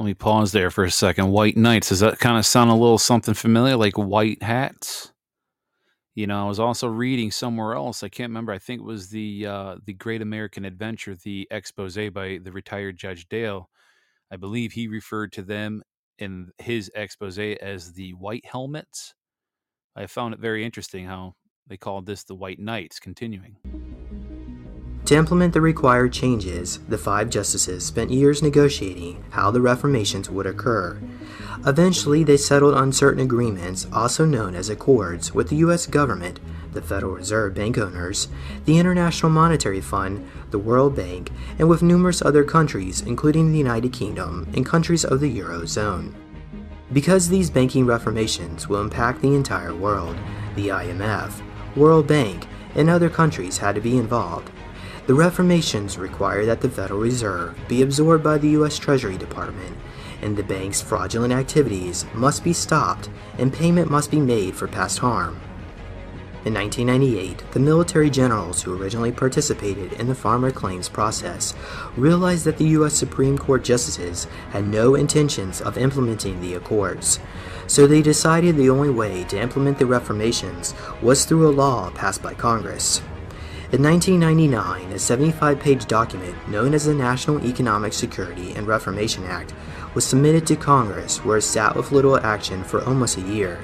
Let 0.00 0.06
me 0.06 0.14
pause 0.14 0.52
there 0.52 0.70
for 0.70 0.82
a 0.82 0.90
second. 0.90 1.30
White 1.30 1.58
Knights, 1.58 1.90
does 1.90 2.00
that 2.00 2.18
kind 2.18 2.38
of 2.38 2.46
sound 2.46 2.70
a 2.70 2.74
little 2.74 2.96
something 2.96 3.34
familiar, 3.34 3.76
like 3.76 3.98
white 3.98 4.42
hats? 4.42 5.12
You 6.14 6.26
know, 6.26 6.42
I 6.42 6.48
was 6.48 6.58
also 6.58 6.88
reading 6.88 7.30
somewhere 7.30 7.74
else. 7.74 8.02
I 8.02 8.08
can't 8.08 8.30
remember. 8.30 8.50
I 8.50 8.58
think 8.58 8.80
it 8.80 8.86
was 8.86 9.10
the 9.10 9.44
uh, 9.44 9.76
the 9.84 9.92
Great 9.92 10.22
American 10.22 10.64
Adventure, 10.64 11.16
the 11.16 11.46
expose 11.50 11.98
by 12.14 12.38
the 12.42 12.50
retired 12.50 12.96
Judge 12.96 13.28
Dale. 13.28 13.68
I 14.32 14.36
believe 14.36 14.72
he 14.72 14.88
referred 14.88 15.32
to 15.32 15.42
them 15.42 15.82
in 16.18 16.50
his 16.56 16.90
expose 16.94 17.38
as 17.38 17.92
the 17.92 18.12
White 18.12 18.46
Helmets. 18.46 19.12
I 19.94 20.06
found 20.06 20.32
it 20.32 20.40
very 20.40 20.64
interesting 20.64 21.04
how 21.04 21.34
they 21.66 21.76
called 21.76 22.06
this 22.06 22.24
the 22.24 22.34
White 22.34 22.58
Knights. 22.58 23.00
Continuing. 23.00 23.58
To 25.10 25.16
implement 25.16 25.54
the 25.54 25.60
required 25.60 26.12
changes, 26.12 26.78
the 26.86 26.96
five 26.96 27.30
justices 27.30 27.84
spent 27.84 28.12
years 28.12 28.44
negotiating 28.44 29.24
how 29.30 29.50
the 29.50 29.60
reformations 29.60 30.30
would 30.30 30.46
occur. 30.46 31.00
Eventually, 31.66 32.22
they 32.22 32.36
settled 32.36 32.74
on 32.74 32.92
certain 32.92 33.20
agreements, 33.20 33.88
also 33.92 34.24
known 34.24 34.54
as 34.54 34.70
accords, 34.70 35.34
with 35.34 35.48
the 35.48 35.56
U.S. 35.56 35.88
government, 35.88 36.38
the 36.72 36.80
Federal 36.80 37.14
Reserve 37.14 37.54
Bank 37.54 37.76
owners, 37.76 38.28
the 38.66 38.78
International 38.78 39.32
Monetary 39.32 39.80
Fund, 39.80 40.24
the 40.52 40.60
World 40.60 40.94
Bank, 40.94 41.32
and 41.58 41.68
with 41.68 41.82
numerous 41.82 42.22
other 42.22 42.44
countries, 42.44 43.00
including 43.00 43.50
the 43.50 43.58
United 43.58 43.92
Kingdom 43.92 44.48
and 44.54 44.64
countries 44.64 45.04
of 45.04 45.18
the 45.18 45.40
Eurozone. 45.40 46.14
Because 46.92 47.28
these 47.28 47.50
banking 47.50 47.84
reformations 47.84 48.68
will 48.68 48.80
impact 48.80 49.22
the 49.22 49.34
entire 49.34 49.74
world, 49.74 50.16
the 50.54 50.68
IMF, 50.68 51.42
World 51.74 52.06
Bank, 52.06 52.46
and 52.76 52.88
other 52.88 53.10
countries 53.10 53.58
had 53.58 53.74
to 53.74 53.80
be 53.80 53.98
involved. 53.98 54.52
The 55.10 55.16
reformations 55.16 55.98
require 55.98 56.46
that 56.46 56.60
the 56.60 56.70
Federal 56.70 57.00
Reserve 57.00 57.58
be 57.66 57.82
absorbed 57.82 58.22
by 58.22 58.38
the 58.38 58.50
U.S. 58.50 58.78
Treasury 58.78 59.18
Department, 59.18 59.76
and 60.22 60.36
the 60.36 60.44
bank's 60.44 60.80
fraudulent 60.80 61.32
activities 61.32 62.06
must 62.14 62.44
be 62.44 62.52
stopped 62.52 63.10
and 63.36 63.52
payment 63.52 63.90
must 63.90 64.12
be 64.12 64.20
made 64.20 64.54
for 64.54 64.68
past 64.68 65.00
harm. 65.00 65.40
In 66.44 66.54
1998, 66.54 67.42
the 67.50 67.58
military 67.58 68.08
generals 68.08 68.62
who 68.62 68.80
originally 68.80 69.10
participated 69.10 69.94
in 69.94 70.06
the 70.06 70.14
farmer 70.14 70.52
claims 70.52 70.88
process 70.88 71.54
realized 71.96 72.44
that 72.44 72.58
the 72.58 72.68
U.S. 72.78 72.94
Supreme 72.94 73.36
Court 73.36 73.64
justices 73.64 74.28
had 74.50 74.68
no 74.68 74.94
intentions 74.94 75.60
of 75.60 75.76
implementing 75.76 76.40
the 76.40 76.54
accords, 76.54 77.18
so 77.66 77.84
they 77.88 78.00
decided 78.00 78.54
the 78.54 78.70
only 78.70 78.90
way 78.90 79.24
to 79.24 79.40
implement 79.40 79.80
the 79.80 79.86
reformations 79.86 80.72
was 81.02 81.24
through 81.24 81.48
a 81.48 81.50
law 81.50 81.90
passed 81.90 82.22
by 82.22 82.32
Congress. 82.32 83.02
In 83.72 83.84
1999, 83.84 84.90
a 84.90 84.98
75 84.98 85.60
page 85.60 85.86
document 85.86 86.34
known 86.48 86.74
as 86.74 86.86
the 86.86 86.94
National 86.94 87.46
Economic 87.46 87.92
Security 87.92 88.52
and 88.54 88.66
Reformation 88.66 89.22
Act 89.22 89.54
was 89.94 90.04
submitted 90.04 90.44
to 90.48 90.56
Congress 90.56 91.24
where 91.24 91.36
it 91.36 91.42
sat 91.42 91.76
with 91.76 91.92
little 91.92 92.16
action 92.16 92.64
for 92.64 92.82
almost 92.84 93.18
a 93.18 93.20
year. 93.20 93.60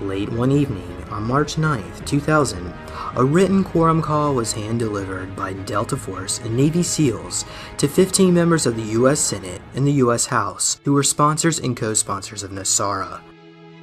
Late 0.00 0.30
one 0.30 0.50
evening, 0.50 1.04
on 1.10 1.22
March 1.22 1.58
9, 1.58 1.80
2000, 2.04 2.74
a 3.14 3.24
written 3.24 3.62
quorum 3.62 4.02
call 4.02 4.34
was 4.34 4.52
hand 4.52 4.80
delivered 4.80 5.36
by 5.36 5.52
Delta 5.52 5.96
Force 5.96 6.40
and 6.40 6.56
Navy 6.56 6.82
SEALs 6.82 7.44
to 7.78 7.86
15 7.86 8.34
members 8.34 8.66
of 8.66 8.74
the 8.74 8.90
U.S. 8.98 9.20
Senate 9.20 9.62
and 9.76 9.86
the 9.86 10.02
U.S. 10.04 10.26
House 10.26 10.80
who 10.84 10.92
were 10.92 11.04
sponsors 11.04 11.60
and 11.60 11.76
co 11.76 11.94
sponsors 11.94 12.42
of 12.42 12.50
NESARA. 12.50 13.20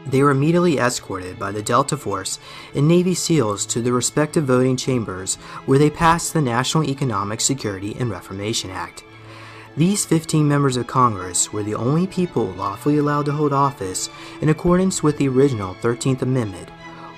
They 0.08 0.24
were 0.24 0.32
immediately 0.32 0.80
escorted 0.80 1.38
by 1.38 1.52
the 1.52 1.62
Delta 1.62 1.98
Force 1.98 2.40
and 2.74 2.88
Navy 2.88 3.14
SEALs 3.14 3.66
to 3.68 3.82
their 3.82 3.92
respective 3.92 4.46
voting 4.46 4.78
chambers 4.78 5.36
where 5.66 5.78
they 5.78 5.90
passed 5.90 6.34
the 6.34 6.42
National 6.42 6.86
Economic 6.86 7.42
Security 7.42 7.94
and 8.00 8.10
Reformation 8.10 8.72
Act. 8.72 9.04
These 9.76 10.06
15 10.06 10.48
members 10.48 10.78
of 10.78 10.88
Congress 10.88 11.52
were 11.52 11.62
the 11.62 11.76
only 11.76 12.08
people 12.08 12.48
lawfully 12.52 12.98
allowed 12.98 13.26
to 13.26 13.34
hold 13.34 13.52
office 13.52 14.10
in 14.42 14.48
accordance 14.48 15.04
with 15.04 15.18
the 15.18 15.28
original 15.28 15.76
13th 15.76 16.22
Amendment. 16.22 16.70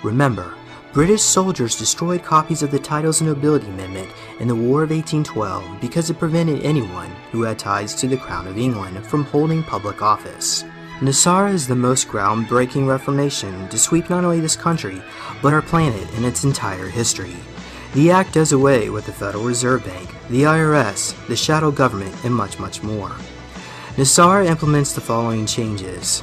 Remember, 0.02 0.56
British 0.92 1.22
soldiers 1.22 1.78
destroyed 1.78 2.24
copies 2.24 2.64
of 2.64 2.72
the 2.72 2.80
Titles 2.80 3.22
and 3.22 3.30
Nobility 3.30 3.68
Amendment 3.68 4.10
in 4.40 4.48
the 4.48 4.56
War 4.56 4.82
of 4.82 4.90
1812 4.90 5.80
because 5.80 6.10
it 6.10 6.18
prevented 6.18 6.66
anyone 6.66 7.12
who 7.32 7.44
had 7.44 7.60
ties 7.60 7.94
to 7.96 8.08
the 8.08 8.18
Crown 8.18 8.48
of 8.48 8.58
England 8.58 9.06
from 9.06 9.26
holding 9.26 9.62
public 9.62 10.02
office. 10.02 10.66
NESARA 11.00 11.54
is 11.54 11.66
the 11.66 11.78
most 11.78 12.10
groundbreaking 12.10 12.86
reformation 12.86 13.70
to 13.70 13.78
sweep 13.78 14.10
not 14.10 14.26
only 14.26 14.42
this 14.42 14.58
country, 14.58 15.02
but 15.42 15.54
our 15.54 15.62
planet 15.62 16.14
in 16.16 16.26
its 16.26 16.44
entire 16.44 16.90
history. 16.90 17.38
The 17.94 18.12
act 18.12 18.34
does 18.34 18.52
away 18.52 18.90
with 18.90 19.06
the 19.06 19.14
Federal 19.14 19.46
Reserve 19.46 19.86
Bank, 19.86 20.14
the 20.28 20.44
IRS, 20.44 21.16
the 21.28 21.38
shadow 21.38 21.72
government, 21.72 22.14
and 22.26 22.36
much, 22.36 22.60
much 22.60 22.84
more. 22.84 23.16
NESARA 23.96 24.48
implements 24.48 24.92
the 24.92 25.00
following 25.00 25.46
changes 25.46 26.22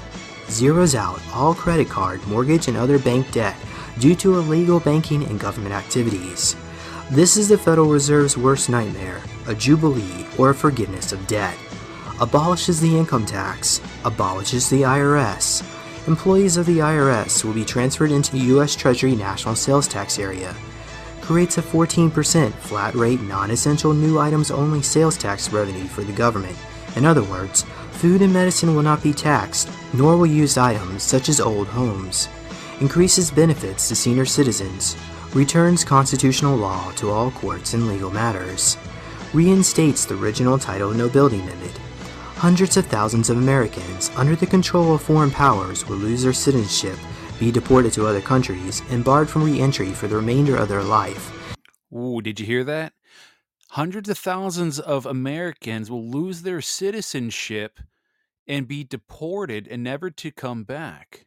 zeroes 0.49 0.95
out 0.95 1.23
all 1.35 1.55
credit 1.55 1.89
card, 1.89 2.25
mortgage, 2.27 2.69
and 2.69 2.77
other 2.77 2.99
bank 2.99 3.33
debt 3.33 3.57
due 3.99 4.15
to 4.15 4.39
illegal 4.39 4.79
banking 4.79 5.25
and 5.25 5.41
government 5.41 5.75
activities. 5.75 6.55
This 7.11 7.39
is 7.39 7.49
the 7.49 7.57
Federal 7.57 7.89
Reserve's 7.89 8.37
worst 8.37 8.69
nightmare 8.69 9.23
a 9.49 9.55
jubilee 9.55 10.27
or 10.37 10.51
a 10.51 10.55
forgiveness 10.55 11.13
of 11.13 11.27
debt. 11.27 11.57
Abolishes 12.21 12.81
the 12.81 12.97
income 12.97 13.27
tax, 13.27 13.81
abolishes 14.05 14.71
the 14.71 14.83
IRS. 14.83 15.63
Employees 16.09 16.57
of 16.57 16.67
the 16.67 16.79
IRS 16.79 17.45
will 17.45 17.53
be 17.53 17.65
transferred 17.65 18.11
into 18.11 18.33
the 18.33 18.45
U.S. 18.55 18.75
Treasury 18.75 19.15
National 19.15 19.55
Sales 19.55 19.87
Tax 19.87 20.19
Area. 20.19 20.55
Creates 21.21 21.59
a 21.59 21.63
14% 21.63 22.53
flat 22.53 22.95
rate 22.95 23.21
non 23.21 23.51
essential 23.51 23.93
new 23.93 24.19
items 24.19 24.51
only 24.51 24.81
sales 24.81 25.19
tax 25.19 25.53
revenue 25.53 25.85
for 25.85 26.05
the 26.05 26.13
government. 26.13 26.57
In 26.95 27.05
other 27.05 27.25
words, 27.25 27.65
food 27.93 28.23
and 28.23 28.33
medicine 28.33 28.75
will 28.75 28.83
not 28.83 29.03
be 29.03 29.13
taxed, 29.13 29.69
nor 29.93 30.17
will 30.17 30.27
used 30.27 30.57
items 30.57 31.03
such 31.03 31.29
as 31.29 31.41
old 31.41 31.67
homes 31.69 32.29
increases 32.81 33.31
benefits 33.31 33.89
to 33.89 33.97
senior 33.97 34.27
citizens, 34.27 34.97
returns 35.35 35.85
constitutional 35.85 36.57
law 36.57 36.91
to 36.93 37.11
all 37.11 37.31
courts 37.31 37.75
in 37.75 37.89
legal 37.89 38.11
matters, 38.11 38.77
reinstates 39.33 40.05
the 40.05 40.17
original 40.17 40.59
title 40.59 40.93
nobility 40.93 41.41
amendment. 41.41 41.79
Hundreds 42.37 42.77
of 42.77 42.85
thousands 42.85 43.31
of 43.31 43.39
Americans 43.39 44.11
under 44.15 44.37
the 44.37 44.47
control 44.47 44.95
of 44.95 45.01
foreign 45.01 45.31
powers 45.31 45.89
will 45.89 45.97
lose 45.97 46.23
their 46.23 46.35
citizenship, 46.35 46.99
be 47.41 47.51
deported 47.51 47.95
to 47.95 48.07
other 48.07 48.21
countries, 48.21 48.83
and 48.91 49.03
barred 49.03 49.29
from 49.31 49.43
re-entry 49.43 49.91
for 49.93 50.07
the 50.07 50.17
remainder 50.17 50.55
of 50.55 50.69
their 50.69 50.83
life. 50.83 51.33
Ooh, 51.91 52.21
did 52.21 52.39
you 52.39 52.45
hear 52.45 52.63
that? 52.65 52.93
Hundreds 53.71 54.11
of 54.11 54.19
thousands 54.19 54.79
of 54.79 55.07
Americans 55.07 55.91
will 55.91 56.07
lose 56.07 56.43
their 56.43 56.61
citizenship 56.61 57.81
and 58.47 58.69
be 58.69 58.85
deported 58.85 59.67
and 59.67 59.83
never 59.83 60.11
to 60.11 60.31
come 60.31 60.63
back 60.63 61.26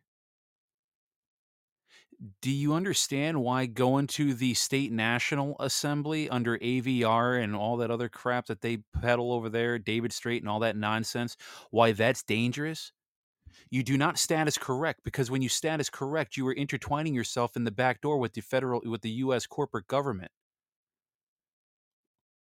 do 2.41 2.51
you 2.51 2.73
understand 2.73 3.41
why 3.41 3.65
going 3.65 4.07
to 4.07 4.33
the 4.33 4.53
state 4.53 4.91
national 4.91 5.55
assembly 5.59 6.29
under 6.29 6.57
AVR 6.57 7.41
and 7.41 7.55
all 7.55 7.77
that 7.77 7.91
other 7.91 8.09
crap 8.09 8.47
that 8.47 8.61
they 8.61 8.77
peddle 9.01 9.31
over 9.31 9.49
there, 9.49 9.79
David 9.79 10.11
Straight 10.11 10.41
and 10.41 10.49
all 10.49 10.59
that 10.59 10.75
nonsense, 10.75 11.37
why 11.71 11.93
that's 11.93 12.23
dangerous? 12.23 12.91
You 13.69 13.83
do 13.83 13.97
not 13.97 14.17
status 14.17 14.57
correct 14.57 15.01
because 15.03 15.31
when 15.31 15.41
you 15.41 15.49
status 15.49 15.89
correct, 15.89 16.35
you 16.35 16.47
are 16.47 16.53
intertwining 16.53 17.13
yourself 17.13 17.55
in 17.55 17.63
the 17.63 17.71
back 17.71 18.01
door 18.01 18.17
with 18.17 18.33
the 18.33 18.41
federal 18.41 18.81
with 18.83 19.01
the 19.01 19.11
US 19.11 19.45
corporate 19.47 19.87
government. 19.87 20.31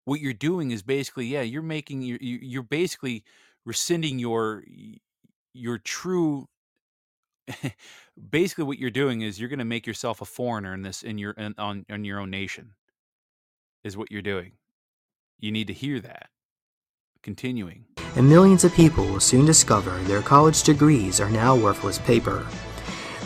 What 0.04 0.20
you're 0.20 0.32
doing 0.32 0.70
is 0.70 0.82
basically, 0.82 1.26
yeah, 1.26 1.42
you're 1.42 1.62
making 1.62 2.02
you're 2.02 2.18
you're 2.20 2.62
basically 2.62 3.24
rescinding 3.64 4.18
your 4.18 4.62
your 5.52 5.78
true 5.78 6.48
basically 8.30 8.64
what 8.64 8.78
you're 8.78 8.90
doing 8.90 9.22
is 9.22 9.38
you're 9.38 9.48
going 9.48 9.58
to 9.58 9.64
make 9.64 9.86
yourself 9.86 10.20
a 10.20 10.24
foreigner 10.24 10.74
in 10.74 10.82
this 10.82 11.02
in 11.02 11.18
your 11.18 11.32
in, 11.32 11.54
on 11.58 11.84
in 11.88 12.04
your 12.04 12.20
own 12.20 12.30
nation 12.30 12.72
is 13.84 13.96
what 13.96 14.10
you're 14.10 14.22
doing. 14.22 14.52
You 15.38 15.52
need 15.52 15.66
to 15.68 15.72
hear 15.72 16.00
that. 16.00 16.28
Continuing. 17.22 17.84
And 18.16 18.28
millions 18.28 18.64
of 18.64 18.74
people 18.74 19.04
will 19.04 19.20
soon 19.20 19.44
discover 19.44 19.90
their 20.04 20.22
college 20.22 20.62
degrees 20.62 21.20
are 21.20 21.30
now 21.30 21.54
worthless 21.56 21.98
paper. 21.98 22.46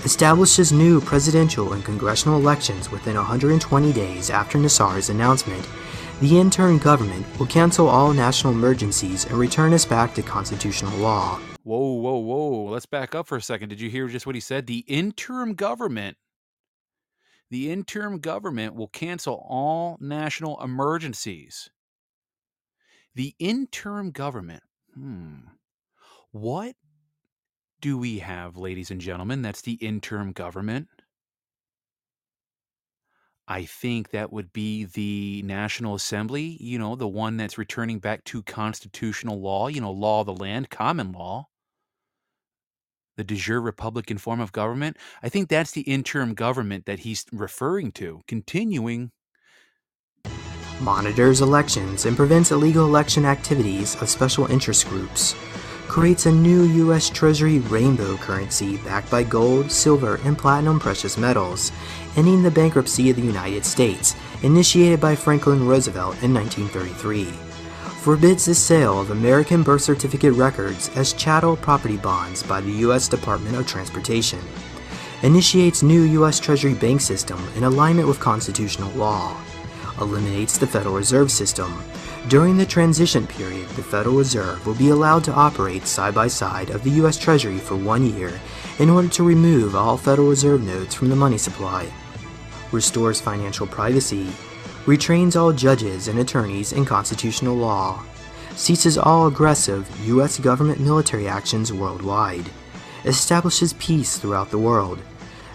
Establishes 0.05 0.73
new 0.73 1.01
presidential 1.01 1.75
and 1.75 1.85
congressional 1.85 2.41
elections 2.41 2.91
within 2.91 3.17
120 3.17 3.93
days 3.93 4.31
after 4.31 4.59
NESARA's 4.59 5.11
announcement. 5.11 5.69
The 6.21 6.39
interim 6.39 6.79
government 6.79 7.27
will 7.39 7.47
cancel 7.47 7.89
all 7.89 8.13
national 8.13 8.55
emergencies 8.55 9.27
and 9.27 9.35
return 9.35 9.73
us 9.73 9.85
back 9.85 10.15
to 10.15 10.23
constitutional 10.23 10.97
law 10.99 11.39
Whoa, 11.63 11.93
whoa, 11.95 12.19
whoa. 12.19 12.65
Let's 12.65 12.87
back 12.87 13.15
up 13.15 13.27
for 13.27 13.37
a 13.37 13.43
second. 13.43 13.69
Did 13.69 13.81
you 13.81 13.91
hear 13.91 14.09
just 14.09 14.27
what 14.27 14.35
he 14.35 14.41
said? 14.41 14.67
The 14.67 14.85
interim 14.89 15.55
government, 15.55 16.17
the 17.51 17.71
interim 17.71 18.19
government 18.19 18.75
will 18.75 18.89
cancel 18.89 19.45
all 19.49 19.99
national 20.01 20.63
emergencies. 20.63 21.71
The 23.15 23.35
interim 23.39 24.11
government. 24.11 24.63
Hmm. 24.95 25.41
What 26.33 26.77
do 27.81 27.99
we 27.99 28.21
have, 28.21 28.57
ladies 28.57 28.91
and 28.91 29.01
gentlemen? 29.01 29.43
That's 29.43 29.63
the 29.63 29.75
interim 29.75 30.33
government. 30.33 30.89
I 33.49 33.65
think 33.65 34.11
that 34.11 34.33
would 34.33 34.53
be 34.53 34.85
the 34.85 35.43
National 35.45 35.97
Assembly, 35.97 36.57
you 36.61 36.79
know, 36.79 36.95
the 36.95 37.09
one 37.09 37.37
that's 37.37 37.59
returning 37.59 37.99
back 37.99 38.23
to 38.27 38.45
constitutional 38.45 39.41
law, 39.41 39.67
you 39.67 39.81
know, 39.81 39.91
law 39.91 40.21
of 40.21 40.27
the 40.27 40.35
land, 40.35 40.71
common 40.71 41.11
law 41.11 41.50
the 43.17 43.25
de 43.25 43.35
jure 43.35 43.61
Republican 43.61 44.19
form 44.19 44.41
of 44.41 44.53
government. 44.53 44.97
I 45.23 45.29
think 45.29 45.49
that's 45.49 45.73
the 45.73 45.83
interim 45.83 46.35
government 46.35 46.87
that 46.87 47.01
he's 47.01 47.25
referring 47.33 47.93
to. 47.93 48.23
Continuing. 48.27 49.11
Monitors 50.81 51.41
elections 51.41 52.07
and 52.07 52.17
prevents 52.17 52.51
illegal 52.51 52.87
election 52.87 53.27
activities 53.27 54.01
of 54.01 54.09
special 54.09 54.47
interest 54.47 54.89
groups. 54.89 55.35
Creates 55.89 56.27
a 56.27 56.33
new 56.33 56.63
U.S. 56.63 57.11
Treasury 57.11 57.59
rainbow 57.59 58.17
currency 58.17 58.77
backed 58.79 59.11
by 59.11 59.23
gold, 59.23 59.71
silver, 59.71 60.21
and 60.25 60.39
platinum 60.39 60.79
precious 60.79 61.19
metals, 61.19 61.73
ending 62.17 62.43
the 62.43 62.51
bankruptcy 62.51 63.11
of 63.11 63.17
the 63.17 63.23
United 63.23 63.65
States, 63.65 64.15
initiated 64.43 65.01
by 65.01 65.17
Franklin 65.17 65.67
Roosevelt 65.67 66.23
in 66.23 66.33
1933 66.33 67.50
forbids 68.01 68.47
the 68.47 68.55
sale 68.55 68.99
of 68.99 69.11
American 69.11 69.63
birth 69.63 69.83
certificate 69.83 70.33
records 70.33 70.89
as 70.97 71.13
chattel 71.13 71.55
property 71.55 71.99
bonds 71.99 72.43
by 72.43 72.59
the 72.59 72.73
U.S. 72.87 73.07
Department 73.07 73.57
of 73.57 73.67
Transportation, 73.67 74.41
initiates 75.23 75.83
new 75.83 76.05
U.S. 76.05 76.41
Treasury 76.41 76.73
bank 76.73 77.03
system 77.03 77.39
in 77.57 77.65
alignment 77.65 78.09
with 78.09 78.19
constitutional 78.19 78.91
law, 78.93 79.37
eliminates 80.01 80.57
the 80.57 80.67
Federal 80.67 80.95
Reserve 80.95 81.31
System. 81.31 81.85
During 82.29 82.57
the 82.57 82.65
transition 82.65 83.27
period, 83.27 83.69
the 83.71 83.83
Federal 83.83 84.17
Reserve 84.17 84.67
will 84.67 84.77
be 84.77 84.89
allowed 84.89 85.23
to 85.25 85.35
operate 85.35 85.87
side 85.87 86.15
by 86.15 86.27
side 86.27 86.71
of 86.71 86.83
the 86.83 86.91
U.S. 87.03 87.19
Treasury 87.19 87.59
for 87.59 87.77
one 87.77 88.07
year 88.17 88.41
in 88.79 88.89
order 88.89 89.09
to 89.09 89.23
remove 89.23 89.77
all 89.77 89.99
Federal 89.99 90.29
Reserve 90.29 90.63
notes 90.63 90.95
from 90.95 91.11
the 91.11 91.17
money 91.17 91.37
supply, 91.37 91.87
restores 92.73 93.21
financial 93.21 93.67
privacy, 93.67 94.33
retrains 94.91 95.41
all 95.41 95.53
judges 95.53 96.09
and 96.09 96.19
attorneys 96.19 96.73
in 96.73 96.85
constitutional 96.85 97.55
law, 97.55 98.03
ceases 98.57 98.99
all 98.99 99.29
aggressive 99.29 99.89
U.S. 100.07 100.41
government 100.41 100.81
military 100.81 101.29
actions 101.29 101.73
worldwide, 101.73 102.51
establishes 103.05 103.73
peace 103.75 104.19
throughout 104.19 104.51
the 104.51 104.59
world, 104.59 104.99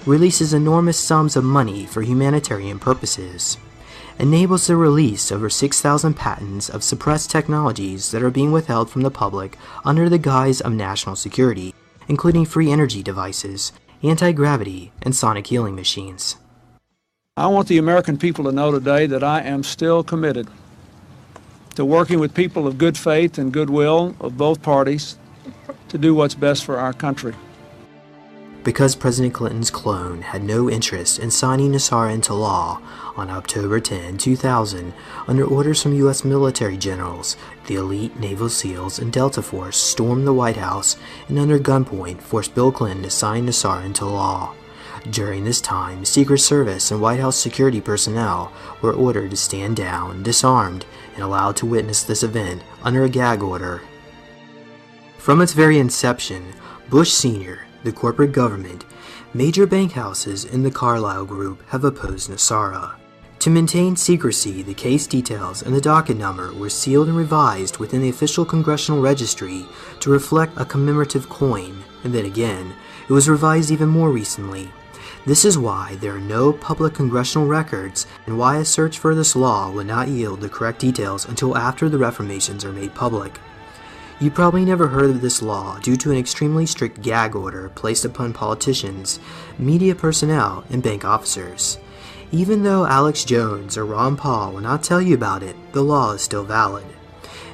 releases 0.06 0.54
enormous 0.54 0.98
sums 0.98 1.36
of 1.36 1.44
money 1.44 1.86
for 1.86 2.02
humanitarian 2.02 2.80
purposes, 2.80 3.58
enables 4.20 4.68
the 4.68 4.78
release 4.78 5.34
over 5.34 5.50
6,000 5.50 6.14
patents 6.14 6.70
of 6.70 6.82
suppressed 6.82 7.30
technologies 7.30 8.12
that 8.12 8.24
are 8.24 8.32
being 8.32 8.54
withheld 8.54 8.90
from 8.90 9.02
the 9.02 9.12
public 9.12 9.58
under 9.84 10.08
the 10.08 10.18
guise 10.18 10.62
of 10.62 10.72
national 10.72 11.18
security, 11.18 11.76
including 12.08 12.46
free 12.46 12.72
energy 12.72 13.04
devices, 13.04 13.74
anti 14.02 14.32
gravity, 14.32 14.94
and 15.02 15.14
sonic 15.14 15.48
healing 15.48 15.76
machines. 15.76 16.38
I 17.38 17.48
want 17.48 17.68
the 17.68 17.80
American 17.80 18.18
people 18.18 18.46
to 18.46 18.54
know 18.54 18.72
today 18.72 19.08
that 19.08 19.22
I 19.22 19.42
am 19.42 19.62
still 19.62 20.06
committed 20.06 20.48
to 21.76 21.84
working 21.84 22.18
with 22.18 22.34
people 22.34 22.66
of 22.66 22.78
good 22.78 22.98
faith 22.98 23.38
and 23.38 23.52
goodwill 23.52 24.16
of 24.22 24.38
both 24.38 24.62
parties 24.62 25.18
to 25.90 25.98
do 25.98 26.16
what's 26.16 26.34
best 26.34 26.64
for 26.64 26.78
our 26.78 26.94
country. 26.94 27.36
Because 28.64 28.96
President 28.96 29.34
Clinton's 29.34 29.70
clone 29.70 30.22
had 30.22 30.46
no 30.46 30.70
interest 30.70 31.20
in 31.20 31.30
signing 31.30 31.74
NESARA 31.74 32.14
into 32.14 32.34
law, 32.34 32.82
on 33.18 33.30
October 33.30 33.82
10, 33.82 34.18
2000, 34.18 34.94
under 35.28 35.44
orders 35.44 35.84
from 35.84 35.94
U.S. 35.96 36.24
military 36.24 36.78
generals, 36.78 37.36
the 37.68 37.76
elite 37.76 38.18
Naval 38.18 38.48
SEALs 38.48 38.98
and 38.98 39.12
Delta 39.12 39.42
Force 39.42 39.76
stormed 39.76 40.26
the 40.26 40.32
White 40.32 40.56
House 40.56 40.96
and 41.28 41.38
under 41.38 41.60
gunpoint 41.60 42.22
forced 42.22 42.56
Bill 42.56 42.72
Clinton 42.72 43.04
to 43.04 43.10
sign 43.10 43.46
NESARA 43.46 43.84
into 43.84 44.06
law. 44.06 44.56
During 45.12 45.43
this 45.43 45.62
time, 45.62 46.03
Secret 46.03 46.39
Service 46.39 46.89
and 46.89 46.99
White 46.99 47.20
House 47.20 47.38
security 47.38 47.80
personnel 47.80 48.51
were 48.82 48.93
ordered 48.93 49.30
to 49.32 49.38
stand 49.38 49.76
down, 49.76 50.24
disarmed, 50.24 50.86
and 51.14 51.24
allowed 51.24 51.56
to 51.58 51.68
witness 51.68 52.01
this 52.01 52.24
event 52.24 52.64
under 52.84 53.03
a 53.03 53.10
gag 53.10 53.43
order. 53.43 53.84
From 55.20 55.41
its 55.41 55.53
very 55.53 55.78
inception, 55.78 56.53
Bush 56.89 57.12
Sr., 57.12 57.66
the 57.84 57.91
corporate 57.91 58.32
government, 58.32 58.84
major 59.32 59.68
bank 59.68 59.91
houses, 59.91 60.43
and 60.43 60.66
the 60.66 60.72
Carlyle 60.72 61.26
Group 61.26 61.62
have 61.70 61.84
opposed 61.84 62.32
NESARA. 62.32 62.95
To 63.39 63.49
maintain 63.51 63.95
secrecy, 63.95 64.64
the 64.64 64.74
case 64.74 65.06
details 65.06 65.62
and 65.62 65.76
the 65.76 65.82
docket 65.82 66.18
number 66.18 66.51
were 66.51 66.70
sealed 66.70 67.10
and 67.10 67.18
revised 67.18 67.78
within 67.78 68.01
the 68.01 68.10
official 68.10 68.43
congressional 68.43 69.01
registry 69.01 69.68
to 69.99 70.10
reflect 70.10 70.60
a 70.60 70.66
commemorative 70.66 71.30
coin, 71.30 71.84
and 72.03 72.12
then 72.12 72.26
again, 72.26 72.74
it 73.08 73.14
was 73.14 73.30
revised 73.30 73.70
even 73.70 73.88
more 73.88 74.10
recently. 74.10 74.72
This 75.26 75.44
is 75.44 75.58
why 75.58 75.98
there 76.02 76.16
are 76.16 76.20
no 76.20 76.54
public 76.54 76.94
congressional 76.94 77.48
records 77.48 78.06
and 78.28 78.38
why 78.38 78.58
a 78.58 78.66
search 78.66 79.00
for 79.00 79.16
this 79.16 79.36
law 79.36 79.72
will 79.72 79.84
not 79.84 80.08
yield 80.08 80.40
the 80.40 80.50
correct 80.50 80.78
details 80.78 81.26
until 81.26 81.58
after 81.58 81.90
the 81.90 81.98
reformations 81.98 82.64
are 82.64 82.72
made 82.72 82.94
public. 82.94 83.40
You 84.20 84.30
probably 84.30 84.64
never 84.64 84.90
heard 84.90 85.10
of 85.10 85.22
this 85.22 85.42
law 85.42 85.80
due 85.80 85.96
to 85.98 86.12
an 86.12 86.18
extremely 86.18 86.68
strict 86.68 87.02
gag 87.02 87.36
order 87.36 87.70
placed 87.74 88.06
upon 88.06 88.34
politicians, 88.34 89.20
media 89.58 89.96
personnel, 89.96 90.64
and 90.70 90.84
bank 90.84 91.04
officers. 91.04 91.80
Even 92.32 92.62
though 92.62 92.86
Alex 92.86 93.26
Jones 93.26 93.78
or 93.78 93.86
Ron 93.86 94.16
Paul 94.16 94.54
will 94.54 94.62
not 94.62 94.84
tell 94.84 95.02
you 95.02 95.16
about 95.16 95.42
it, 95.42 95.56
the 95.74 95.82
law 95.82 96.12
is 96.12 96.22
still 96.22 96.44
valid. 96.44 96.86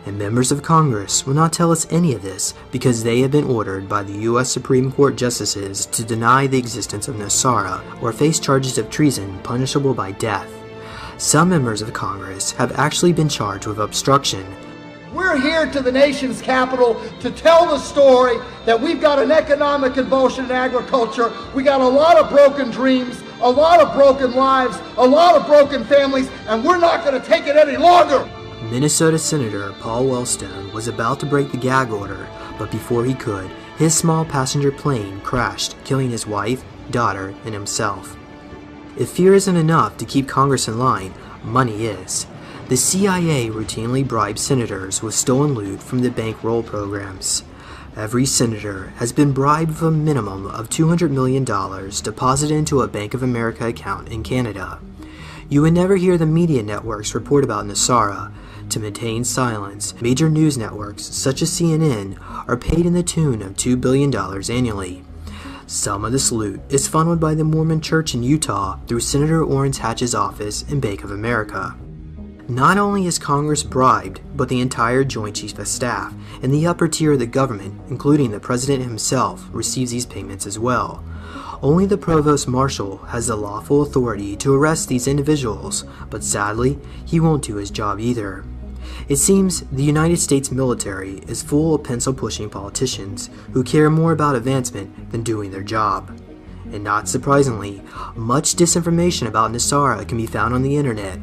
And 0.05 0.17
members 0.17 0.51
of 0.51 0.63
Congress 0.63 1.25
will 1.25 1.33
not 1.33 1.53
tell 1.53 1.71
us 1.71 1.87
any 1.91 2.13
of 2.13 2.21
this 2.21 2.53
because 2.71 3.03
they 3.03 3.21
have 3.21 3.31
been 3.31 3.45
ordered 3.45 3.87
by 3.87 4.03
the 4.03 4.19
U.S. 4.23 4.51
Supreme 4.51 4.91
Court 4.91 5.15
justices 5.15 5.85
to 5.87 6.03
deny 6.03 6.47
the 6.47 6.57
existence 6.57 7.07
of 7.07 7.15
NESARA 7.15 8.01
or 8.01 8.11
face 8.11 8.39
charges 8.39 8.77
of 8.77 8.89
treason 8.89 9.39
punishable 9.43 9.93
by 9.93 10.11
death. 10.11 10.49
Some 11.17 11.49
members 11.49 11.81
of 11.81 11.93
Congress 11.93 12.51
have 12.53 12.71
actually 12.79 13.13
been 13.13 13.29
charged 13.29 13.67
with 13.67 13.79
obstruction 13.79 14.45
we're 15.13 15.37
here 15.37 15.65
to 15.65 15.81
the 15.81 15.91
nation's 15.91 16.41
capital 16.41 17.01
to 17.19 17.31
tell 17.31 17.67
the 17.67 17.77
story 17.77 18.37
that 18.65 18.79
we've 18.79 19.01
got 19.01 19.19
an 19.19 19.29
economic 19.29 19.93
convulsion 19.93 20.45
in 20.45 20.51
agriculture. 20.51 21.33
We 21.53 21.63
got 21.63 21.81
a 21.81 21.87
lot 21.87 22.17
of 22.17 22.29
broken 22.29 22.71
dreams, 22.71 23.21
a 23.41 23.49
lot 23.49 23.81
of 23.81 23.93
broken 23.93 24.33
lives, 24.33 24.79
a 24.97 25.05
lot 25.05 25.35
of 25.35 25.45
broken 25.47 25.83
families, 25.83 26.29
and 26.47 26.63
we're 26.63 26.77
not 26.77 27.03
going 27.03 27.21
to 27.21 27.27
take 27.27 27.45
it 27.45 27.57
any 27.57 27.75
longer. 27.75 28.29
Minnesota 28.69 29.17
Senator 29.17 29.73
Paul 29.79 30.05
Wellstone 30.05 30.71
was 30.71 30.87
about 30.87 31.19
to 31.19 31.25
break 31.25 31.51
the 31.51 31.57
gag 31.57 31.89
order, 31.89 32.27
but 32.59 32.69
before 32.69 33.03
he 33.03 33.15
could, 33.15 33.49
his 33.77 33.95
small 33.95 34.23
passenger 34.23 34.71
plane 34.71 35.19
crashed, 35.21 35.75
killing 35.83 36.11
his 36.11 36.27
wife, 36.27 36.63
daughter, 36.91 37.33
and 37.43 37.55
himself. 37.55 38.15
If 38.97 39.09
fear 39.09 39.33
isn't 39.33 39.55
enough 39.55 39.97
to 39.97 40.05
keep 40.05 40.27
Congress 40.27 40.67
in 40.67 40.77
line, 40.77 41.13
money 41.43 41.85
is. 41.85 42.27
The 42.69 42.77
CIA 42.77 43.49
routinely 43.49 44.07
bribes 44.07 44.41
senators 44.41 45.01
with 45.01 45.15
stolen 45.15 45.53
loot 45.53 45.81
from 45.81 45.99
the 45.99 46.11
bankroll 46.11 46.61
programs. 46.61 47.43
Every 47.95 48.25
senator 48.25 48.93
has 48.97 49.11
been 49.11 49.33
bribed 49.33 49.71
with 49.71 49.81
a 49.81 49.91
minimum 49.91 50.45
of 50.45 50.69
$200 50.69 51.09
million 51.09 51.43
deposited 51.43 52.53
into 52.55 52.81
a 52.81 52.87
Bank 52.87 53.13
of 53.13 53.23
America 53.23 53.65
account 53.65 54.09
in 54.09 54.23
Canada. 54.23 54.79
You 55.49 55.63
would 55.63 55.73
never 55.73 55.97
hear 55.97 56.17
the 56.17 56.25
media 56.25 56.63
networks 56.63 57.13
report 57.13 57.43
about 57.43 57.65
NESARA. 57.65 58.31
To 58.71 58.79
maintain 58.79 59.25
silence, 59.25 59.93
major 59.99 60.29
news 60.29 60.57
networks, 60.57 61.03
such 61.03 61.41
as 61.41 61.51
CNN, 61.51 62.17
are 62.47 62.55
paid 62.55 62.85
in 62.85 62.93
the 62.93 63.03
tune 63.03 63.41
of 63.41 63.57
$2 63.57 63.81
billion 63.81 64.15
annually. 64.49 65.03
Some 65.67 66.05
of 66.05 66.13
this 66.13 66.31
loot 66.31 66.61
is 66.69 66.87
funneled 66.87 67.19
by 67.19 67.35
the 67.35 67.43
Mormon 67.43 67.81
Church 67.81 68.13
in 68.13 68.23
Utah 68.23 68.79
through 68.87 69.01
Senator 69.01 69.43
Orrin 69.43 69.73
Hatch's 69.73 70.15
office 70.15 70.61
in 70.69 70.79
Bank 70.79 71.03
of 71.03 71.11
America. 71.11 71.75
Not 72.47 72.77
only 72.77 73.07
is 73.07 73.19
Congress 73.19 73.61
bribed, 73.61 74.21
but 74.37 74.47
the 74.47 74.61
entire 74.61 75.03
Joint 75.03 75.35
Chiefs 75.35 75.59
of 75.59 75.67
Staff 75.67 76.13
and 76.41 76.53
the 76.53 76.65
upper 76.65 76.87
tier 76.87 77.11
of 77.11 77.19
the 77.19 77.25
government, 77.25 77.77
including 77.89 78.31
the 78.31 78.39
President 78.39 78.83
himself, 78.83 79.49
receives 79.51 79.91
these 79.91 80.05
payments 80.05 80.45
as 80.45 80.57
well. 80.57 81.03
Only 81.61 81.85
the 81.85 81.97
Provost 81.97 82.47
Marshal 82.47 82.99
has 83.07 83.27
the 83.27 83.35
lawful 83.35 83.81
authority 83.81 84.37
to 84.37 84.55
arrest 84.55 84.87
these 84.87 85.09
individuals, 85.09 85.83
but 86.09 86.23
sadly, 86.23 86.79
he 87.05 87.19
won't 87.19 87.43
do 87.43 87.55
his 87.55 87.69
job 87.69 87.99
either. 87.99 88.45
It 89.07 89.17
seems 89.17 89.61
the 89.71 89.83
United 89.83 90.17
States 90.17 90.51
military 90.51 91.17
is 91.27 91.43
full 91.43 91.75
of 91.75 91.83
pencil 91.83 92.13
pushing 92.13 92.49
politicians 92.49 93.29
who 93.53 93.63
care 93.63 93.89
more 93.89 94.11
about 94.11 94.35
advancement 94.35 95.11
than 95.11 95.23
doing 95.23 95.51
their 95.51 95.63
job. 95.63 96.17
And 96.71 96.83
not 96.83 97.09
surprisingly, 97.09 97.81
much 98.15 98.55
disinformation 98.55 99.27
about 99.27 99.51
NESARA 99.51 100.07
can 100.07 100.17
be 100.17 100.25
found 100.25 100.53
on 100.53 100.61
the 100.61 100.77
internet, 100.77 101.19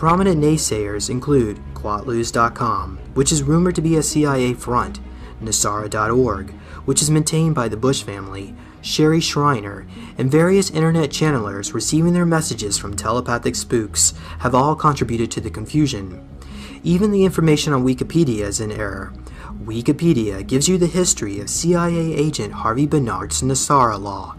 Prominent 0.00 0.42
naysayers 0.42 1.10
include 1.10 1.60
Quatloos.com, 1.74 2.96
which 3.12 3.30
is 3.30 3.42
rumored 3.42 3.74
to 3.74 3.82
be 3.82 3.96
a 3.96 4.02
CIA 4.02 4.54
front, 4.54 4.98
NESARA.org, 5.42 6.52
which 6.86 7.02
is 7.02 7.10
maintained 7.10 7.54
by 7.54 7.68
the 7.68 7.76
Bush 7.76 8.02
family, 8.02 8.54
Sherry 8.80 9.20
Shriner, 9.20 9.86
and 10.16 10.30
various 10.30 10.70
internet 10.70 11.10
channelers 11.10 11.74
receiving 11.74 12.14
their 12.14 12.24
messages 12.24 12.78
from 12.78 12.96
telepathic 12.96 13.54
spooks 13.54 14.14
have 14.38 14.54
all 14.54 14.74
contributed 14.74 15.30
to 15.32 15.40
the 15.42 15.50
confusion. 15.50 16.26
Even 16.82 17.10
the 17.10 17.24
information 17.24 17.72
on 17.72 17.84
Wikipedia 17.84 18.42
is 18.42 18.60
in 18.60 18.72
error. 18.72 19.12
Wikipedia 19.64 20.46
gives 20.46 20.68
you 20.68 20.78
the 20.78 20.86
history 20.86 21.40
of 21.40 21.50
CIA 21.50 22.14
agent 22.14 22.52
Harvey 22.52 22.86
Barnard's 22.86 23.42
NESARA 23.42 24.00
law, 24.00 24.36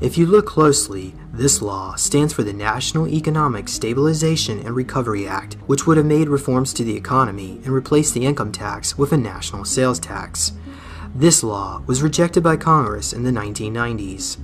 if 0.00 0.16
you 0.16 0.24
look 0.24 0.46
closely, 0.46 1.14
this 1.30 1.60
law 1.60 1.94
stands 1.94 2.32
for 2.32 2.42
the 2.42 2.54
National 2.54 3.06
Economic 3.06 3.68
Stabilization 3.68 4.58
and 4.60 4.74
Recovery 4.74 5.28
Act, 5.28 5.58
which 5.66 5.86
would 5.86 5.98
have 5.98 6.06
made 6.06 6.30
reforms 6.30 6.72
to 6.72 6.84
the 6.84 6.96
economy 6.96 7.60
and 7.64 7.68
replaced 7.68 8.14
the 8.14 8.24
income 8.24 8.50
tax 8.50 8.96
with 8.96 9.12
a 9.12 9.18
national 9.18 9.66
sales 9.66 9.98
tax. 9.98 10.52
This 11.14 11.42
law 11.42 11.82
was 11.86 12.02
rejected 12.02 12.42
by 12.42 12.56
Congress 12.56 13.12
in 13.12 13.24
the 13.24 13.30
1990s. 13.30 14.38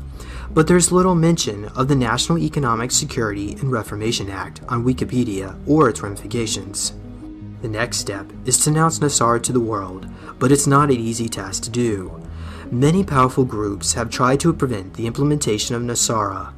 But 0.50 0.66
there's 0.66 0.92
little 0.92 1.14
mention 1.14 1.64
of 1.70 1.88
the 1.88 1.96
National 1.96 2.36
Economic 2.36 2.90
Security 2.90 3.52
and 3.52 3.72
Reformation 3.72 4.28
Act 4.28 4.60
on 4.68 4.84
Wikipedia 4.84 5.58
or 5.66 5.88
its 5.88 6.02
ramifications. 6.02 6.92
The 7.66 7.72
next 7.72 7.96
step 7.96 8.32
is 8.44 8.58
to 8.58 8.70
announce 8.70 9.00
NESARA 9.00 9.42
to 9.42 9.52
the 9.52 9.58
world, 9.58 10.06
but 10.38 10.52
it's 10.52 10.68
not 10.68 10.88
an 10.88 11.00
easy 11.00 11.28
task 11.28 11.64
to 11.64 11.70
do. 11.70 12.22
Many 12.70 13.02
powerful 13.02 13.44
groups 13.44 13.94
have 13.94 14.08
tried 14.08 14.38
to 14.40 14.52
prevent 14.52 14.94
the 14.94 15.08
implementation 15.08 15.74
of 15.74 15.82
NESARA. 15.82 16.52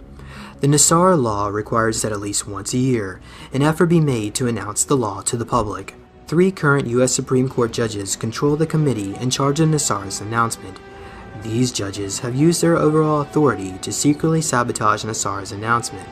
The 0.61 0.67
NESARA 0.67 1.17
law 1.19 1.49
requires 1.49 2.03
that 2.03 2.13
at 2.13 2.21
least 2.21 2.47
once 2.47 2.75
a 2.75 2.77
year, 2.77 3.23
an 3.55 3.63
effort 3.63 3.87
be 3.87 4.01
made 4.01 4.35
to 4.35 4.49
announce 4.49 4.85
the 4.85 4.99
law 4.99 5.23
to 5.23 5.39
the 5.39 5.47
public. 5.47 5.95
Three 6.27 6.53
current 6.53 6.87
U.S. 6.89 7.15
Supreme 7.15 7.49
Court 7.49 7.73
judges 7.73 8.15
control 8.15 8.57
the 8.57 8.67
committee 8.67 9.17
in 9.17 9.31
charge 9.31 9.61
of 9.61 9.71
NESARA's 9.71 10.21
announcement. 10.21 10.79
These 11.41 11.73
judges 11.73 12.19
have 12.19 12.37
used 12.37 12.61
their 12.61 12.77
overall 12.77 13.23
authority 13.23 13.79
to 13.79 13.95
secretly 13.95 14.43
sabotage 14.43 15.07
NESARA's 15.07 15.53
announcement. 15.53 16.07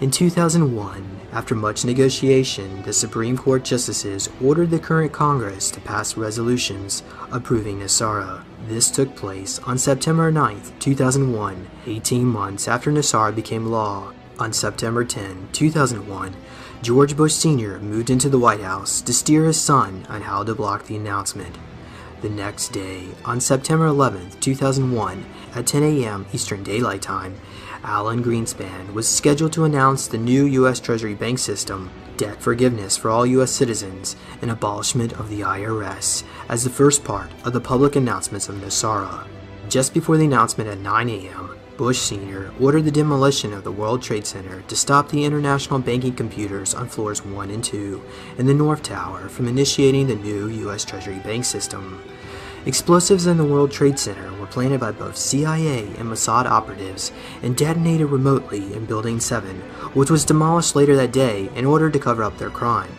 In 0.00 0.10
2001, 0.10 1.17
after 1.38 1.54
much 1.54 1.84
negotiation, 1.84 2.82
the 2.82 2.92
Supreme 2.92 3.38
Court 3.38 3.62
justices 3.62 4.28
ordered 4.42 4.70
the 4.70 4.78
current 4.80 5.12
Congress 5.12 5.70
to 5.70 5.80
pass 5.80 6.16
resolutions 6.16 7.04
approving 7.30 7.78
NESARA. 7.78 8.42
This 8.66 8.90
took 8.90 9.14
place 9.14 9.60
on 9.60 9.78
September 9.78 10.32
9, 10.32 10.60
2001, 10.80 11.70
18 11.86 12.24
months 12.24 12.66
after 12.66 12.90
NESARA 12.90 13.36
became 13.36 13.66
law. 13.66 14.12
On 14.40 14.52
September 14.52 15.04
10, 15.04 15.50
2001, 15.52 16.34
George 16.82 17.16
Bush 17.16 17.34
Sr. 17.34 17.78
moved 17.78 18.10
into 18.10 18.28
the 18.28 18.40
White 18.40 18.62
House 18.62 19.00
to 19.02 19.14
steer 19.14 19.44
his 19.44 19.60
son 19.60 20.06
on 20.08 20.22
how 20.22 20.42
to 20.42 20.56
block 20.56 20.86
the 20.86 20.96
announcement. 20.96 21.56
The 22.20 22.30
next 22.30 22.72
day, 22.72 23.06
on 23.24 23.40
September 23.40 23.86
11, 23.86 24.40
2001, 24.40 25.24
at 25.54 25.68
10 25.68 25.84
a.m. 25.84 26.26
Eastern 26.32 26.64
Daylight 26.64 27.02
Time, 27.02 27.36
Alan 27.84 28.22
Greenspan 28.22 28.92
was 28.92 29.08
scheduled 29.08 29.52
to 29.52 29.64
announce 29.64 30.06
the 30.06 30.18
new 30.18 30.44
U.S. 30.46 30.80
Treasury 30.80 31.14
bank 31.14 31.38
system, 31.38 31.90
debt 32.16 32.42
forgiveness 32.42 32.96
for 32.96 33.10
all 33.10 33.24
U.S. 33.24 33.50
citizens, 33.50 34.16
and 34.42 34.50
abolishment 34.50 35.12
of 35.14 35.30
the 35.30 35.40
IRS 35.40 36.24
as 36.48 36.64
the 36.64 36.70
first 36.70 37.04
part 37.04 37.30
of 37.44 37.52
the 37.52 37.60
public 37.60 37.96
announcements 37.96 38.48
of 38.48 38.56
NESARA. 38.56 39.26
Just 39.68 39.94
before 39.94 40.16
the 40.16 40.24
announcement 40.24 40.68
at 40.68 40.78
9 40.78 41.08
a.m., 41.08 41.58
Bush 41.76 41.98
Sr. 41.98 42.52
ordered 42.58 42.84
the 42.84 42.90
demolition 42.90 43.52
of 43.52 43.62
the 43.62 43.70
World 43.70 44.02
Trade 44.02 44.26
Center 44.26 44.62
to 44.62 44.74
stop 44.74 45.08
the 45.08 45.24
international 45.24 45.78
banking 45.78 46.12
computers 46.12 46.74
on 46.74 46.88
floors 46.88 47.24
1 47.24 47.50
and 47.50 47.62
2 47.62 48.02
in 48.38 48.46
the 48.46 48.54
North 48.54 48.82
Tower 48.82 49.28
from 49.28 49.46
initiating 49.46 50.08
the 50.08 50.16
new 50.16 50.48
U.S. 50.48 50.84
Treasury 50.84 51.20
bank 51.20 51.44
system. 51.44 52.02
Explosives 52.66 53.26
in 53.26 53.36
the 53.36 53.44
World 53.44 53.70
Trade 53.70 53.98
Center 53.98 54.32
were 54.38 54.46
planted 54.46 54.80
by 54.80 54.90
both 54.92 55.16
CIA 55.16 55.84
and 55.96 56.10
Mossad 56.10 56.44
operatives 56.44 57.12
and 57.42 57.56
detonated 57.56 58.08
remotely 58.08 58.74
in 58.74 58.84
Building 58.84 59.20
7, 59.20 59.60
which 59.94 60.10
was 60.10 60.24
demolished 60.24 60.74
later 60.74 60.96
that 60.96 61.12
day 61.12 61.48
in 61.54 61.64
order 61.64 61.88
to 61.88 61.98
cover 61.98 62.22
up 62.22 62.36
their 62.36 62.50
crime. 62.50 62.90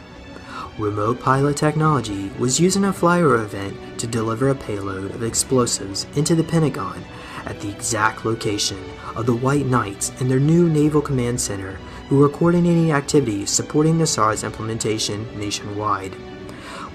Remote 0.79 1.19
pilot 1.19 1.57
technology 1.57 2.31
was 2.39 2.59
used 2.59 2.77
in 2.77 2.85
a 2.85 2.93
flyover 2.93 3.43
event 3.43 3.99
to 3.99 4.07
deliver 4.07 4.47
a 4.47 4.55
payload 4.55 5.13
of 5.13 5.23
explosives 5.23 6.07
into 6.15 6.35
the 6.35 6.43
Pentagon 6.43 7.03
at 7.45 7.59
the 7.59 7.69
exact 7.69 8.23
location 8.23 8.81
of 9.15 9.25
the 9.25 9.35
White 9.35 9.65
Knights 9.65 10.13
and 10.21 10.31
their 10.31 10.39
new 10.39 10.69
Naval 10.69 11.01
Command 11.01 11.41
Center, 11.41 11.73
who 12.07 12.17
were 12.17 12.29
coordinating 12.29 12.91
activities 12.91 13.49
supporting 13.49 13.97
NESARA's 13.97 14.45
implementation 14.45 15.27
nationwide. 15.37 16.15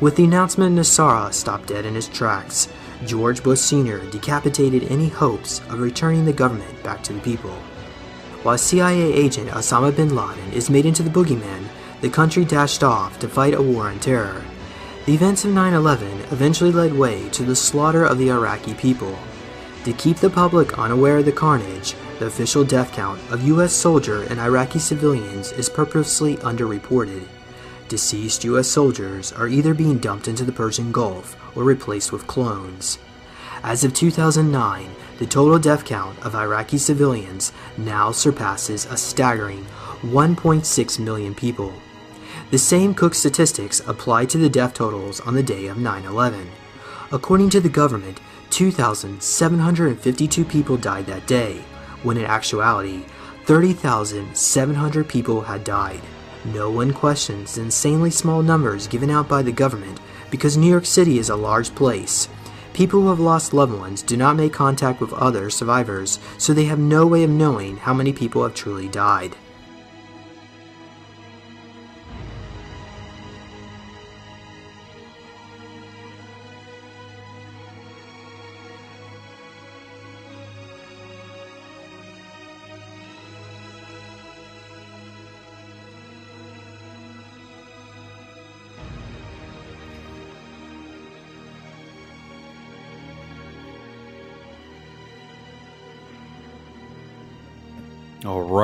With 0.01 0.16
the 0.16 0.24
announcement, 0.24 0.76
NESARA 0.76 1.32
stopped 1.32 1.68
dead 1.68 1.86
in 1.86 1.95
his 1.95 2.09
tracks. 2.09 2.68
George 3.07 3.42
Bush 3.42 3.61
Sr. 3.61 4.01
decapitated 4.11 4.90
any 4.90 5.09
hopes 5.09 5.61
of 5.70 5.80
returning 5.80 6.24
the 6.24 6.32
government 6.32 6.82
back 6.82 7.03
to 7.05 7.12
the 7.12 7.20
people. 7.20 7.55
While 8.42 8.59
CIA 8.59 9.12
agent 9.12 9.51
Osama 9.51 9.95
bin 9.95 10.14
Laden 10.14 10.53
is 10.53 10.68
made 10.68 10.84
into 10.84 11.03
the 11.03 11.11
boogeyman, 11.11 11.64
the 12.01 12.11
country 12.11 12.45
dashed 12.45 12.82
off 12.82 13.18
to 13.20 13.28
fight 13.28 13.55
a 13.55 13.62
war 13.62 13.88
on 13.88 14.01
terror. 14.01 14.42
The 15.07 15.14
events 15.14 15.45
of 15.45 15.53
9 15.53 15.72
11 15.72 16.07
eventually 16.32 16.72
led 16.72 16.92
way 16.92 17.28
to 17.30 17.45
the 17.45 17.57
slaughter 17.57 18.05
of 18.05 18.18
the 18.18 18.30
Iraqi 18.30 18.74
people. 18.74 19.16
To 19.84 19.92
keep 19.92 20.16
the 20.16 20.30
public 20.30 20.78
unaware 20.78 21.18
of 21.18 21.24
the 21.24 21.32
carnage, 21.32 21.95
the 22.18 22.26
official 22.26 22.64
death 22.64 22.92
count 22.92 23.20
of 23.30 23.47
U.S. 23.47 23.72
soldier 23.72 24.22
and 24.24 24.40
Iraqi 24.40 24.78
civilians 24.78 25.53
is 25.53 25.68
purposely 25.68 26.36
underreported. 26.38 27.26
Deceased 27.89 28.45
U.S. 28.45 28.66
soldiers 28.66 29.32
are 29.32 29.47
either 29.47 29.74
being 29.74 29.99
dumped 29.99 30.26
into 30.26 30.45
the 30.45 30.53
Persian 30.53 30.91
Gulf 30.91 31.37
or 31.57 31.64
replaced 31.64 32.12
with 32.12 32.26
clones. 32.26 32.99
As 33.62 33.85
of 33.85 33.93
2009, 33.93 34.91
the 35.18 35.26
total 35.26 35.59
death 35.59 35.85
count 35.85 36.18
of 36.24 36.35
Iraqi 36.35 36.78
civilians 36.78 37.53
now 37.76 38.11
surpasses 38.11 38.87
a 38.87 38.97
staggering 38.97 39.64
1.6 40.03 40.99
million 40.99 41.35
people. 41.35 41.72
The 42.51 42.59
same 42.59 42.95
Cook 42.95 43.14
statistics 43.14 43.80
apply 43.87 44.26
to 44.26 44.39
the 44.39 44.49
death 44.49 44.74
totals 44.74 45.20
on 45.20 45.35
the 45.35 45.43
day 45.43 45.66
of 45.66 45.78
9 45.78 46.05
11. 46.05 46.51
According 47.12 47.51
to 47.51 47.61
the 47.61 47.68
government, 47.68 48.20
2,752 48.51 50.45
people 50.45 50.76
died 50.76 51.07
that 51.07 51.26
day, 51.26 51.64
when 52.03 52.16
in 52.16 52.24
actuality, 52.24 53.05
30,700 53.45 55.09
people 55.09 55.43
had 55.43 55.64
died. 55.64 56.01
No 56.45 56.70
one 56.70 56.92
questions 56.92 57.55
the 57.55 57.62
insanely 57.62 58.11
small 58.11 58.42
numbers 58.42 58.86
given 58.86 59.09
out 59.09 59.28
by 59.28 59.40
the 59.40 59.51
government 59.51 59.99
because 60.30 60.59
New 60.59 60.68
York 60.68 60.84
City 60.84 61.18
is 61.18 61.30
a 61.30 61.36
large 61.36 61.74
place. 61.74 62.28
People 62.74 63.01
who 63.03 63.09
have 63.09 63.20
lost 63.20 63.55
loved 63.55 63.72
ones 63.72 64.03
do 64.03 64.16
not 64.16 64.36
make 64.36 64.53
contact 64.53 65.01
with 65.01 65.12
other 65.14 65.49
survivors, 65.49 66.18
so 66.36 66.53
they 66.53 66.64
have 66.64 66.78
no 66.78 67.07
way 67.07 67.24
of 67.24 67.30
knowing 67.30 67.78
how 67.78 67.95
many 67.95 68.12
people 68.12 68.42
have 68.42 68.55
truly 68.55 68.88
died. 68.88 69.36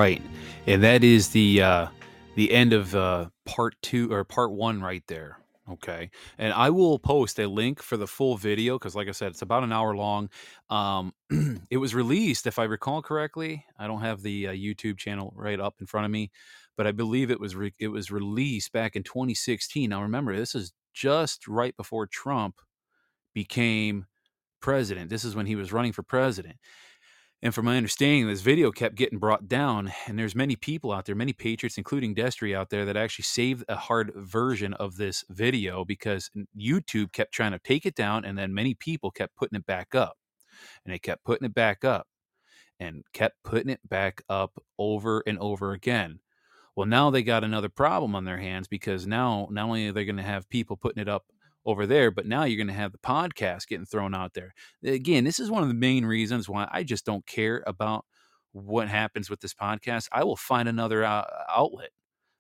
Right, 0.00 0.22
and 0.66 0.82
that 0.82 1.04
is 1.04 1.28
the 1.28 1.62
uh, 1.62 1.86
the 2.34 2.50
end 2.52 2.72
of 2.72 2.94
uh, 2.94 3.28
part 3.44 3.74
two 3.82 4.10
or 4.10 4.24
part 4.24 4.50
one 4.52 4.80
right 4.80 5.04
there. 5.08 5.38
Okay, 5.70 6.10
and 6.38 6.52
I 6.54 6.70
will 6.70 6.98
post 6.98 7.38
a 7.38 7.46
link 7.46 7.82
for 7.82 7.98
the 7.98 8.06
full 8.06 8.36
video 8.36 8.78
because, 8.78 8.96
like 8.96 9.08
I 9.08 9.12
said, 9.12 9.28
it's 9.28 9.42
about 9.42 9.62
an 9.62 9.72
hour 9.72 9.94
long. 9.94 10.30
Um, 10.70 11.12
it 11.70 11.76
was 11.76 11.94
released, 11.94 12.46
if 12.46 12.58
I 12.58 12.64
recall 12.64 13.02
correctly. 13.02 13.64
I 13.78 13.86
don't 13.86 14.00
have 14.00 14.22
the 14.22 14.48
uh, 14.48 14.52
YouTube 14.52 14.96
channel 14.96 15.34
right 15.36 15.60
up 15.60 15.76
in 15.80 15.86
front 15.86 16.06
of 16.06 16.10
me, 16.10 16.30
but 16.78 16.86
I 16.86 16.92
believe 16.92 17.30
it 17.30 17.38
was 17.38 17.54
re- 17.54 17.74
it 17.78 17.88
was 17.88 18.10
released 18.10 18.72
back 18.72 18.96
in 18.96 19.02
2016. 19.02 19.90
Now, 19.90 20.02
remember, 20.02 20.34
this 20.34 20.54
is 20.54 20.72
just 20.94 21.46
right 21.46 21.76
before 21.76 22.06
Trump 22.06 22.56
became 23.34 24.06
president. 24.60 25.10
This 25.10 25.24
is 25.24 25.36
when 25.36 25.46
he 25.46 25.56
was 25.56 25.72
running 25.72 25.92
for 25.92 26.02
president. 26.02 26.56
And 27.42 27.54
from 27.54 27.64
my 27.64 27.78
understanding, 27.78 28.26
this 28.26 28.42
video 28.42 28.70
kept 28.70 28.96
getting 28.96 29.18
brought 29.18 29.48
down, 29.48 29.90
and 30.06 30.18
there's 30.18 30.34
many 30.34 30.56
people 30.56 30.92
out 30.92 31.06
there, 31.06 31.14
many 31.14 31.32
patriots, 31.32 31.78
including 31.78 32.14
Destry 32.14 32.54
out 32.54 32.68
there, 32.68 32.84
that 32.84 32.98
actually 32.98 33.22
saved 33.22 33.64
a 33.66 33.76
hard 33.76 34.12
version 34.14 34.74
of 34.74 34.96
this 34.96 35.24
video 35.30 35.82
because 35.82 36.30
YouTube 36.54 37.12
kept 37.12 37.32
trying 37.32 37.52
to 37.52 37.58
take 37.58 37.86
it 37.86 37.94
down, 37.94 38.26
and 38.26 38.36
then 38.36 38.52
many 38.52 38.74
people 38.74 39.10
kept 39.10 39.36
putting 39.36 39.56
it 39.58 39.64
back 39.64 39.94
up, 39.94 40.18
and 40.84 40.92
they 40.92 40.98
kept 40.98 41.24
putting 41.24 41.46
it 41.46 41.54
back 41.54 41.82
up, 41.82 42.06
and 42.78 43.04
kept 43.14 43.42
putting 43.42 43.70
it 43.70 43.80
back 43.88 44.22
up 44.28 44.62
over 44.78 45.22
and 45.26 45.38
over 45.38 45.72
again. 45.72 46.20
Well, 46.76 46.86
now 46.86 47.08
they 47.08 47.22
got 47.22 47.42
another 47.42 47.70
problem 47.70 48.14
on 48.14 48.26
their 48.26 48.38
hands 48.38 48.68
because 48.68 49.06
now 49.06 49.48
not 49.50 49.64
only 49.64 49.88
are 49.88 49.92
they 49.92 50.04
going 50.04 50.16
to 50.18 50.22
have 50.22 50.48
people 50.50 50.76
putting 50.76 51.00
it 51.00 51.08
up 51.08 51.24
over 51.64 51.86
there. 51.86 52.10
But 52.10 52.26
now 52.26 52.44
you're 52.44 52.56
going 52.56 52.66
to 52.66 52.72
have 52.72 52.92
the 52.92 52.98
podcast 52.98 53.68
getting 53.68 53.86
thrown 53.86 54.14
out 54.14 54.34
there. 54.34 54.54
Again, 54.84 55.24
this 55.24 55.40
is 55.40 55.50
one 55.50 55.62
of 55.62 55.68
the 55.68 55.74
main 55.74 56.04
reasons 56.04 56.48
why 56.48 56.68
I 56.70 56.82
just 56.82 57.04
don't 57.04 57.26
care 57.26 57.62
about 57.66 58.04
what 58.52 58.88
happens 58.88 59.30
with 59.30 59.40
this 59.40 59.54
podcast. 59.54 60.08
I 60.12 60.24
will 60.24 60.36
find 60.36 60.68
another 60.68 61.04
uh, 61.04 61.24
outlet. 61.48 61.90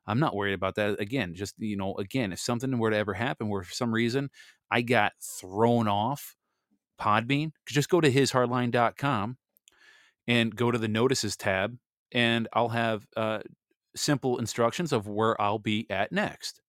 I'm 0.06 0.18
not 0.18 0.34
worried 0.34 0.54
about 0.54 0.74
that. 0.74 1.00
Again, 1.00 1.34
just, 1.34 1.54
you 1.58 1.76
know, 1.76 1.94
again, 1.94 2.32
if 2.32 2.40
something 2.40 2.78
were 2.78 2.90
to 2.90 2.96
ever 2.96 3.14
happen 3.14 3.48
where 3.48 3.62
for 3.62 3.72
some 3.72 3.92
reason 3.92 4.30
I 4.70 4.82
got 4.82 5.12
thrown 5.20 5.86
off 5.86 6.34
Podbean, 7.00 7.52
just 7.66 7.88
go 7.88 8.00
to 8.00 8.10
hishardline.com 8.10 9.36
and 10.26 10.54
go 10.54 10.70
to 10.70 10.78
the 10.78 10.88
notices 10.88 11.36
tab, 11.36 11.76
and 12.12 12.48
I'll 12.52 12.68
have 12.68 13.06
uh, 13.16 13.40
simple 13.96 14.38
instructions 14.38 14.92
of 14.92 15.06
where 15.06 15.40
I'll 15.40 15.58
be 15.58 15.86
at 15.90 16.12
next. 16.12 16.60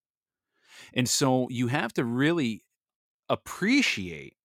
And 0.93 1.07
so 1.07 1.47
you 1.49 1.67
have 1.67 1.93
to 1.93 2.05
really 2.05 2.63
appreciate 3.29 4.35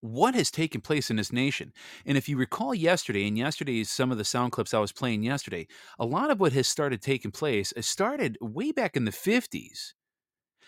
what 0.00 0.34
has 0.34 0.50
taken 0.50 0.80
place 0.80 1.10
in 1.10 1.16
this 1.16 1.32
nation. 1.32 1.72
And 2.04 2.18
if 2.18 2.28
you 2.28 2.36
recall 2.36 2.74
yesterday, 2.74 3.26
and 3.26 3.38
yesterday's 3.38 3.88
some 3.88 4.10
of 4.10 4.18
the 4.18 4.24
sound 4.24 4.52
clips 4.52 4.74
I 4.74 4.80
was 4.80 4.92
playing 4.92 5.22
yesterday, 5.22 5.68
a 5.98 6.04
lot 6.04 6.30
of 6.30 6.40
what 6.40 6.52
has 6.52 6.66
started 6.66 7.00
taking 7.00 7.30
place 7.30 7.72
started 7.80 8.36
way 8.40 8.72
back 8.72 8.96
in 8.96 9.04
the 9.04 9.12
50s. 9.12 9.92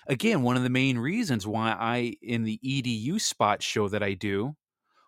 Again, 0.07 0.43
one 0.43 0.57
of 0.57 0.63
the 0.63 0.71
main 0.71 0.99
reasons 0.99 1.47
why 1.47 1.73
I, 1.73 2.15
in 2.23 2.45
the 2.45 2.61
EDU 2.65 3.21
spot 3.21 3.63
show 3.63 3.89
that 3.89 4.03
I 4.03 4.13
do, 4.15 4.55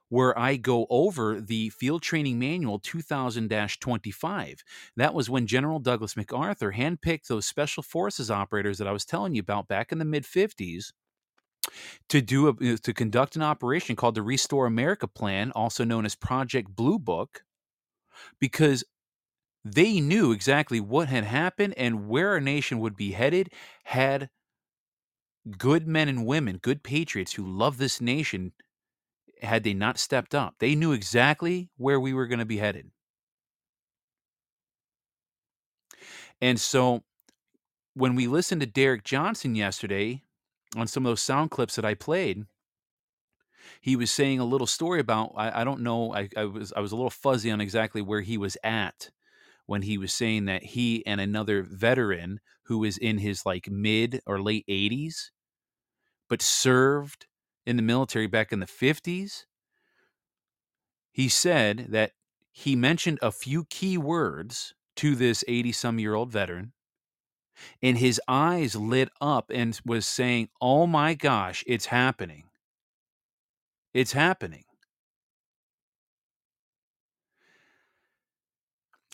where 0.09 0.39
I 0.39 0.57
go 0.57 0.87
over 0.89 1.41
the 1.41 1.71
Field 1.71 2.03
Training 2.03 2.39
Manual 2.39 2.79
2000 2.79 3.49
25. 3.81 4.65
That 4.97 5.15
was 5.15 5.31
when 5.31 5.47
General 5.47 5.79
Douglas 5.79 6.17
MacArthur 6.17 6.73
handpicked 6.73 7.27
those 7.27 7.47
special 7.47 7.83
forces 7.83 8.31
operators 8.31 8.79
that 8.79 8.89
I 8.89 8.93
was 8.93 9.05
telling 9.05 9.35
you 9.35 9.41
about 9.41 9.69
back 9.69 9.93
in 9.93 9.99
the 9.99 10.05
mid 10.05 10.25
50s 10.25 10.93
to 12.09 12.21
do 12.21 12.49
a, 12.49 12.51
uh, 12.51 12.77
to 12.83 12.93
conduct 12.93 13.37
an 13.37 13.43
operation 13.43 13.97
called 13.97 14.15
the 14.15 14.23
Restore 14.23 14.67
America 14.67 15.09
Plan, 15.09 15.51
also 15.53 15.85
known 15.85 16.05
as 16.05 16.15
Project 16.15 16.75
Blue 16.75 16.99
Book, 16.99 17.45
because 18.39 18.85
they 19.65 20.01
knew 20.01 20.31
exactly 20.31 20.79
what 20.81 21.09
had 21.09 21.25
happened 21.25 21.75
and 21.77 22.09
where 22.09 22.31
our 22.31 22.41
nation 22.41 22.79
would 22.79 22.97
be 22.97 23.13
headed 23.13 23.51
had 23.85 24.31
good 25.59 25.87
men 25.87 26.09
and 26.09 26.27
women, 26.27 26.59
good 26.59 26.83
patriots 26.83 27.33
who 27.33 27.47
love 27.47 27.79
this 27.79 28.01
nation 28.01 28.53
had 29.43 29.65
they 29.65 29.75
not 29.75 29.99
stepped 29.99 30.35
up. 30.35 30.55
They 30.59 30.75
knew 30.75 30.93
exactly 30.93 31.71
where 31.77 32.01
we 32.01 32.15
were 32.15 32.27
going 32.27 32.39
to 32.39 32.45
be 32.45 32.59
headed. 32.59 32.91
And 36.41 36.61
so 36.61 37.03
when 37.95 38.15
we 38.15 38.27
listened 38.27 38.61
to 38.61 38.67
Derek 38.67 39.05
Johnson 39.05 39.55
yesterday 39.55 40.23
on 40.77 40.87
some 40.87 41.07
of 41.07 41.11
those 41.11 41.23
sound 41.23 41.51
clips 41.51 41.77
that 41.77 41.85
I 41.85 41.95
played, 41.95 42.45
he 43.81 43.97
was 43.97 44.11
saying 44.11 44.39
a 44.39 44.45
little 44.45 44.67
story 44.67 45.01
about 45.01 45.33
I, 45.37 45.63
I 45.63 45.65
don't 45.65 45.81
know 45.81 46.15
I, 46.15 46.29
I 46.37 46.45
was 46.45 46.73
I 46.77 46.81
was 46.81 46.93
a 46.93 46.97
little 46.97 47.11
fuzzy 47.11 47.51
on 47.51 47.61
exactly 47.61 48.03
where 48.03 48.21
he 48.21 48.39
was 48.39 48.57
at 48.63 49.11
when 49.67 49.83
he 49.83 49.99
was 49.99 50.13
saying 50.13 50.45
that 50.45 50.63
he 50.63 51.05
and 51.07 51.21
another 51.21 51.63
veteran 51.63 52.41
who 52.65 52.79
was 52.79 52.99
in 52.99 53.19
his 53.19 53.45
like 53.45 53.69
mid 53.71 54.21
or 54.27 54.41
late 54.41 54.65
80s 54.69 55.31
but 56.29 56.43
served 56.43 57.27
in 57.67 57.77
the 57.77 57.83
military 57.83 58.27
back 58.27 58.53
in 58.53 58.61
the 58.61 58.67
50s, 58.67 59.47
he 61.11 61.29
said 61.29 61.87
that 61.91 62.13
he 62.53 62.77
mentioned 62.77 63.19
a 63.21 63.33
few 63.33 63.65
key 63.65 63.99
words 63.99 64.75
to 64.95 65.17
this 65.17 65.43
80 65.49 65.73
some 65.73 65.99
year 65.99 66.15
old 66.15 66.31
veteran, 66.31 66.73
and 67.83 67.97
his 67.97 68.21
eyes 68.29 68.77
lit 68.77 69.09
up 69.19 69.51
and 69.51 69.81
was 69.87 70.07
saying, 70.07 70.51
Oh 70.61 70.87
my 70.87 71.15
gosh, 71.15 71.65
it's 71.67 71.87
happening. 71.87 72.51
It's 73.93 74.13
happening. 74.13 74.66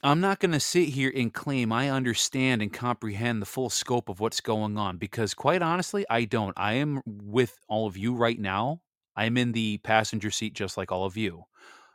I'm 0.05 0.20
not 0.20 0.40
going 0.40 0.50
to 0.50 0.59
sit 0.59 0.88
here 0.88 1.12
and 1.14 1.32
claim 1.32 1.70
I 1.72 1.88
understand 1.88 2.61
and 2.61 2.72
comprehend 2.72 3.40
the 3.40 3.46
full 3.46 3.70
scope 3.70 4.09
of 4.09 4.18
what's 4.18 4.40
going 4.40 4.76
on 4.76 4.96
because, 4.96 5.32
quite 5.32 5.62
honestly, 5.62 6.05
I 6.11 6.24
don't. 6.24 6.55
I 6.57 6.74
am 6.74 7.03
with 7.07 7.57
all 7.68 7.86
of 7.86 7.96
you 7.96 8.14
right 8.14 8.38
now. 8.38 8.80
I'm 9.14 9.36
in 9.36 9.53
the 9.53 9.78
passenger 9.78 10.32
seat 10.32 10.55
just 10.55 10.76
like 10.76 10.90
all 10.90 11.05
of 11.05 11.16
you. 11.16 11.44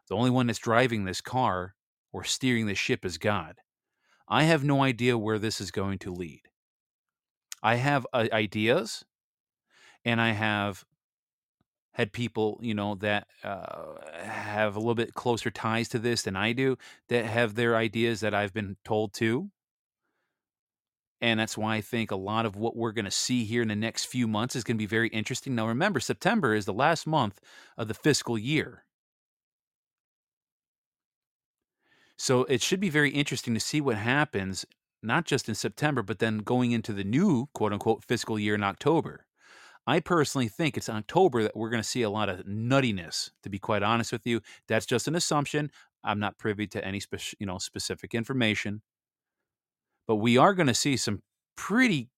The 0.08 0.16
only 0.16 0.30
one 0.30 0.48
that's 0.48 0.60
driving 0.60 1.04
this 1.04 1.20
car 1.20 1.76
or 2.14 2.24
steering 2.24 2.66
this 2.66 2.78
ship 2.78 3.04
is 3.04 3.18
God. 3.18 3.58
I 4.30 4.44
have 4.44 4.64
no 4.64 4.84
idea 4.84 5.18
where 5.18 5.40
this 5.40 5.60
is 5.60 5.72
going 5.72 6.00
to 6.00 6.14
lead. 6.14 6.44
I 7.62 7.76
have 7.76 8.08
uh, 8.14 8.28
ideas 8.32 9.04
and 10.06 10.22
I 10.22 10.32
have 10.32 10.86
had 11.98 12.14
people, 12.14 12.60
you 12.62 12.76
know, 12.76 12.94
that 12.94 13.26
uh, 13.44 13.96
have 14.22 14.76
a 14.76 14.80
little 14.80 14.94
bit 14.94 15.16
closer 15.16 15.50
ties 15.50 15.90
to 15.90 15.98
this 15.98 16.22
than 16.22 16.36
I 16.36 16.54
do, 16.54 16.78
that 17.10 17.26
have 17.26 17.56
their 17.56 17.76
ideas 17.76 18.20
that 18.20 18.36
I've 18.36 18.54
been 18.54 18.78
told 18.86 19.14
to. 19.16 19.50
And 21.20 21.40
that's 21.40 21.58
why 21.58 21.78
I 21.78 21.82
think 21.82 22.12
a 22.12 22.16
lot 22.16 22.46
of 22.46 22.56
what 22.56 22.76
we're 22.76 22.92
going 22.92 23.06
to 23.06 23.12
see 23.12 23.46
here 23.46 23.64
in 23.64 23.70
the 23.70 23.76
next 23.76 24.06
few 24.06 24.28
months 24.28 24.56
is 24.56 24.64
going 24.64 24.78
to 24.78 24.80
be 24.82 24.86
very 24.86 25.08
interesting. 25.10 25.56
Now, 25.56 25.68
remember, 25.68 26.00
September 26.00 26.54
is 26.54 26.66
the 26.66 26.72
last 26.72 27.08
month 27.08 27.42
of 27.80 27.88
the 27.88 27.96
fiscal 27.96 28.38
year. 28.38 28.84
So 32.16 32.44
it 32.44 32.62
should 32.62 32.80
be 32.80 32.90
very 32.90 33.10
interesting 33.10 33.56
to 33.56 33.60
see 33.60 33.82
what 33.82 33.96
happens, 33.96 34.68
not 35.02 35.26
just 35.26 35.50
in 35.50 35.56
September, 35.56 36.04
but 36.04 36.20
then 36.20 36.40
going 36.40 36.74
into 36.74 36.94
the 36.94 37.04
new 37.04 37.48
quote 37.56 37.74
unquote 37.74 38.04
fiscal 38.04 38.38
year 38.38 38.54
in 38.54 38.64
October. 38.64 39.27
I 39.88 40.02
personally 40.02 40.50
think 40.50 40.76
it's 40.76 40.90
October 40.90 41.44
that 41.44 41.56
we're 41.56 41.70
going 41.70 41.82
to 41.82 41.88
see 41.88 42.02
a 42.02 42.10
lot 42.10 42.28
of 42.28 42.46
nuttiness. 42.46 43.32
To 43.44 43.50
be 43.50 43.58
quite 43.58 43.84
honest 43.84 44.12
with 44.12 44.28
you, 44.28 44.42
that's 44.68 44.86
just 44.86 45.08
an 45.08 45.16
assumption. 45.16 45.72
I'm 46.04 46.20
not 46.20 46.38
privy 46.38 46.68
to 46.68 46.86
any 46.86 47.00
spe- 47.00 47.36
you 47.40 47.48
know 47.48 47.58
specific 47.58 48.14
information, 48.14 48.82
but 50.08 50.18
we 50.18 50.38
are 50.38 50.54
going 50.54 50.68
to 50.68 50.74
see 50.74 50.98
some 50.98 51.22
pretty 51.56 52.10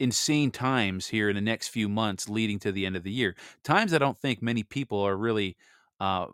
insane 0.00 0.50
times 0.50 1.08
here 1.08 1.28
in 1.28 1.36
the 1.36 1.40
next 1.40 1.68
few 1.68 1.88
months 1.88 2.28
leading 2.28 2.58
to 2.60 2.72
the 2.72 2.86
end 2.86 2.96
of 2.96 3.02
the 3.02 3.12
year. 3.12 3.36
Times 3.62 3.92
I 3.92 3.98
don't 3.98 4.18
think 4.18 4.42
many 4.42 4.62
people 4.62 5.00
are 5.00 5.16
really 5.16 5.56
uh, 6.00 6.26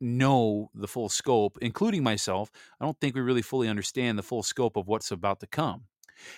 know 0.00 0.70
the 0.74 0.88
full 0.88 1.08
scope, 1.08 1.58
including 1.62 2.02
myself. 2.02 2.50
I 2.80 2.84
don't 2.84 2.98
think 3.00 3.14
we 3.14 3.20
really 3.20 3.42
fully 3.42 3.68
understand 3.68 4.18
the 4.18 4.22
full 4.22 4.42
scope 4.42 4.76
of 4.76 4.88
what's 4.88 5.10
about 5.10 5.40
to 5.40 5.46
come. 5.46 5.84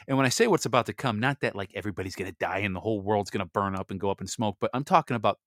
And 0.08 0.16
when 0.16 0.26
I 0.26 0.30
say 0.30 0.46
what's 0.46 0.66
about 0.66 0.86
to 0.86 0.92
come, 0.92 1.20
not 1.20 1.40
that 1.40 1.56
like 1.56 1.70
everybody's 1.74 2.14
going 2.14 2.30
to 2.30 2.36
die 2.38 2.58
and 2.58 2.74
the 2.74 2.80
whole 2.80 3.00
world's 3.00 3.30
going 3.30 3.44
to 3.44 3.50
burn 3.50 3.74
up 3.74 3.90
and 3.90 4.00
go 4.00 4.10
up 4.10 4.20
in 4.20 4.26
smoke, 4.26 4.56
but 4.60 4.70
I'm 4.74 4.84
talking 4.84 5.16
about 5.16 5.38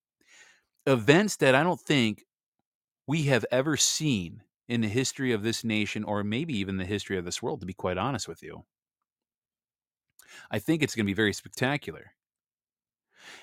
events 0.86 1.38
that 1.38 1.56
I 1.56 1.64
don't 1.64 1.80
think 1.80 2.26
we 3.08 3.24
have 3.24 3.46
ever 3.52 3.78
seen 3.78 4.44
in 4.68 4.82
the 4.82 4.88
history 4.88 5.32
of 5.32 5.44
this 5.44 5.64
nation 5.64 6.04
or 6.04 6.24
maybe 6.24 6.58
even 6.58 6.78
the 6.78 6.86
history 6.86 7.18
of 7.18 7.26
this 7.26 7.42
world, 7.42 7.62
to 7.62 7.66
be 7.66 7.74
quite 7.74 7.98
honest 7.98 8.28
with 8.28 8.44
you. 8.44 8.66
I 10.52 10.60
think 10.60 10.84
it's 10.84 10.96
going 10.96 11.06
to 11.06 11.10
be 11.10 11.16
very 11.16 11.34
spectacular. 11.34 12.12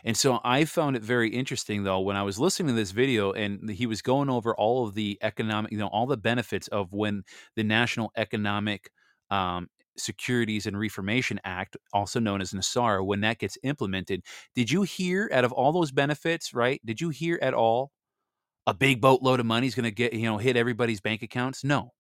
And 0.05 0.17
so 0.17 0.41
I 0.45 0.65
found 0.65 0.97
it 0.97 1.03
very 1.03 1.29
interesting 1.31 1.85
though 1.85 2.01
when 2.01 2.17
I 2.17 2.23
was 2.23 2.39
listening 2.39 2.69
to 2.69 2.75
this 2.75 2.91
video 2.91 3.33
and 3.33 3.69
he 3.69 3.87
was 3.87 4.03
going 4.03 4.31
over 4.31 4.55
all 4.55 4.87
of 4.87 4.95
the 4.95 5.19
economic, 5.23 5.73
you 5.73 5.79
know, 5.79 5.89
all 5.89 6.07
the 6.07 6.17
benefits 6.17 6.69
of 6.69 6.93
when 6.93 7.25
the 7.57 7.65
National 7.65 8.11
Economic 8.17 8.91
um, 9.31 9.69
Securities 9.97 10.67
and 10.67 10.79
Reformation 10.79 11.41
Act, 11.45 11.77
also 11.93 12.21
known 12.21 12.41
as 12.41 12.53
NESARA, 12.53 13.05
when 13.05 13.21
that 13.21 13.39
gets 13.39 13.59
implemented, 13.63 14.23
did 14.55 14.71
you 14.71 14.83
hear 14.83 15.31
out 15.33 15.45
of 15.45 15.53
all 15.53 15.73
those 15.73 15.93
benefits, 15.93 16.55
right? 16.55 16.81
Did 16.85 17.01
you 17.01 17.11
hear 17.11 17.39
at 17.43 17.55
all 17.55 17.93
a 18.67 18.75
big 18.75 19.01
boatload 19.01 19.41
of 19.41 19.47
money 19.47 19.67
is 19.67 19.75
going 19.75 19.85
to 19.85 19.91
get, 19.91 20.13
you 20.13 20.25
know, 20.25 20.39
hit 20.39 20.57
everybody's 20.57 21.01
bank 21.01 21.23
accounts? 21.23 21.65
No. 21.65 21.93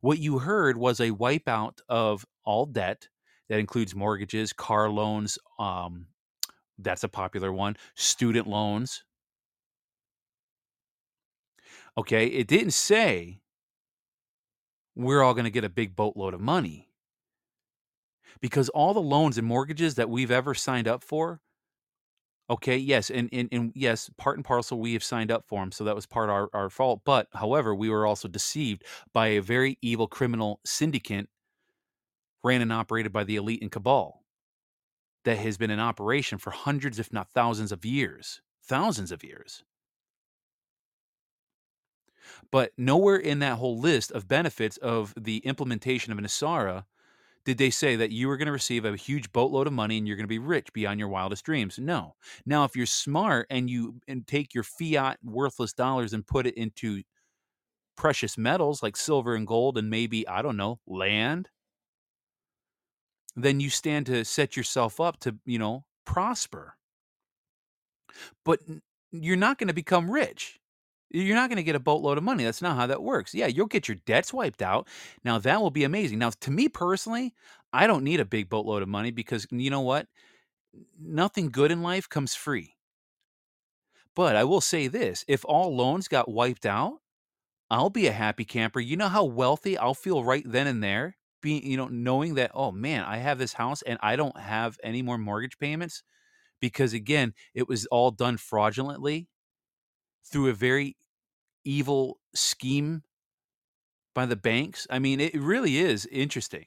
What 0.00 0.18
you 0.18 0.38
heard 0.38 0.76
was 0.76 1.00
a 1.00 1.10
wipeout 1.10 1.78
of 1.88 2.24
all 2.44 2.66
debt 2.66 3.08
that 3.48 3.58
includes 3.58 3.94
mortgages, 3.94 4.52
car 4.52 4.88
loans, 4.88 5.38
um, 5.58 6.06
that's 6.78 7.04
a 7.04 7.08
popular 7.08 7.52
one, 7.52 7.76
student 7.94 8.46
loans. 8.46 9.04
Okay, 11.98 12.26
it 12.26 12.46
didn't 12.46 12.70
say 12.70 13.40
we're 15.04 15.22
all 15.22 15.34
going 15.34 15.44
to 15.44 15.50
get 15.50 15.64
a 15.64 15.68
big 15.68 15.96
boatload 15.96 16.34
of 16.34 16.40
money. 16.40 16.88
Because 18.40 18.68
all 18.70 18.94
the 18.94 19.00
loans 19.00 19.38
and 19.38 19.46
mortgages 19.46 19.96
that 19.96 20.08
we've 20.08 20.30
ever 20.30 20.54
signed 20.54 20.88
up 20.88 21.02
for, 21.02 21.40
okay, 22.48 22.76
yes, 22.76 23.10
and, 23.10 23.28
and, 23.32 23.48
and 23.52 23.72
yes, 23.74 24.10
part 24.16 24.36
and 24.36 24.44
parcel, 24.44 24.80
we 24.80 24.92
have 24.94 25.04
signed 25.04 25.30
up 25.30 25.44
for 25.46 25.60
them. 25.60 25.72
So 25.72 25.84
that 25.84 25.94
was 25.94 26.06
part 26.06 26.30
our, 26.30 26.48
our 26.52 26.70
fault. 26.70 27.00
But 27.04 27.28
however, 27.34 27.74
we 27.74 27.90
were 27.90 28.06
also 28.06 28.28
deceived 28.28 28.84
by 29.12 29.28
a 29.28 29.42
very 29.42 29.78
evil 29.82 30.06
criminal 30.06 30.60
syndicate 30.64 31.28
ran 32.42 32.62
and 32.62 32.72
operated 32.72 33.12
by 33.12 33.24
the 33.24 33.36
elite 33.36 33.62
and 33.62 33.70
cabal 33.70 34.24
that 35.24 35.38
has 35.38 35.58
been 35.58 35.70
in 35.70 35.80
operation 35.80 36.38
for 36.38 36.50
hundreds, 36.50 36.98
if 36.98 37.12
not 37.12 37.30
thousands 37.30 37.72
of 37.72 37.84
years. 37.84 38.40
Thousands 38.64 39.12
of 39.12 39.22
years. 39.22 39.64
But 42.50 42.72
nowhere 42.76 43.16
in 43.16 43.38
that 43.40 43.58
whole 43.58 43.78
list 43.78 44.12
of 44.12 44.28
benefits 44.28 44.76
of 44.78 45.14
the 45.16 45.38
implementation 45.38 46.12
of 46.12 46.18
NESARA 46.18 46.84
did 47.44 47.58
they 47.58 47.70
say 47.70 47.96
that 47.96 48.10
you 48.10 48.28
were 48.28 48.36
going 48.36 48.46
to 48.46 48.52
receive 48.52 48.84
a 48.84 48.96
huge 48.96 49.32
boatload 49.32 49.66
of 49.66 49.72
money 49.72 49.96
and 49.96 50.06
you're 50.06 50.16
going 50.16 50.24
to 50.24 50.28
be 50.28 50.38
rich 50.38 50.72
beyond 50.72 51.00
your 51.00 51.08
wildest 51.08 51.44
dreams. 51.44 51.78
No. 51.78 52.14
Now, 52.44 52.64
if 52.64 52.76
you're 52.76 52.86
smart 52.86 53.46
and 53.50 53.70
you 53.70 54.00
and 54.06 54.26
take 54.26 54.54
your 54.54 54.64
fiat 54.64 55.18
worthless 55.24 55.72
dollars 55.72 56.12
and 56.12 56.26
put 56.26 56.46
it 56.46 56.54
into 56.54 57.02
precious 57.96 58.36
metals 58.36 58.82
like 58.82 58.96
silver 58.96 59.34
and 59.34 59.46
gold 59.46 59.78
and 59.78 59.88
maybe, 59.88 60.28
I 60.28 60.42
don't 60.42 60.56
know, 60.56 60.80
land, 60.86 61.48
then 63.36 63.58
you 63.60 63.70
stand 63.70 64.06
to 64.06 64.24
set 64.24 64.56
yourself 64.56 65.00
up 65.00 65.18
to, 65.20 65.36
you 65.46 65.58
know, 65.58 65.84
prosper. 66.04 66.76
But 68.44 68.60
you're 69.12 69.36
not 69.36 69.58
going 69.58 69.68
to 69.68 69.74
become 69.74 70.10
rich. 70.10 70.59
You're 71.10 71.36
not 71.36 71.50
going 71.50 71.56
to 71.56 71.62
get 71.64 71.74
a 71.74 71.80
boatload 71.80 72.18
of 72.18 72.24
money. 72.24 72.44
That's 72.44 72.62
not 72.62 72.76
how 72.76 72.86
that 72.86 73.02
works. 73.02 73.34
Yeah, 73.34 73.46
you'll 73.46 73.66
get 73.66 73.88
your 73.88 73.96
debts 74.06 74.32
wiped 74.32 74.62
out. 74.62 74.86
Now, 75.24 75.38
that 75.38 75.60
will 75.60 75.70
be 75.70 75.84
amazing. 75.84 76.18
Now, 76.18 76.30
to 76.40 76.50
me 76.50 76.68
personally, 76.68 77.34
I 77.72 77.86
don't 77.86 78.04
need 78.04 78.20
a 78.20 78.24
big 78.24 78.48
boatload 78.48 78.82
of 78.82 78.88
money 78.88 79.10
because 79.10 79.46
you 79.50 79.70
know 79.70 79.80
what? 79.80 80.06
Nothing 81.00 81.50
good 81.50 81.72
in 81.72 81.82
life 81.82 82.08
comes 82.08 82.34
free. 82.34 82.74
But 84.14 84.36
I 84.36 84.44
will 84.44 84.60
say 84.60 84.86
this 84.86 85.24
if 85.26 85.44
all 85.44 85.74
loans 85.74 86.06
got 86.06 86.30
wiped 86.30 86.66
out, 86.66 86.98
I'll 87.70 87.90
be 87.90 88.06
a 88.06 88.12
happy 88.12 88.44
camper. 88.44 88.80
You 88.80 88.96
know 88.96 89.08
how 89.08 89.24
wealthy 89.24 89.78
I'll 89.78 89.94
feel 89.94 90.24
right 90.24 90.44
then 90.46 90.66
and 90.66 90.82
there? 90.82 91.16
Being, 91.42 91.64
you 91.64 91.76
know, 91.76 91.88
knowing 91.88 92.34
that, 92.34 92.50
oh 92.52 92.70
man, 92.70 93.04
I 93.04 93.16
have 93.16 93.38
this 93.38 93.54
house 93.54 93.82
and 93.82 93.98
I 94.02 94.16
don't 94.16 94.38
have 94.38 94.76
any 94.82 95.00
more 95.00 95.16
mortgage 95.16 95.58
payments 95.58 96.02
because, 96.60 96.92
again, 96.92 97.32
it 97.54 97.66
was 97.66 97.86
all 97.86 98.10
done 98.10 98.36
fraudulently 98.36 99.28
through 100.24 100.48
a 100.48 100.54
very 100.54 100.96
evil 101.64 102.18
scheme 102.34 103.02
by 104.14 104.26
the 104.26 104.36
banks. 104.36 104.86
I 104.90 104.98
mean, 104.98 105.20
it 105.20 105.34
really 105.34 105.78
is 105.78 106.06
interesting. 106.06 106.66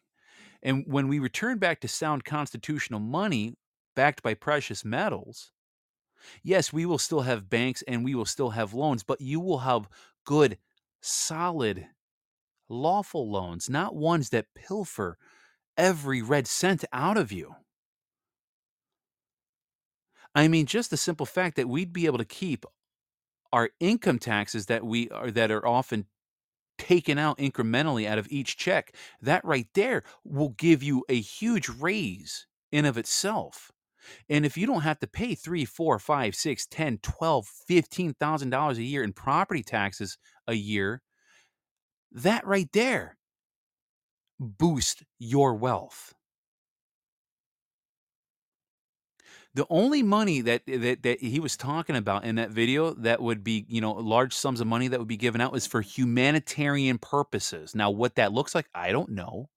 And 0.61 0.85
when 0.87 1.07
we 1.07 1.19
return 1.19 1.57
back 1.57 1.81
to 1.81 1.87
sound 1.87 2.23
constitutional 2.23 2.99
money 2.99 3.55
backed 3.95 4.23
by 4.23 4.33
precious 4.33 4.85
metals, 4.85 5.51
yes, 6.41 6.71
we 6.71 6.85
will 6.85 6.97
still 6.97 7.21
have 7.21 7.49
banks 7.49 7.83
and 7.87 8.03
we 8.03 8.15
will 8.15 8.25
still 8.25 8.51
have 8.51 8.73
loans, 8.73 9.03
but 9.03 9.19
you 9.19 9.39
will 9.39 9.59
have 9.59 9.89
good, 10.25 10.57
solid, 11.01 11.87
lawful 12.69 13.29
loans, 13.29 13.69
not 13.69 13.95
ones 13.95 14.29
that 14.29 14.53
pilfer 14.55 15.17
every 15.77 16.21
red 16.21 16.47
cent 16.47 16.85
out 16.93 17.17
of 17.17 17.31
you. 17.31 17.55
I 20.35 20.47
mean, 20.47 20.65
just 20.65 20.89
the 20.89 20.97
simple 20.97 21.25
fact 21.25 21.57
that 21.57 21.69
we'd 21.69 21.93
be 21.93 22.05
able 22.05 22.17
to 22.17 22.25
keep 22.25 22.65
our 23.53 23.69
income 23.79 24.19
taxes 24.19 24.65
that 24.65 24.83
we 24.83 25.09
are 25.09 25.31
that 25.31 25.51
are 25.51 25.65
often 25.65 26.07
taken 26.79 27.19
out 27.19 27.37
incrementally 27.37 28.07
out 28.07 28.17
of 28.17 28.27
each 28.29 28.57
check 28.57 28.95
that 29.21 29.45
right 29.45 29.67
there 29.75 30.03
will 30.25 30.49
give 30.49 30.81
you 30.81 31.05
a 31.07 31.21
huge 31.21 31.69
raise 31.69 32.47
in 32.71 32.83
of 32.83 32.97
itself. 32.97 33.71
And 34.27 34.43
if 34.43 34.57
you 34.57 34.65
don't 34.65 34.81
have 34.81 34.99
to 34.99 35.07
pay 35.07 35.35
three 35.35 35.65
four 35.65 35.99
five 35.99 36.35
six 36.35 36.65
ten 36.65 36.97
twelve 36.97 37.45
fifteen 37.45 38.15
thousand 38.15 38.49
dollars 38.49 38.79
a 38.79 38.83
year 38.83 39.03
in 39.03 39.13
property 39.13 39.63
taxes 39.63 40.17
a 40.47 40.55
year 40.55 41.01
that 42.11 42.45
right 42.45 42.69
there 42.73 43.17
boost 44.39 45.03
your 45.19 45.53
wealth 45.53 46.13
the 49.55 49.67
only 49.69 50.01
money 50.01 50.41
that, 50.41 50.63
that 50.65 51.03
that 51.03 51.21
he 51.21 51.39
was 51.39 51.55
talking 51.55 51.95
about 51.95 52.25
in 52.25 52.35
that 52.35 52.49
video 52.49 52.93
that 52.95 53.21
would 53.21 53.43
be 53.43 53.65
you 53.67 53.81
know 53.81 53.93
large 53.93 54.33
sums 54.33 54.59
of 54.59 54.67
money 54.67 54.87
that 54.87 54.99
would 54.99 55.07
be 55.07 55.17
given 55.17 55.41
out 55.41 55.55
is 55.55 55.67
for 55.67 55.81
humanitarian 55.81 56.97
purposes. 56.97 57.75
Now 57.75 57.91
what 57.91 58.15
that 58.15 58.33
looks 58.33 58.55
like 58.55 58.67
i 58.73 58.91
don't 58.91 59.09
know. 59.09 59.49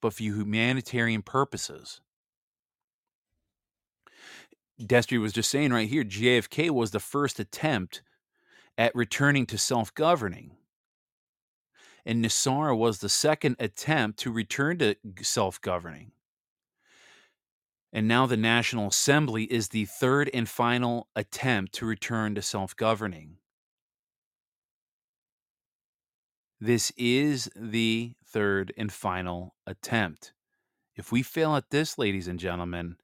But 0.00 0.12
for 0.12 0.22
humanitarian 0.22 1.22
purposes. 1.22 2.00
Destry 4.80 5.20
was 5.20 5.32
just 5.32 5.50
saying 5.50 5.72
right 5.72 5.88
here 5.88 6.04
jfk 6.04 6.70
was 6.70 6.92
the 6.92 7.00
first 7.00 7.40
attempt 7.40 8.02
at 8.78 8.94
returning 8.94 9.46
to 9.46 9.58
self-governing. 9.58 10.52
And 12.04 12.24
NESARA 12.24 12.78
was 12.78 12.98
the 12.98 13.08
second 13.08 13.56
attempt 13.58 14.20
to 14.20 14.30
return 14.30 14.78
to 14.78 14.94
self-governing 15.22 16.12
and 17.96 18.06
now 18.06 18.26
the 18.26 18.36
National 18.36 18.88
Assembly 18.88 19.44
is 19.44 19.70
the 19.70 19.86
third 19.86 20.28
and 20.34 20.46
final 20.46 21.08
attempt 21.16 21.72
to 21.76 21.86
return 21.86 22.34
to 22.34 22.42
self 22.42 22.76
governing. 22.76 23.38
This 26.60 26.92
is 26.98 27.48
the 27.56 28.12
third 28.26 28.70
and 28.76 28.92
final 28.92 29.54
attempt. 29.66 30.34
If 30.94 31.10
we 31.10 31.22
fail 31.22 31.56
at 31.56 31.70
this, 31.70 31.96
ladies 31.96 32.28
and 32.28 32.38
gentlemen, 32.38 32.96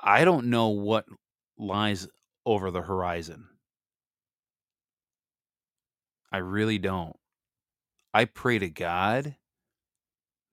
I 0.00 0.24
don't 0.24 0.46
know 0.46 0.68
what 0.68 1.04
lies 1.58 2.08
over 2.46 2.70
the 2.70 2.80
horizon. 2.80 3.46
I 6.32 6.38
really 6.38 6.78
don't. 6.78 7.16
I 8.14 8.24
pray 8.24 8.58
to 8.58 8.70
God 8.70 9.36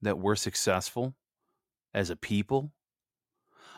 that 0.02 0.20
we're 0.20 0.36
successful 0.36 1.16
as 1.96 2.12
a 2.12 2.16
people. 2.16 2.72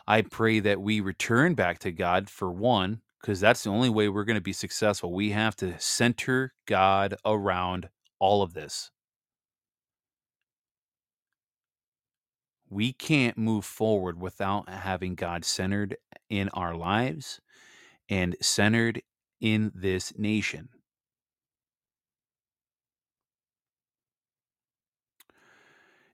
I 0.06 0.24
pray 0.24 0.60
that 0.60 0.82
we 0.82 1.00
return 1.00 1.54
back 1.54 1.80
to 1.80 1.92
God 1.92 2.30
for 2.30 2.52
one, 2.52 3.02
because 3.22 3.40
that's 3.40 3.64
the 3.64 3.70
only 3.70 3.90
way 3.90 4.10
we're 4.10 4.26
going 4.26 4.36
to 4.36 4.42
be 4.42 4.54
successful. 4.54 5.14
We 5.14 5.32
have 5.32 5.56
to 5.58 5.80
center 5.80 6.54
God 6.66 7.16
around 7.26 7.90
all 8.20 8.42
of 8.42 8.54
this. 8.54 8.92
We 12.70 12.92
can't 12.92 13.38
move 13.38 13.64
forward 13.64 14.20
without 14.22 14.68
having 14.68 15.16
God 15.16 15.46
centered 15.46 15.96
in 16.30 16.50
our 16.50 16.76
lives 16.76 17.40
and 18.10 18.36
centered 18.42 19.02
in 19.40 19.72
this 19.74 20.14
nation. 20.18 20.70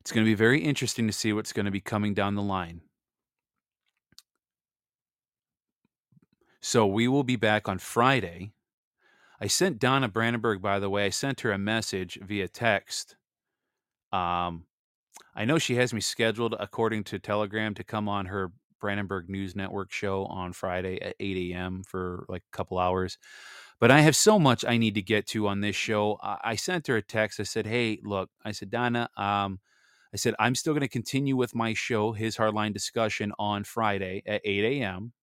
It's 0.03 0.11
going 0.11 0.25
to 0.25 0.29
be 0.29 0.35
very 0.35 0.59
interesting 0.59 1.07
to 1.07 1.13
see 1.13 1.31
what's 1.31 1.53
going 1.53 1.65
to 1.65 1.71
be 1.71 1.79
coming 1.79 2.13
down 2.13 2.35
the 2.35 2.41
line. 2.41 2.81
So 6.59 6.85
we 6.85 7.07
will 7.07 7.23
be 7.23 7.37
back 7.37 7.69
on 7.69 7.79
Friday. 7.79 8.51
I 9.39 9.47
sent 9.47 9.79
Donna 9.79 10.09
Brandenburg, 10.09 10.61
by 10.61 10.79
the 10.79 10.89
way, 10.89 11.05
I 11.05 11.09
sent 11.09 11.39
her 11.41 11.53
a 11.53 11.57
message 11.57 12.19
via 12.21 12.49
text. 12.49 13.15
Um, 14.11 14.65
I 15.35 15.45
know 15.45 15.57
she 15.57 15.75
has 15.75 15.93
me 15.93 16.01
scheduled 16.01 16.55
according 16.59 17.05
to 17.05 17.19
Telegram 17.19 17.73
to 17.75 17.83
come 17.85 18.09
on 18.09 18.25
her 18.25 18.51
Brandenburg 18.81 19.29
News 19.29 19.55
Network 19.55 19.93
show 19.93 20.25
on 20.25 20.51
Friday 20.51 21.01
at 21.01 21.15
8 21.17 21.53
a.m. 21.53 21.81
for 21.81 22.25
like 22.27 22.43
a 22.53 22.55
couple 22.55 22.77
hours. 22.77 23.17
But 23.79 23.89
I 23.89 24.01
have 24.01 24.17
so 24.17 24.37
much 24.37 24.65
I 24.65 24.75
need 24.75 24.95
to 24.95 25.01
get 25.01 25.27
to 25.27 25.47
on 25.47 25.61
this 25.61 25.77
show. 25.77 26.19
I, 26.21 26.57
sent 26.57 26.87
her 26.87 26.97
a 26.97 27.01
text. 27.01 27.39
I 27.39 27.43
said, 27.43 27.65
"Hey, 27.65 27.99
look," 28.03 28.29
I 28.43 28.51
said, 28.51 28.69
"Donna, 28.69 29.09
um, 29.17 29.59
I 30.13 30.17
said, 30.17 30.35
I'm 30.37 30.53
still 30.53 30.73
going 30.73 30.81
to 30.81 30.87
continue 30.87 31.35
with 31.35 31.55
my 31.55 31.73
show, 31.73 32.11
His 32.11 32.37
Hardline 32.37 32.73
Discussion, 32.73 33.33
on 33.39 33.63
Friday 33.63 34.21
at 34.27 34.41
8 34.45 34.63
a.m. 34.81 35.13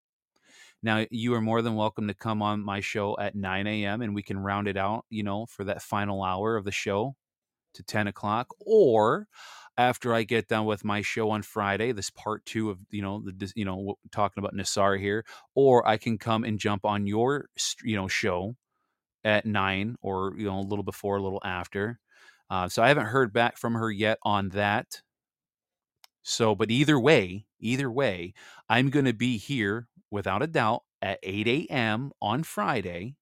Now, 0.83 1.07
you 1.11 1.33
are 1.35 1.41
more 1.41 1.63
than 1.63 1.77
welcome 1.77 2.09
to 2.09 2.15
come 2.15 2.43
on 2.43 2.65
my 2.65 2.81
show 2.81 3.17
at 3.19 3.37
9 3.37 3.67
a.m. 3.67 4.03
and 4.03 4.15
we 4.15 4.23
can 4.23 4.39
round 4.39 4.67
it 4.67 4.77
out, 4.77 5.05
you 5.09 5.23
know, 5.23 5.47
for 5.47 5.63
that 5.65 5.83
final 5.83 6.25
hour 6.25 6.57
of 6.57 6.65
the 6.65 6.73
show 6.73 7.15
to 7.75 7.83
10 7.85 8.09
o'clock. 8.09 8.49
Or 8.59 9.29
after 9.77 10.13
I 10.13 10.25
get 10.25 10.49
done 10.49 10.65
with 10.65 10.85
my 10.85 11.03
show 11.03 11.31
on 11.31 11.43
Friday, 11.43 11.93
this 11.93 12.11
part 12.11 12.45
two 12.45 12.71
of, 12.71 12.81
you 12.91 13.03
know, 13.03 13.23
the, 13.25 13.53
you 13.55 13.65
know, 13.65 13.95
talking 14.11 14.43
about 14.43 14.57
NESARA 14.57 14.99
here, 14.99 15.25
or 15.55 15.87
I 15.87 15.99
can 15.99 16.19
come 16.19 16.43
and 16.43 16.59
jump 16.59 16.85
on 16.85 17.07
your, 17.07 17.47
you 17.85 17.95
know, 17.95 18.09
show 18.09 18.57
at 19.23 19.47
nine 19.47 19.97
or, 20.03 20.35
you 20.37 20.47
know, 20.47 20.59
a 20.59 20.63
little 20.63 20.83
before, 20.83 21.17
a 21.17 21.23
little 21.23 21.43
after 21.45 22.01
uh, 22.51 22.69
so 22.69 22.83
I 22.83 22.89
haven't 22.89 23.07
heard 23.07 23.33
back 23.33 23.57
from 23.57 23.75
her 23.75 23.91
yet 23.91 24.19
on 24.23 24.51
that. 24.51 25.03
So, 26.23 26.55
but 26.55 26.71
either 26.71 26.99
way, 26.99 27.47
either 27.61 27.91
way, 27.91 28.35
I'm 28.69 28.91
going 28.91 29.05
to 29.07 29.15
be 29.15 29.39
here 29.39 29.89
without 30.11 30.43
a 30.43 30.47
doubt 30.47 30.83
at 31.01 31.21
8 31.23 31.47
a.m. 31.49 32.11
on 32.21 32.43
Friday. 32.43 33.15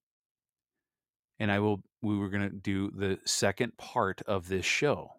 And 1.39 1.53
I 1.53 1.61
will, 1.61 1.83
we 2.03 2.17
were 2.17 2.31
going 2.31 2.51
to 2.51 2.57
do 2.57 2.91
the 2.91 3.19
second 3.25 3.77
part 3.77 4.23
of 4.27 4.49
this 4.49 4.65
show. 4.65 5.13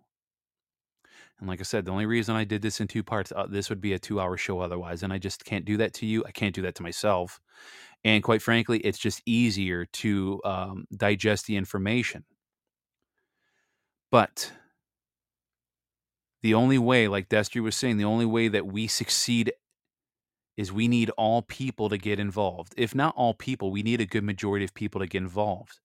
And 1.39 1.47
like 1.47 1.61
I 1.61 1.63
said, 1.63 1.85
the 1.85 1.91
only 1.91 2.05
reason 2.05 2.35
I 2.35 2.43
did 2.43 2.61
this 2.61 2.81
in 2.81 2.87
two 2.87 3.03
parts, 3.03 3.31
uh, 3.33 3.47
this 3.49 3.69
would 3.69 3.79
be 3.79 3.93
a 3.93 3.99
two 3.99 4.19
hour 4.19 4.35
show 4.35 4.59
otherwise. 4.59 5.03
And 5.03 5.13
I 5.13 5.19
just 5.19 5.45
can't 5.45 5.63
do 5.63 5.77
that 5.77 5.93
to 5.95 6.05
you. 6.05 6.25
I 6.25 6.31
can't 6.31 6.53
do 6.53 6.63
that 6.63 6.75
to 6.75 6.83
myself. 6.83 7.39
And 8.03 8.23
quite 8.23 8.41
frankly, 8.41 8.79
it's 8.79 8.99
just 8.99 9.21
easier 9.25 9.85
to 9.85 10.41
um, 10.43 10.85
digest 10.95 11.45
the 11.45 11.55
information. 11.55 12.25
But 14.11 14.51
the 16.41 16.53
only 16.53 16.77
way, 16.77 17.07
like 17.07 17.29
Destry 17.29 17.61
was 17.61 17.75
saying, 17.75 17.97
the 17.97 18.05
only 18.05 18.25
way 18.25 18.47
that 18.47 18.65
we 18.65 18.87
succeed 18.87 19.53
is 20.57 20.71
we 20.71 20.87
need 20.87 21.09
all 21.11 21.41
people 21.41 21.89
to 21.89 21.97
get 21.97 22.19
involved. 22.19 22.73
If 22.75 22.93
not 22.93 23.15
all 23.15 23.33
people, 23.33 23.71
we 23.71 23.83
need 23.83 24.01
a 24.01 24.05
good 24.05 24.23
majority 24.23 24.65
of 24.65 24.73
people 24.73 24.99
to 24.99 25.07
get 25.07 25.21
involved. 25.21 25.79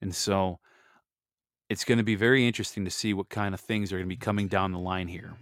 And 0.00 0.14
so 0.14 0.58
it's 1.68 1.84
going 1.84 1.98
to 1.98 2.04
be 2.04 2.14
very 2.14 2.46
interesting 2.46 2.84
to 2.84 2.90
see 2.90 3.14
what 3.14 3.28
kind 3.28 3.54
of 3.54 3.60
things 3.60 3.92
are 3.92 3.96
going 3.96 4.06
to 4.06 4.14
be 4.14 4.16
coming 4.16 4.48
down 4.48 4.72
the 4.72 4.78
line 4.78 5.08
here. 5.08 5.34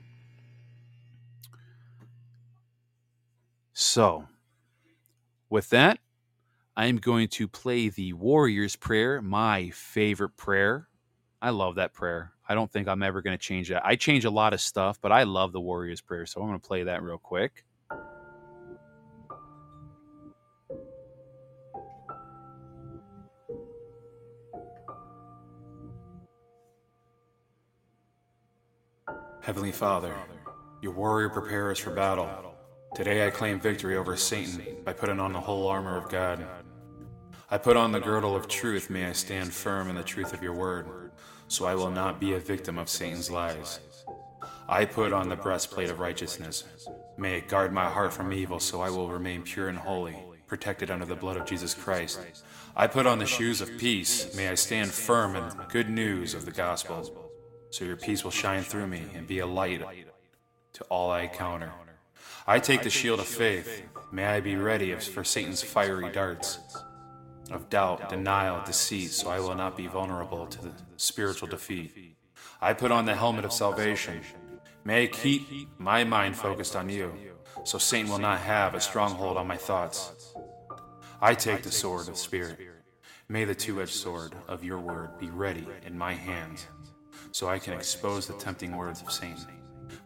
So, 3.72 4.28
with 5.50 5.70
that, 5.70 5.98
I'm 6.76 6.96
going 6.96 7.28
to 7.28 7.46
play 7.46 7.88
the 7.88 8.14
Warrior's 8.14 8.74
Prayer, 8.74 9.22
my 9.22 9.70
favorite 9.70 10.36
prayer. 10.36 10.88
I 11.40 11.50
love 11.50 11.76
that 11.76 11.92
prayer. 11.92 12.32
I 12.48 12.56
don't 12.56 12.70
think 12.70 12.88
I'm 12.88 13.04
ever 13.04 13.22
going 13.22 13.36
to 13.36 13.42
change 13.42 13.68
that. 13.68 13.86
I 13.86 13.94
change 13.94 14.24
a 14.24 14.30
lot 14.30 14.52
of 14.52 14.60
stuff, 14.60 14.98
but 15.00 15.12
I 15.12 15.22
love 15.22 15.52
the 15.52 15.60
Warrior's 15.60 16.00
Prayer, 16.00 16.26
so 16.26 16.40
I'm 16.40 16.48
going 16.48 16.58
to 16.58 16.66
play 16.66 16.82
that 16.82 17.00
real 17.00 17.18
quick. 17.18 17.64
Heavenly 29.42 29.72
Father, 29.72 30.12
your 30.82 30.92
warrior 30.92 31.28
prepares 31.28 31.78
for 31.78 31.90
battle. 31.90 32.28
Today 32.96 33.26
I 33.26 33.30
claim 33.30 33.60
victory 33.60 33.96
over 33.96 34.16
Satan 34.16 34.60
by 34.84 34.92
putting 34.92 35.20
on 35.20 35.32
the 35.32 35.40
whole 35.40 35.68
armor 35.68 35.96
of 35.96 36.08
God. 36.08 36.63
I 37.54 37.56
put 37.56 37.76
on 37.76 37.92
the 37.92 38.00
girdle 38.00 38.34
of 38.34 38.48
truth, 38.48 38.90
may 38.90 39.04
I 39.04 39.12
stand 39.12 39.52
firm 39.52 39.88
in 39.88 39.94
the 39.94 40.02
truth 40.02 40.32
of 40.32 40.42
your 40.42 40.54
word, 40.54 41.12
so 41.46 41.66
I 41.66 41.76
will 41.76 41.88
not 41.88 42.18
be 42.18 42.34
a 42.34 42.40
victim 42.40 42.78
of 42.78 42.88
Satan's 42.88 43.30
lies. 43.30 43.78
I 44.68 44.84
put 44.84 45.12
on 45.12 45.28
the 45.28 45.36
breastplate 45.36 45.88
of 45.88 46.00
righteousness. 46.00 46.64
May 47.16 47.38
it 47.38 47.48
guard 47.48 47.72
my 47.72 47.88
heart 47.88 48.12
from 48.12 48.32
evil, 48.32 48.58
so 48.58 48.80
I 48.80 48.90
will 48.90 49.08
remain 49.08 49.42
pure 49.42 49.68
and 49.68 49.78
holy, 49.78 50.16
protected 50.48 50.90
under 50.90 51.04
the 51.04 51.14
blood 51.14 51.36
of 51.36 51.46
Jesus 51.46 51.74
Christ. 51.74 52.18
I 52.74 52.88
put 52.88 53.06
on 53.06 53.20
the 53.20 53.24
shoes 53.24 53.60
of 53.60 53.78
peace. 53.78 54.34
May 54.34 54.48
I 54.48 54.56
stand 54.56 54.90
firm 54.90 55.36
in 55.36 55.48
the 55.50 55.66
good 55.68 55.88
news 55.88 56.34
of 56.34 56.46
the 56.46 56.50
gospel, 56.50 57.30
so 57.70 57.84
your 57.84 57.96
peace 57.96 58.24
will 58.24 58.32
shine 58.32 58.64
through 58.64 58.88
me 58.88 59.04
and 59.14 59.28
be 59.28 59.38
a 59.38 59.46
light 59.46 59.80
to 60.72 60.84
all 60.86 61.12
I 61.12 61.20
encounter. 61.20 61.72
I 62.48 62.58
take 62.58 62.82
the 62.82 62.90
shield 62.90 63.20
of 63.20 63.26
faith. 63.26 63.84
May 64.10 64.26
I 64.26 64.40
be 64.40 64.56
ready 64.56 64.92
for 64.96 65.22
Satan's 65.22 65.62
fiery 65.62 66.10
darts 66.10 66.58
of 67.50 67.68
doubt, 67.68 68.08
denial, 68.08 68.62
deceit, 68.64 69.10
so 69.10 69.28
I 69.28 69.40
will 69.40 69.54
not 69.54 69.76
be 69.76 69.86
vulnerable 69.86 70.46
to 70.46 70.62
the 70.62 70.72
spiritual 70.96 71.48
defeat. 71.48 72.16
I 72.60 72.72
put 72.72 72.90
on 72.90 73.04
the 73.04 73.14
helmet 73.14 73.44
of 73.44 73.52
salvation. 73.52 74.20
May 74.84 75.04
I 75.04 75.06
keep 75.06 75.68
my 75.78 76.04
mind 76.04 76.36
focused 76.36 76.76
on 76.76 76.88
you, 76.88 77.12
so 77.64 77.78
Satan 77.78 78.10
will 78.10 78.18
not 78.18 78.40
have 78.40 78.74
a 78.74 78.80
stronghold 78.80 79.36
on 79.36 79.46
my 79.46 79.56
thoughts. 79.56 80.34
I 81.20 81.34
take 81.34 81.62
the 81.62 81.72
sword 81.72 82.08
of 82.08 82.16
Spirit. 82.16 82.58
May 83.28 83.44
the 83.44 83.54
two 83.54 83.80
edged 83.80 83.94
sword 83.94 84.34
of 84.48 84.62
your 84.62 84.78
word 84.78 85.18
be 85.18 85.28
ready 85.28 85.66
in 85.86 85.96
my 85.96 86.12
hands, 86.12 86.66
so 87.32 87.48
I 87.48 87.58
can 87.58 87.72
expose 87.72 88.26
the 88.26 88.34
tempting 88.34 88.76
words 88.76 89.00
of 89.00 89.10
Satan. 89.10 89.46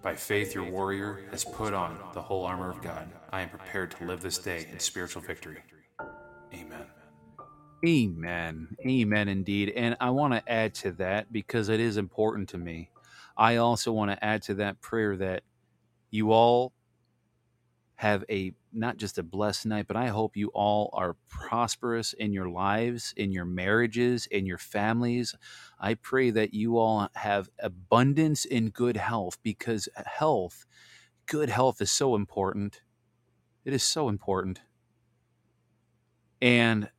By 0.02 0.14
faith, 0.14 0.54
your 0.54 0.64
warrior 0.64 1.24
has 1.30 1.44
put 1.44 1.74
on 1.74 1.98
the 2.14 2.22
whole 2.22 2.44
armor 2.44 2.70
of 2.70 2.82
God. 2.82 3.08
I 3.32 3.42
am 3.42 3.48
prepared 3.48 3.90
to 3.92 4.04
live 4.04 4.20
this 4.20 4.38
day 4.38 4.66
in 4.70 4.78
spiritual 4.78 5.22
victory. 5.22 5.58
Amen. 7.86 8.76
Amen. 8.86 9.28
Indeed. 9.28 9.72
And 9.76 9.96
I 10.00 10.10
want 10.10 10.34
to 10.34 10.52
add 10.52 10.74
to 10.76 10.92
that 10.92 11.32
because 11.32 11.68
it 11.68 11.80
is 11.80 11.96
important 11.96 12.48
to 12.50 12.58
me. 12.58 12.90
I 13.36 13.56
also 13.56 13.92
want 13.92 14.10
to 14.10 14.24
add 14.24 14.42
to 14.44 14.54
that 14.54 14.80
prayer 14.80 15.16
that 15.16 15.44
you 16.10 16.32
all 16.32 16.72
have 17.96 18.24
a 18.30 18.52
not 18.72 18.96
just 18.96 19.18
a 19.18 19.22
blessed 19.22 19.66
night, 19.66 19.86
but 19.88 19.96
I 19.96 20.08
hope 20.08 20.36
you 20.36 20.48
all 20.54 20.90
are 20.92 21.16
prosperous 21.28 22.12
in 22.12 22.32
your 22.32 22.48
lives, 22.48 23.14
in 23.16 23.32
your 23.32 23.44
marriages, 23.44 24.26
in 24.26 24.46
your 24.46 24.58
families. 24.58 25.34
I 25.80 25.94
pray 25.94 26.30
that 26.30 26.54
you 26.54 26.78
all 26.78 27.08
have 27.14 27.48
abundance 27.60 28.44
in 28.44 28.70
good 28.70 28.96
health 28.96 29.38
because 29.42 29.88
health, 30.06 30.66
good 31.26 31.48
health 31.48 31.80
is 31.80 31.90
so 31.90 32.14
important. 32.14 32.82
It 33.64 33.72
is 33.72 33.82
so 33.82 34.08
important. 34.08 34.60
And 36.40 36.90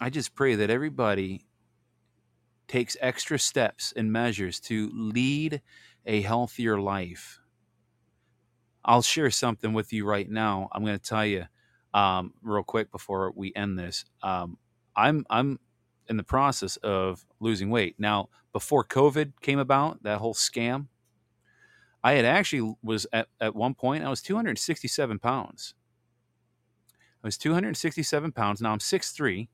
I 0.00 0.10
just 0.10 0.34
pray 0.34 0.54
that 0.54 0.70
everybody 0.70 1.44
takes 2.68 2.96
extra 3.00 3.38
steps 3.38 3.92
and 3.96 4.12
measures 4.12 4.60
to 4.60 4.90
lead 4.94 5.62
a 6.06 6.20
healthier 6.20 6.80
life. 6.80 7.40
I'll 8.84 9.02
share 9.02 9.30
something 9.30 9.72
with 9.72 9.92
you 9.92 10.06
right 10.06 10.28
now. 10.28 10.68
I'm 10.72 10.84
going 10.84 10.98
to 10.98 11.04
tell 11.04 11.26
you 11.26 11.46
um, 11.92 12.32
real 12.42 12.62
quick 12.62 12.92
before 12.92 13.32
we 13.34 13.52
end 13.54 13.78
this. 13.78 14.04
Um, 14.22 14.58
I'm 14.94 15.24
I'm 15.30 15.58
in 16.08 16.16
the 16.16 16.22
process 16.22 16.76
of 16.78 17.24
losing 17.40 17.70
weight 17.70 17.96
now. 17.98 18.28
Before 18.52 18.84
COVID 18.84 19.32
came 19.40 19.58
about, 19.58 20.02
that 20.04 20.18
whole 20.18 20.34
scam, 20.34 20.86
I 22.02 22.12
had 22.12 22.24
actually 22.24 22.74
was 22.82 23.06
at, 23.12 23.28
at 23.40 23.54
one 23.54 23.74
point 23.74 24.04
I 24.04 24.08
was 24.08 24.22
267 24.22 25.18
pounds. 25.18 25.74
I 27.22 27.26
was 27.26 27.36
267 27.36 28.32
pounds. 28.32 28.60
Now 28.60 28.72
I'm 28.72 28.78
6'3, 28.78 29.48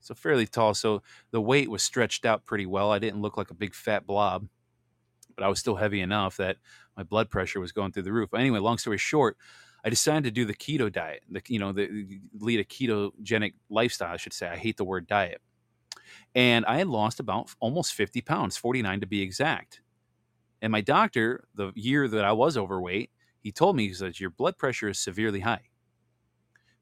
so 0.00 0.14
fairly 0.14 0.46
tall. 0.46 0.74
So 0.74 1.02
the 1.30 1.40
weight 1.40 1.70
was 1.70 1.82
stretched 1.82 2.24
out 2.24 2.44
pretty 2.44 2.66
well. 2.66 2.90
I 2.90 2.98
didn't 2.98 3.22
look 3.22 3.36
like 3.36 3.50
a 3.50 3.54
big 3.54 3.74
fat 3.74 4.06
blob, 4.06 4.48
but 5.36 5.44
I 5.44 5.48
was 5.48 5.60
still 5.60 5.76
heavy 5.76 6.00
enough 6.00 6.36
that 6.38 6.56
my 6.96 7.02
blood 7.02 7.30
pressure 7.30 7.60
was 7.60 7.72
going 7.72 7.92
through 7.92 8.04
the 8.04 8.12
roof. 8.12 8.30
But 8.30 8.40
anyway, 8.40 8.58
long 8.58 8.78
story 8.78 8.98
short, 8.98 9.36
I 9.84 9.90
decided 9.90 10.24
to 10.24 10.30
do 10.30 10.44
the 10.44 10.54
keto 10.54 10.92
diet. 10.92 11.22
The 11.30 11.42
you 11.48 11.58
know 11.58 11.72
the 11.72 12.20
lead 12.38 12.60
a 12.60 12.64
ketogenic 12.64 13.54
lifestyle. 13.70 14.12
I 14.12 14.16
should 14.16 14.32
say. 14.32 14.48
I 14.48 14.56
hate 14.56 14.76
the 14.76 14.84
word 14.84 15.06
diet. 15.06 15.40
And 16.34 16.64
I 16.66 16.78
had 16.78 16.88
lost 16.88 17.20
about 17.20 17.54
almost 17.60 17.94
50 17.94 18.20
pounds, 18.20 18.56
49 18.56 19.00
to 19.00 19.06
be 19.06 19.22
exact. 19.22 19.80
And 20.62 20.72
my 20.72 20.80
doctor, 20.80 21.44
the 21.54 21.72
year 21.74 22.08
that 22.08 22.24
I 22.24 22.32
was 22.32 22.56
overweight, 22.56 23.10
he 23.40 23.52
told 23.52 23.76
me, 23.76 23.88
he 23.88 23.94
says, 23.94 24.20
Your 24.20 24.30
blood 24.30 24.58
pressure 24.58 24.88
is 24.88 24.98
severely 24.98 25.40
high. 25.40 25.69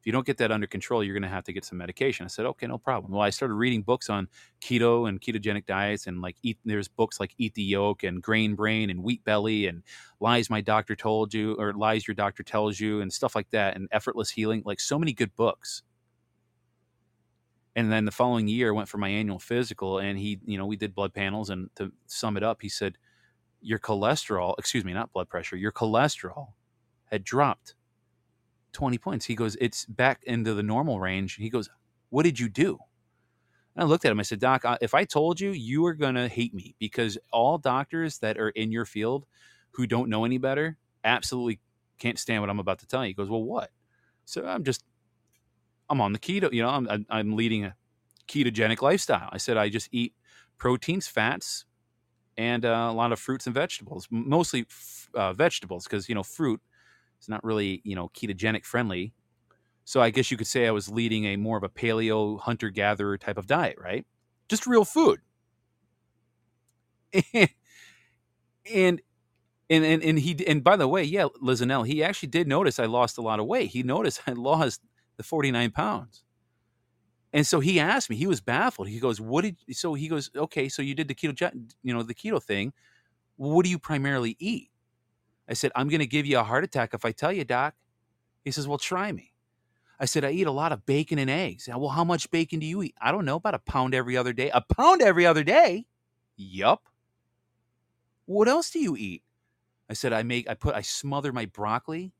You 0.09 0.12
don't 0.12 0.24
get 0.24 0.38
that 0.38 0.50
under 0.50 0.66
control, 0.66 1.04
you're 1.04 1.12
going 1.12 1.22
to 1.22 1.28
have 1.28 1.44
to 1.44 1.52
get 1.52 1.66
some 1.66 1.76
medication. 1.76 2.24
I 2.24 2.28
said, 2.28 2.46
Okay, 2.46 2.66
no 2.66 2.78
problem. 2.78 3.12
Well, 3.12 3.20
I 3.20 3.28
started 3.28 3.52
reading 3.52 3.82
books 3.82 4.09
on 4.09 4.26
keto 4.62 5.06
and 5.06 5.20
ketogenic 5.20 5.66
diets, 5.66 6.06
and 6.06 6.22
like 6.22 6.36
eat, 6.42 6.56
there's 6.64 6.88
books 6.88 7.20
like 7.20 7.34
Eat 7.36 7.52
the 7.52 7.62
Yolk 7.62 8.04
and 8.04 8.22
Grain 8.22 8.54
Brain 8.54 8.88
and 8.88 9.02
Wheat 9.02 9.22
Belly 9.24 9.66
and 9.66 9.82
Lies 10.18 10.48
My 10.48 10.62
Doctor 10.62 10.96
Told 10.96 11.34
You 11.34 11.56
or 11.59 11.74
Lies 11.74 12.09
Your 12.09 12.14
Doctor 12.14 12.42
Tells 12.42 12.80
You 12.80 13.02
and 13.02 13.12
stuff 13.12 13.34
like 13.34 13.50
that, 13.50 13.76
and 13.76 13.86
Effortless 13.92 14.30
Healing, 14.30 14.62
like 14.64 14.80
so 14.80 14.98
many 14.98 15.12
good 15.12 15.36
books 15.36 15.82
and 17.76 17.92
then 17.92 18.06
the 18.06 18.11
following 18.11 18.48
year 18.48 18.70
I 18.70 18.76
went 18.76 18.88
for 18.88 18.96
my 18.96 19.11
annual 19.11 19.38
physical 19.38 19.98
and 19.98 20.18
he 20.18 20.40
you 20.46 20.56
know 20.56 20.64
we 20.64 20.76
did 20.76 20.94
blood 20.94 21.12
panels 21.12 21.50
and 21.50 21.68
to 21.76 21.92
sum 22.06 22.36
it 22.38 22.42
up 22.42 22.62
he 22.62 22.68
said 22.68 22.96
your 23.61 23.78
cholesterol, 23.78 24.54
excuse 24.59 24.84
me, 24.84 24.92
not 24.92 25.12
blood 25.12 25.28
pressure, 25.28 25.56
your 25.56 25.72
cholesterol 25.72 26.52
had 27.06 27.24
dropped 27.24 27.74
20 28.73 28.99
points. 28.99 29.27
He 29.27 29.35
goes, 29.35 29.57
it's 29.61 29.85
back 29.87 30.23
into 30.25 30.55
the 30.55 30.62
normal 30.62 31.01
range. 31.01 31.35
He 31.35 31.51
goes, 31.51 31.69
what 32.11 32.25
did 32.25 32.39
you 32.39 32.49
do? 32.49 32.79
And 33.75 33.85
I 33.85 33.87
looked 33.87 34.05
at 34.05 34.12
him. 34.12 34.21
I 34.21 34.25
said, 34.25 34.41
Doc, 34.41 34.64
if 34.81 34.95
I 34.95 35.05
told 35.05 35.41
you, 35.41 35.51
you 35.51 35.85
are 35.87 35.95
going 35.95 36.14
to 36.14 36.29
hate 36.29 36.55
me 36.55 36.75
because 36.79 37.19
all 37.33 37.59
doctors 37.59 38.19
that 38.19 38.39
are 38.39 38.51
in 38.51 38.73
your 38.73 38.85
field 38.85 39.27
who 39.73 39.87
don't 39.87 40.09
know 40.09 40.25
any 40.25 40.39
better 40.39 40.77
absolutely 41.05 41.61
can't 41.99 42.19
stand 42.19 42.41
what 42.41 42.51
I'm 42.51 42.59
about 42.59 42.79
to 42.81 42.87
tell 42.87 43.05
you. 43.05 43.09
He 43.09 43.14
goes, 43.14 43.29
well, 43.29 43.43
what? 43.43 43.71
So 44.25 44.47
I'm 44.47 44.64
just, 44.64 44.85
I'm 45.89 46.01
on 46.01 46.12
the 46.12 46.19
keto, 46.19 46.53
you 46.53 46.62
know, 46.62 46.69
I'm, 46.69 47.07
I'm 47.09 47.37
leading 47.37 47.64
a 47.64 47.75
ketogenic 48.29 48.83
lifestyle. 48.83 49.29
I 49.33 49.39
said, 49.39 49.57
I 49.57 49.69
just 49.69 49.89
eat 49.91 50.12
proteins, 50.59 51.07
fats, 51.07 51.64
and 52.37 52.64
uh, 52.64 52.89
a 52.91 52.93
lot 52.93 53.12
of 53.12 53.19
fruits 53.19 53.47
and 53.47 53.55
vegetables, 53.55 54.07
mostly 54.11 54.61
f- 54.61 55.09
uh, 55.14 55.33
vegetables, 55.33 55.85
because 55.85 56.09
you 56.09 56.14
know 56.14 56.23
fruit 56.23 56.61
is 57.21 57.29
not 57.29 57.45
really 57.45 57.81
you 57.85 57.95
know 57.97 58.09
ketogenic 58.11 58.64
friendly. 58.64 59.12
So 59.85 60.03
I 60.03 60.11
guess 60.11 60.31
you 60.31 60.37
could 60.37 60.47
say 60.47 60.66
I 60.66 60.71
was 60.71 60.91
leading 60.91 61.25
a 61.25 61.37
more 61.37 61.57
of 61.57 61.64
a 61.64 61.69
paleo 61.69 62.39
hunter 62.41 62.71
gatherer 62.71 63.16
type 63.19 63.39
of 63.39 63.47
diet, 63.47 63.77
right? 63.79 64.07
Just 64.49 64.66
real 64.66 64.85
food. 64.85 65.21
and 67.35 67.49
and 68.75 69.01
and 69.71 70.03
and 70.03 70.19
he 70.19 70.47
and 70.47 70.62
by 70.64 70.77
the 70.77 70.89
way, 70.89 71.03
yeah, 71.05 71.27
Lizanelle, 71.43 71.87
he 71.87 72.03
actually 72.03 72.29
did 72.29 72.49
notice 72.49 72.79
I 72.79 72.87
lost 72.87 73.19
a 73.19 73.23
lot 73.23 73.41
of 73.41 73.47
weight. 73.47 73.71
He 73.71 73.83
noticed 73.83 74.23
I 74.27 74.33
lost 74.33 74.81
the 75.16 75.23
49 75.23 75.71
pounds. 75.71 76.25
And 77.33 77.47
so 77.47 77.61
he 77.61 77.79
asked 77.79 78.09
me, 78.09 78.16
he 78.16 78.27
was 78.27 78.41
baffled. 78.41 78.89
He 78.89 79.01
goes, 79.01 79.21
What 79.21 79.43
did 79.43 79.57
so 79.73 79.95
he 79.95 80.09
goes, 80.09 80.31
Okay, 80.35 80.69
so 80.69 80.83
you 80.83 80.95
did 80.95 81.09
the 81.09 81.14
keto 81.14 81.53
you 81.83 81.93
know, 81.95 82.03
the 82.03 82.14
keto 82.14 82.43
thing. 82.43 82.73
What 83.37 83.64
do 83.64 83.71
you 83.71 83.79
primarily 83.79 84.37
eat? 84.39 84.71
I 85.49 85.55
said, 85.55 85.72
I'm 85.74 85.88
gonna 85.88 86.07
give 86.07 86.26
you 86.26 86.38
a 86.38 86.44
heart 86.44 86.64
attack 86.64 86.94
if 86.94 87.05
I 87.05 87.12
tell 87.12 87.32
you, 87.32 87.44
Doc. 87.44 87.74
He 88.44 88.51
says, 88.51 88.68
Well, 88.68 88.78
try 88.78 89.12
me. 89.12 89.32
I 90.01 90.05
said, 90.05 90.24
I 90.24 90.30
eat 90.30 90.46
a 90.46 90.53
lot 90.53 90.72
of 90.72 90.86
bacon 90.86 91.18
and 91.18 91.30
eggs. 91.30 91.68
Well, 91.68 91.88
how 91.88 92.05
much 92.05 92.30
bacon 92.30 92.61
do 92.61 92.66
you 92.66 92.82
eat? 92.82 92.94
I 93.01 93.11
don't 93.11 93.24
know, 93.24 93.36
about 93.36 93.55
a 93.55 93.59
pound 93.59 93.94
every 93.94 94.16
other 94.16 94.32
day. 94.32 94.51
A 94.55 94.61
pound 94.61 95.03
every 95.03 95.26
other 95.26 95.42
day? 95.42 95.86
Yup. 96.36 96.84
What 98.26 98.46
else 98.46 98.70
do 98.70 98.78
you 98.78 98.96
eat? 98.96 99.22
I 99.90 99.94
said, 99.94 100.12
I 100.12 100.22
make 100.22 100.49
I 100.49 100.55
put 100.55 100.74
I 100.74 100.82
smother 100.82 101.32
my 101.32 101.46
broccoli 101.46 102.12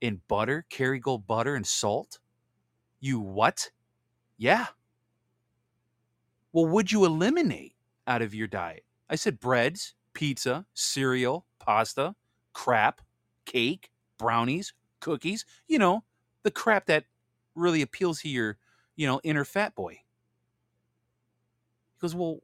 in 0.00 0.20
butter, 0.28 0.66
Kerrygold 0.70 1.26
butter 1.26 1.54
and 1.54 1.66
salt. 1.66 2.18
You 3.00 3.20
what? 3.20 3.70
Yeah. 4.38 4.66
Well, 6.52 6.66
would 6.66 6.90
you 6.90 7.04
eliminate 7.04 7.74
out 8.06 8.22
of 8.22 8.34
your 8.34 8.46
diet? 8.46 8.84
I 9.08 9.16
said 9.16 9.40
breads, 9.40 9.94
pizza, 10.14 10.66
cereal, 10.72 11.46
pasta, 11.58 12.14
crap, 12.54 13.02
cake, 13.44 13.90
brownies, 14.18 14.72
cookies, 15.00 15.44
you 15.68 15.78
know, 15.78 16.04
the 16.42 16.50
crap 16.50 16.86
that 16.86 17.04
really 17.54 17.82
appeals 17.82 18.22
to 18.22 18.28
your, 18.28 18.56
you 18.96 19.06
know, 19.06 19.20
inner 19.22 19.44
fat 19.44 19.74
boy. 19.74 19.92
He 19.92 20.00
goes, 22.00 22.14
Well, 22.14 22.40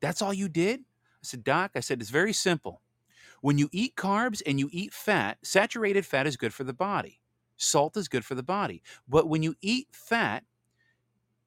that's 0.00 0.22
all 0.22 0.32
you 0.32 0.48
did? 0.48 0.80
I 0.80 1.22
said, 1.22 1.44
Doc, 1.44 1.72
I 1.74 1.80
said, 1.80 2.00
it's 2.00 2.10
very 2.10 2.32
simple. 2.32 2.80
When 3.40 3.58
you 3.58 3.68
eat 3.72 3.96
carbs 3.96 4.42
and 4.46 4.60
you 4.60 4.68
eat 4.72 4.92
fat, 4.92 5.38
saturated 5.42 6.06
fat 6.06 6.26
is 6.26 6.36
good 6.36 6.54
for 6.54 6.64
the 6.64 6.72
body. 6.72 7.20
Salt 7.56 7.96
is 7.96 8.08
good 8.08 8.24
for 8.24 8.34
the 8.34 8.42
body. 8.42 8.82
But 9.08 9.28
when 9.28 9.42
you 9.42 9.54
eat 9.60 9.88
fat, 9.92 10.44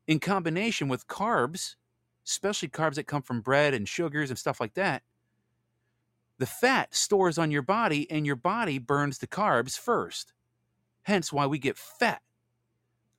in 0.07 0.19
combination 0.19 0.88
with 0.88 1.07
carbs, 1.07 1.75
especially 2.25 2.69
carbs 2.69 2.95
that 2.95 3.07
come 3.07 3.21
from 3.21 3.41
bread 3.41 3.73
and 3.73 3.88
sugars 3.88 4.30
and 4.30 4.39
stuff 4.39 4.59
like 4.59 4.73
that, 4.75 5.03
the 6.38 6.45
fat 6.45 6.93
stores 6.95 7.38
on 7.38 7.51
your 7.51 7.61
body 7.61 8.09
and 8.11 8.25
your 8.25 8.35
body 8.35 8.77
burns 8.77 9.17
the 9.17 9.27
carbs 9.27 9.77
first. 9.77 10.33
Hence 11.03 11.33
why 11.33 11.45
we 11.45 11.59
get 11.59 11.77
fat. 11.77 12.21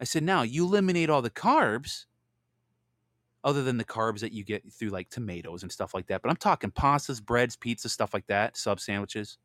I 0.01 0.05
said, 0.05 0.23
now 0.23 0.43
you 0.43 0.65
eliminate 0.65 1.11
all 1.11 1.23
the 1.23 1.31
carbs, 1.31 2.05
other 3.43 3.63
than 3.63 3.79
the 3.79 3.85
carbs 3.85 4.21
that 4.21 4.33
you 4.33 4.45
get 4.45 4.71
through 4.73 4.91
like 4.91 5.09
tomatoes 5.11 5.63
and 5.63 5.73
stuff 5.73 5.95
like 5.95 6.07
that. 6.09 6.23
But 6.23 6.31
I'm 6.31 6.37
talking 6.37 6.71
pastas, 6.71 7.25
breads, 7.25 7.57
pizza, 7.57 7.89
stuff 7.89 8.13
like 8.13 8.27
that, 8.27 8.57
sub 8.57 8.81
sandwiches. 8.81 9.39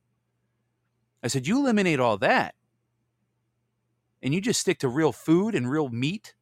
I 1.23 1.27
said, 1.27 1.47
you 1.47 1.59
eliminate 1.59 1.99
all 1.99 2.17
that 2.17 2.55
and 4.21 4.33
you 4.33 4.41
just 4.41 4.59
stick 4.59 4.79
to 4.79 4.89
real 4.89 5.11
food 5.11 5.55
and 5.55 5.69
real 5.69 5.89
meat 5.89 6.35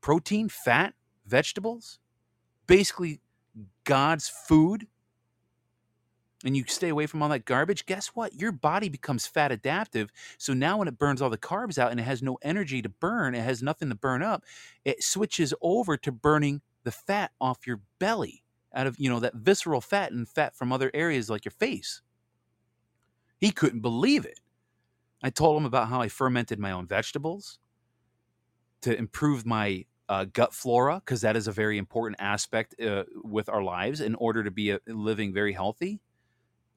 protein, 0.00 0.48
fat, 0.48 0.94
vegetables, 1.26 1.98
basically 2.66 3.20
God's 3.84 4.28
food, 4.28 4.86
and 6.44 6.56
you 6.56 6.64
stay 6.66 6.88
away 6.88 7.06
from 7.06 7.22
all 7.22 7.28
that 7.30 7.44
garbage, 7.44 7.86
guess 7.86 8.08
what? 8.08 8.34
Your 8.34 8.52
body 8.52 8.88
becomes 8.88 9.26
fat 9.26 9.52
adaptive. 9.52 10.10
So 10.38 10.52
now 10.52 10.78
when 10.78 10.88
it 10.88 10.98
burns 10.98 11.22
all 11.22 11.30
the 11.30 11.38
carbs 11.38 11.78
out 11.78 11.90
and 11.90 11.98
it 11.98 12.04
has 12.04 12.22
no 12.22 12.38
energy 12.42 12.82
to 12.82 12.88
burn, 12.88 13.34
it 13.34 13.42
has 13.42 13.62
nothing 13.62 13.88
to 13.88 13.94
burn 13.94 14.22
up, 14.22 14.44
it 14.84 15.02
switches 15.02 15.54
over 15.62 15.96
to 15.96 16.12
burning 16.12 16.60
the 16.84 16.90
fat 16.90 17.32
off 17.40 17.66
your 17.66 17.80
belly 17.98 18.42
out 18.74 18.86
of, 18.86 18.96
you 18.98 19.08
know, 19.08 19.20
that 19.20 19.34
visceral 19.34 19.80
fat 19.80 20.12
and 20.12 20.28
fat 20.28 20.54
from 20.54 20.72
other 20.72 20.90
areas 20.92 21.30
like 21.30 21.44
your 21.44 21.52
face. 21.52 22.02
He 23.38 23.50
couldn't 23.50 23.80
believe 23.80 24.24
it. 24.24 24.40
I 25.22 25.30
told 25.30 25.56
him 25.56 25.64
about 25.64 25.88
how 25.88 26.00
I 26.00 26.08
fermented 26.08 26.58
my 26.58 26.72
own 26.72 26.86
vegetables 26.86 27.58
to 28.82 28.96
improve 28.96 29.46
my 29.46 29.86
uh, 30.08 30.26
gut 30.26 30.54
flora 30.54 30.96
because 31.04 31.22
that 31.22 31.36
is 31.36 31.48
a 31.48 31.52
very 31.52 31.78
important 31.78 32.20
aspect 32.20 32.80
uh, 32.80 33.04
with 33.24 33.48
our 33.48 33.62
lives 33.62 34.00
in 34.00 34.14
order 34.14 34.44
to 34.44 34.50
be 34.50 34.70
a, 34.70 34.80
living 34.86 35.32
very 35.32 35.52
healthy. 35.52 36.00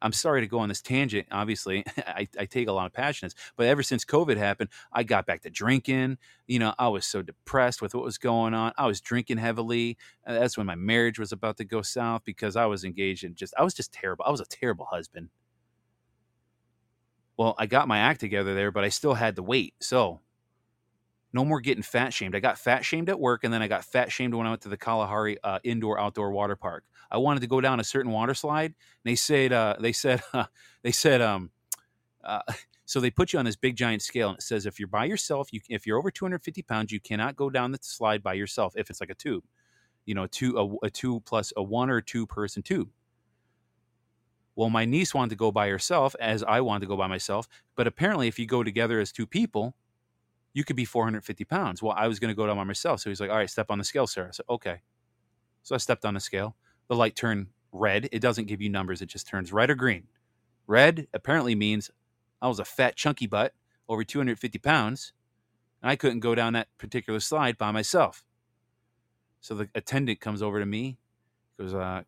I'm 0.01 0.13
sorry 0.13 0.41
to 0.41 0.47
go 0.47 0.59
on 0.59 0.69
this 0.69 0.81
tangent. 0.81 1.27
Obviously, 1.31 1.83
I, 1.97 2.27
I, 2.39 2.45
take 2.45 2.67
a 2.67 2.71
lot 2.71 2.85
of 2.85 2.93
passions, 2.93 3.35
but 3.57 3.67
ever 3.67 3.83
since 3.83 4.05
COVID 4.05 4.37
happened, 4.37 4.69
I 4.93 5.03
got 5.03 5.25
back 5.25 5.41
to 5.41 5.49
drinking. 5.49 6.17
You 6.47 6.59
know, 6.59 6.73
I 6.79 6.87
was 6.87 7.05
so 7.05 7.21
depressed 7.21 7.81
with 7.81 7.93
what 7.93 8.03
was 8.03 8.17
going 8.17 8.53
on. 8.53 8.73
I 8.77 8.87
was 8.87 9.01
drinking 9.01 9.37
heavily. 9.37 9.97
Uh, 10.25 10.33
that's 10.33 10.57
when 10.57 10.65
my 10.65 10.75
marriage 10.75 11.19
was 11.19 11.31
about 11.31 11.57
to 11.57 11.65
go 11.65 11.81
south 11.81 12.23
because 12.25 12.55
I 12.55 12.65
was 12.65 12.83
engaged 12.83 13.23
in 13.23 13.35
just, 13.35 13.53
I 13.57 13.63
was 13.63 13.73
just 13.73 13.91
terrible. 13.93 14.25
I 14.25 14.31
was 14.31 14.41
a 14.41 14.45
terrible 14.45 14.85
husband. 14.85 15.29
Well, 17.37 17.55
I 17.57 17.67
got 17.67 17.87
my 17.87 17.99
act 17.99 18.19
together 18.19 18.53
there, 18.53 18.71
but 18.71 18.83
I 18.83 18.89
still 18.89 19.13
had 19.13 19.35
the 19.35 19.43
weight. 19.43 19.73
So 19.79 20.19
no 21.31 21.45
more 21.45 21.61
getting 21.61 21.83
fat 21.83 22.13
shamed. 22.13 22.35
I 22.35 22.39
got 22.39 22.57
fat 22.57 22.83
shamed 22.83 23.09
at 23.09 23.19
work, 23.19 23.43
and 23.43 23.53
then 23.53 23.61
I 23.61 23.67
got 23.67 23.85
fat 23.85 24.11
shamed 24.11 24.33
when 24.33 24.47
I 24.47 24.49
went 24.49 24.61
to 24.63 24.69
the 24.69 24.77
Kalahari 24.77 25.37
uh, 25.43 25.59
indoor 25.63 25.99
outdoor 25.99 26.31
water 26.31 26.55
park. 26.55 26.85
I 27.11 27.17
wanted 27.17 27.41
to 27.41 27.47
go 27.47 27.61
down 27.61 27.79
a 27.79 27.83
certain 27.83 28.11
water 28.11 28.33
slide, 28.33 28.65
and 28.65 28.75
they 29.03 29.15
said 29.15 29.53
uh, 29.53 29.75
they 29.79 29.93
said 29.93 30.21
uh, 30.33 30.45
they 30.83 30.91
said 30.91 31.21
um, 31.21 31.51
uh, 32.23 32.41
so 32.85 32.99
they 32.99 33.11
put 33.11 33.33
you 33.33 33.39
on 33.39 33.45
this 33.45 33.55
big 33.55 33.75
giant 33.75 34.01
scale, 34.01 34.29
and 34.29 34.37
it 34.39 34.43
says 34.43 34.65
if 34.65 34.79
you're 34.79 34.87
by 34.87 35.05
yourself, 35.05 35.53
you 35.53 35.61
if 35.69 35.85
you're 35.85 35.97
over 35.97 36.09
250 36.09 36.61
pounds, 36.63 36.91
you 36.91 36.99
cannot 36.99 37.35
go 37.35 37.49
down 37.49 37.71
the 37.71 37.79
slide 37.81 38.23
by 38.23 38.33
yourself 38.33 38.73
if 38.75 38.89
it's 38.89 38.99
like 38.99 39.11
a 39.11 39.15
tube, 39.15 39.43
you 40.05 40.15
know, 40.15 40.25
two 40.27 40.57
a, 40.57 40.87
a 40.87 40.89
two 40.89 41.19
plus 41.21 41.53
a 41.55 41.63
one 41.63 41.89
or 41.89 42.01
two 42.01 42.25
person 42.25 42.63
tube. 42.63 42.89
Well, 44.55 44.69
my 44.69 44.83
niece 44.83 45.13
wanted 45.13 45.29
to 45.29 45.35
go 45.37 45.53
by 45.53 45.69
herself, 45.69 46.15
as 46.19 46.43
I 46.43 46.59
wanted 46.59 46.81
to 46.81 46.87
go 46.87 46.97
by 46.97 47.07
myself, 47.07 47.47
but 47.75 47.87
apparently, 47.87 48.27
if 48.27 48.37
you 48.39 48.45
go 48.45 48.63
together 48.63 48.99
as 48.99 49.11
two 49.11 49.25
people, 49.25 49.75
you 50.53 50.63
could 50.63 50.75
be 50.75 50.85
450 50.85 51.45
pounds. 51.45 51.81
Well, 51.81 51.95
I 51.97 52.07
was 52.07 52.19
going 52.19 52.29
to 52.29 52.35
go 52.35 52.47
down 52.47 52.57
by 52.57 52.63
myself. 52.63 53.01
So 53.01 53.09
he's 53.09 53.21
like, 53.21 53.29
all 53.29 53.37
right, 53.37 53.49
step 53.49 53.69
on 53.69 53.77
the 53.77 53.83
scale, 53.83 54.07
sir. 54.07 54.27
I 54.27 54.31
said, 54.31 54.45
okay. 54.49 54.81
So 55.63 55.75
I 55.75 55.77
stepped 55.77 56.05
on 56.05 56.13
the 56.13 56.19
scale. 56.19 56.55
The 56.87 56.95
light 56.95 57.15
turned 57.15 57.47
red. 57.71 58.09
It 58.11 58.19
doesn't 58.19 58.45
give 58.45 58.61
you 58.61 58.69
numbers, 58.69 59.01
it 59.01 59.07
just 59.07 59.27
turns 59.27 59.53
red 59.53 59.69
or 59.69 59.75
green. 59.75 60.07
Red 60.67 61.07
apparently 61.13 61.55
means 61.55 61.91
I 62.41 62.47
was 62.47 62.59
a 62.59 62.65
fat, 62.65 62.95
chunky 62.95 63.27
butt, 63.27 63.53
over 63.87 64.03
250 64.03 64.59
pounds, 64.59 65.13
and 65.81 65.89
I 65.89 65.95
couldn't 65.95 66.19
go 66.19 66.35
down 66.35 66.53
that 66.53 66.67
particular 66.77 67.19
slide 67.19 67.57
by 67.57 67.71
myself. 67.71 68.23
So 69.41 69.55
the 69.55 69.69
attendant 69.73 70.19
comes 70.19 70.41
over 70.41 70.59
to 70.59 70.65
me, 70.65 70.99
goes, 71.59 71.73
uh, 71.73 72.03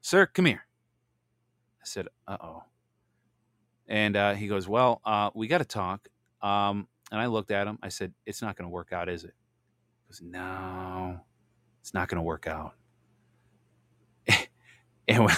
Sir, 0.00 0.26
come 0.26 0.46
here. 0.46 0.64
I 1.82 1.84
said, 1.84 2.08
Uh 2.26 2.36
oh. 2.40 2.62
And 3.86 4.16
uh, 4.16 4.34
he 4.34 4.48
goes, 4.48 4.66
Well, 4.68 5.00
uh, 5.04 5.30
we 5.34 5.46
got 5.46 5.58
to 5.58 5.64
talk. 5.64 6.08
Um, 6.42 6.88
and 7.10 7.20
I 7.20 7.26
looked 7.26 7.50
at 7.50 7.66
him. 7.66 7.78
I 7.82 7.88
said, 7.88 8.12
It's 8.26 8.42
not 8.42 8.56
going 8.56 8.66
to 8.66 8.72
work 8.72 8.92
out, 8.92 9.08
is 9.08 9.24
it? 9.24 9.34
He 10.06 10.12
goes, 10.12 10.22
No, 10.22 11.20
it's 11.80 11.94
not 11.94 12.08
going 12.08 12.16
to 12.16 12.22
work 12.22 12.46
out. 12.46 12.74
and 15.08 15.24
when, 15.24 15.36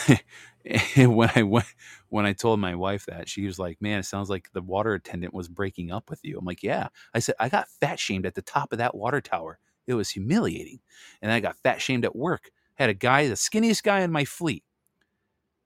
and 0.97 1.16
when 1.16 1.31
I 1.35 1.43
went, 1.43 1.66
when 2.09 2.27
I 2.27 2.33
told 2.33 2.61
my 2.61 2.75
wife 2.75 3.07
that, 3.07 3.29
she 3.29 3.47
was 3.47 3.59
like, 3.59 3.81
"Man, 3.81 3.99
it 3.99 4.05
sounds 4.05 4.31
like 4.31 4.51
the 4.53 4.62
water 4.62 4.95
attendant 4.95 5.35
was 5.35 5.49
breaking 5.49 5.91
up 5.91 6.11
with 6.11 6.20
you." 6.25 6.39
I'm 6.39 6.45
like, 6.45 6.62
"Yeah." 6.62 6.89
I 7.14 7.18
said, 7.18 7.35
"I 7.41 7.49
got 7.49 7.68
fat 7.68 7.99
shamed 7.99 8.27
at 8.27 8.35
the 8.35 8.43
top 8.43 8.73
of 8.73 8.79
that 8.79 8.95
water 8.95 9.20
tower. 9.20 9.59
It 9.87 9.95
was 9.95 10.11
humiliating." 10.11 10.81
And 11.20 11.33
I 11.33 11.41
got 11.41 11.57
fat 11.59 11.81
shamed 11.81 12.05
at 12.05 12.16
work. 12.16 12.51
I 12.79 12.85
had 12.85 12.91
a 12.91 12.95
guy, 12.95 13.29
the 13.29 13.35
skinniest 13.35 13.83
guy 13.83 14.01
in 14.01 14.12
my 14.12 14.25
fleet. 14.25 14.64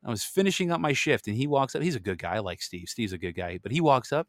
I 0.05 0.11
was 0.11 0.25
finishing 0.25 0.71
up 0.71 0.81
my 0.81 0.93
shift, 0.93 1.27
and 1.27 1.37
he 1.37 1.47
walks 1.47 1.75
up. 1.75 1.83
He's 1.83 1.97
a 1.97 2.01
good 2.01 2.19
guy. 2.19 2.37
I 2.37 2.39
like 2.39 2.63
Steve. 2.63 2.89
Steve's 2.89 3.13
a 3.13 3.19
good 3.19 3.35
guy, 3.35 3.59
but 3.63 3.73
he 3.73 3.81
walks 3.81 4.13
up, 4.13 4.29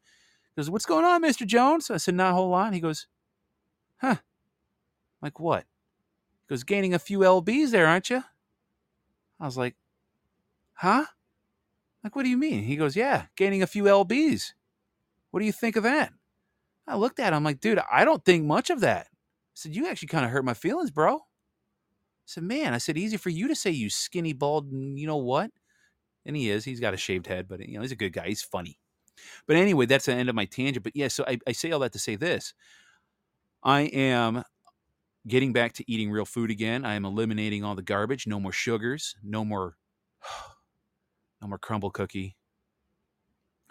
goes, 0.57 0.69
"What's 0.69 0.85
going 0.85 1.05
on, 1.05 1.21
Mister 1.21 1.45
Jones?" 1.45 1.89
I 1.89 1.97
said, 1.97 2.15
"Not 2.15 2.31
a 2.31 2.35
whole 2.35 2.49
lot." 2.49 2.73
He 2.73 2.79
goes, 2.79 3.07
"Huh? 3.97 4.17
Like 5.21 5.39
what?" 5.39 5.65
He 6.47 6.53
goes, 6.53 6.63
"Gaining 6.63 6.93
a 6.93 6.99
few 6.99 7.19
lbs 7.19 7.71
there, 7.71 7.87
aren't 7.87 8.09
you?" 8.09 8.23
I 9.39 9.45
was 9.45 9.57
like, 9.57 9.75
"Huh?" 10.73 11.05
Like, 12.07 12.15
what 12.15 12.23
do 12.23 12.29
you 12.29 12.37
mean? 12.37 12.63
He 12.63 12.77
goes, 12.77 12.95
Yeah, 12.95 13.25
gaining 13.35 13.61
a 13.61 13.67
few 13.67 13.83
LBs. 13.83 14.53
What 15.31 15.41
do 15.41 15.45
you 15.45 15.51
think 15.51 15.75
of 15.75 15.83
that? 15.83 16.13
I 16.87 16.95
looked 16.95 17.19
at 17.19 17.33
him 17.33 17.43
like, 17.43 17.59
dude, 17.59 17.81
I 17.91 18.05
don't 18.05 18.23
think 18.23 18.45
much 18.45 18.69
of 18.69 18.79
that. 18.79 19.07
I 19.07 19.55
said, 19.55 19.75
You 19.75 19.87
actually 19.87 20.07
kind 20.07 20.23
of 20.23 20.31
hurt 20.31 20.45
my 20.45 20.53
feelings, 20.53 20.89
bro. 20.89 21.15
I 21.15 21.19
said, 22.25 22.43
Man, 22.43 22.73
I 22.73 22.77
said, 22.77 22.97
easy 22.97 23.17
for 23.17 23.29
you 23.29 23.49
to 23.49 23.55
say, 23.55 23.71
you 23.71 23.89
skinny, 23.89 24.31
bald, 24.31 24.71
you 24.71 25.05
know 25.05 25.17
what? 25.17 25.51
And 26.25 26.37
he 26.37 26.49
is. 26.49 26.63
He's 26.63 26.79
got 26.79 26.93
a 26.93 26.97
shaved 26.97 27.27
head, 27.27 27.47
but 27.49 27.59
you 27.67 27.75
know, 27.75 27.81
he's 27.81 27.91
a 27.91 27.97
good 27.97 28.13
guy. 28.13 28.27
He's 28.27 28.41
funny. 28.41 28.79
But 29.47 29.55
anyway, 29.55 29.85
that's 29.85 30.05
the 30.05 30.13
end 30.13 30.29
of 30.29 30.35
my 30.35 30.45
tangent. 30.45 30.83
But 30.83 30.95
yeah, 30.95 31.07
so 31.07 31.23
I, 31.27 31.39
I 31.47 31.51
say 31.51 31.71
all 31.71 31.79
that 31.79 31.93
to 31.93 31.99
say 31.99 32.15
this. 32.15 32.53
I 33.63 33.81
am 33.81 34.43
getting 35.27 35.53
back 35.53 35.73
to 35.73 35.91
eating 35.91 36.09
real 36.09 36.25
food 36.25 36.51
again. 36.51 36.85
I 36.85 36.95
am 36.95 37.05
eliminating 37.05 37.63
all 37.63 37.75
the 37.75 37.81
garbage. 37.81 38.27
No 38.27 38.39
more 38.39 38.51
sugars. 38.51 39.15
No 39.23 39.43
more 39.43 39.75
no 41.41 41.47
more 41.47 41.59
Crumbl 41.59 41.93
cookie. 41.93 42.35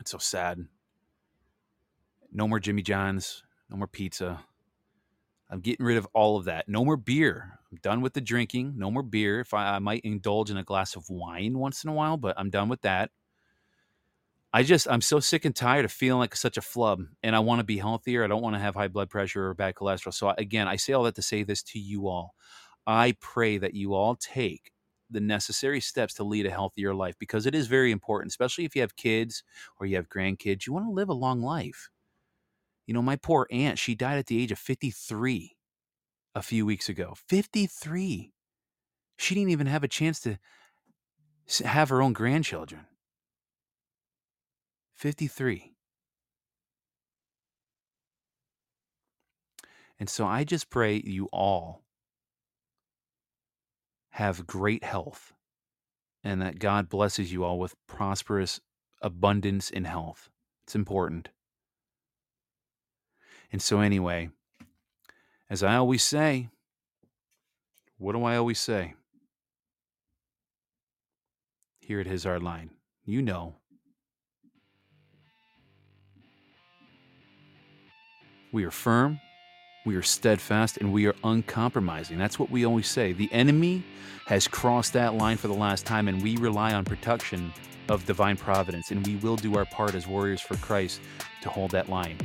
It's 0.01 0.11
so 0.11 0.18
sad. 0.18 0.66
No 2.32 2.47
more 2.47 2.61
Jimmy 2.61 2.82
John's. 2.82 3.42
No 3.70 3.76
more 3.76 3.86
pizza. 3.86 4.44
I'm 5.49 5.61
getting 5.61 5.86
rid 5.86 5.97
of 5.97 6.09
all 6.12 6.36
of 6.36 6.44
that. 6.47 6.68
No 6.68 6.84
more 6.84 6.97
beer. 6.97 7.59
I'm 7.70 7.78
done 7.82 8.01
with 8.01 8.14
the 8.14 8.20
drinking. 8.20 8.74
No 8.76 8.90
more 8.90 9.03
beer. 9.03 9.40
If 9.40 9.55
I, 9.55 9.76
I 9.76 9.78
might 9.78 10.03
indulge 10.05 10.51
in 10.51 10.57
a 10.57 10.64
glass 10.64 10.97
of 10.97 11.09
wine 11.09 11.59
once 11.59 11.84
in 11.84 11.90
a 11.90 11.92
while, 11.92 12.16
but 12.16 12.38
I'm 12.38 12.51
done 12.51 12.68
with 12.68 12.82
that. 12.82 13.11
I 14.57 14.63
just 14.63 14.89
I'm 14.89 15.03
so 15.03 15.21
sick 15.21 15.45
and 15.45 15.55
tired 15.55 15.85
of 15.85 15.93
feeling 15.93 16.19
like 16.19 16.35
such 16.35 16.57
a 16.57 16.63
flub, 16.63 17.03
and 17.23 17.37
I 17.37 17.41
want 17.41 17.59
to 17.59 17.63
be 17.63 17.77
healthier. 17.77 18.25
I 18.25 18.27
don't 18.27 18.41
want 18.41 18.57
to 18.57 18.59
have 18.59 18.75
high 18.75 18.89
blood 18.89 19.11
pressure 19.11 19.49
or 19.49 19.53
bad 19.53 19.75
cholesterol. 19.75 20.15
So 20.15 20.33
again, 20.39 20.67
I 20.67 20.77
say 20.77 20.95
all 20.95 21.03
that 21.03 21.15
to 21.17 21.23
say 21.23 21.43
this 21.43 21.63
to 21.65 21.79
you 21.79 22.09
all. 22.09 22.35
I 22.87 23.17
pray 23.21 23.59
that 23.59 23.75
you 23.75 23.93
all 23.93 24.17
take 24.17 24.73
the 25.11 25.21
necessary 25.21 25.83
steps 25.83 26.15
to 26.15 26.25
lead 26.25 26.47
a 26.47 26.51
healthier 26.51 26.95
life 26.95 27.17
because 27.19 27.45
it 27.45 27.55
is 27.55 27.67
very 27.67 27.91
important, 27.91 28.33
especially 28.33 28.65
if 28.65 28.75
you 28.75 28.81
have 28.81 28.97
kids 28.97 29.43
or 29.79 29.85
you 29.85 29.97
have 29.97 30.09
grandkids. 30.09 30.67
You 30.67 30.73
want 30.73 30.87
to 30.87 30.91
live 30.91 31.11
a 31.11 31.13
long 31.13 31.43
life. 31.43 31.91
You 32.87 32.95
know, 32.95 33.03
my 33.03 33.17
poor 33.17 33.47
aunt, 33.51 33.79
she 33.79 33.95
died 33.95 34.17
at 34.17 34.25
the 34.25 34.43
age 34.43 34.53
of 34.53 34.59
53 34.59 35.55
a 36.35 36.41
few 36.41 36.65
weeks 36.65 36.89
ago. 36.89 37.13
53. 37.29 38.33
She 39.19 39.35
didn't 39.35 39.51
even 39.51 39.67
have 39.67 39.85
a 39.85 39.89
chance 39.89 40.19
to 40.21 40.39
have 41.63 41.91
her 41.91 42.01
own 42.01 42.15
grandchildren. 42.15 42.87
53. 44.97 45.72
And 49.99 50.09
so 50.09 50.26
I 50.26 50.44
just 50.44 50.68
pray 50.70 51.03
you 51.05 51.26
all 51.32 51.82
have 54.11 54.47
great 54.47 54.82
health 54.82 55.32
and 56.24 56.40
that 56.42 56.59
God 56.59 56.88
blesses 56.88 57.32
you 57.32 57.44
all 57.44 57.59
with 57.59 57.74
prosperous 57.86 58.61
abundance 59.01 59.70
in 59.70 59.84
health. 59.84 60.30
It's 60.64 60.74
important. 60.74 61.28
And 63.53 63.62
so, 63.62 63.80
anyway, 63.80 64.30
as 65.49 65.62
I 65.62 65.76
always 65.76 66.03
say, 66.03 66.49
what 67.99 68.12
do 68.12 68.24
I 68.24 68.36
always 68.36 68.59
say? 68.59 68.94
Here 71.78 72.01
at 72.01 72.07
His 72.07 72.24
Hard 72.24 72.42
Line, 72.42 72.70
you 73.05 73.22
know. 73.22 73.55
We 78.53 78.64
are 78.64 78.70
firm, 78.70 79.20
we 79.84 79.97
are 79.97 80.03
steadfast 80.03 80.78
and 80.78 80.92
we 80.92 81.07
are 81.07 81.14
uncompromising. 81.24 82.18
That's 82.18 82.38
what 82.38 82.51
we 82.51 82.64
always 82.64 82.88
say. 82.88 83.12
The 83.12 83.32
enemy 83.32 83.82
has 84.26 84.49
crossed 84.49 84.92
that 84.94 85.14
line 85.14 85.36
for 85.36 85.49
the 85.49 85.55
last 85.55 85.86
time, 85.86 86.09
and 86.09 86.22
we 86.22 86.36
rely 86.36 86.72
on 86.72 86.84
protection 86.84 87.53
of 87.88 88.05
divine 88.07 88.36
providence, 88.36 88.90
and 88.90 89.07
we 89.07 89.16
will 89.16 89.36
do 89.36 89.57
our 89.57 89.64
part 89.66 89.94
as 89.94 90.07
warriors 90.07 90.40
for 90.40 90.57
Christ 90.57 91.01
to 91.42 91.49
hold 91.49 91.70
that 91.70 91.88
line. 91.88 92.18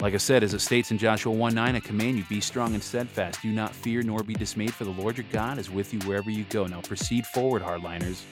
Like 0.00 0.14
I 0.14 0.18
said, 0.18 0.42
as 0.42 0.52
it 0.54 0.60
states 0.60 0.90
in 0.90 0.98
Joshua 0.98 1.32
1 1.32 1.54
9, 1.54 1.76
I 1.76 1.80
command 1.80 2.18
you, 2.18 2.24
be 2.24 2.40
strong 2.40 2.74
and 2.74 2.82
steadfast. 2.82 3.40
Do 3.42 3.52
not 3.52 3.74
fear 3.74 4.02
nor 4.02 4.22
be 4.22 4.34
dismayed, 4.34 4.74
for 4.74 4.84
the 4.84 4.90
Lord 4.90 5.16
your 5.16 5.26
God 5.32 5.58
is 5.58 5.70
with 5.70 5.94
you 5.94 6.00
wherever 6.00 6.30
you 6.30 6.44
go. 6.50 6.66
Now 6.66 6.80
proceed 6.80 7.26
forward, 7.26 7.62
hardliners, 7.62 8.24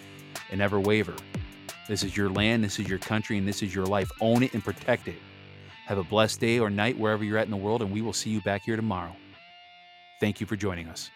and 0.50 0.58
never 0.58 0.80
waver. 0.80 1.14
This 1.88 2.02
is 2.02 2.16
your 2.16 2.28
land, 2.28 2.64
this 2.64 2.78
is 2.78 2.88
your 2.88 2.98
country, 2.98 3.38
and 3.38 3.46
this 3.46 3.62
is 3.62 3.74
your 3.74 3.86
life. 3.86 4.10
Own 4.20 4.42
it 4.42 4.54
and 4.54 4.64
protect 4.64 5.08
it. 5.08 5.16
Have 5.86 5.98
a 5.98 6.04
blessed 6.04 6.40
day 6.40 6.58
or 6.58 6.70
night 6.70 6.98
wherever 6.98 7.22
you're 7.22 7.38
at 7.38 7.44
in 7.44 7.50
the 7.50 7.56
world, 7.56 7.82
and 7.82 7.92
we 7.92 8.00
will 8.00 8.12
see 8.12 8.30
you 8.30 8.40
back 8.40 8.62
here 8.64 8.76
tomorrow. 8.76 9.14
Thank 10.20 10.40
you 10.40 10.46
for 10.46 10.56
joining 10.56 10.88
us. 10.88 11.10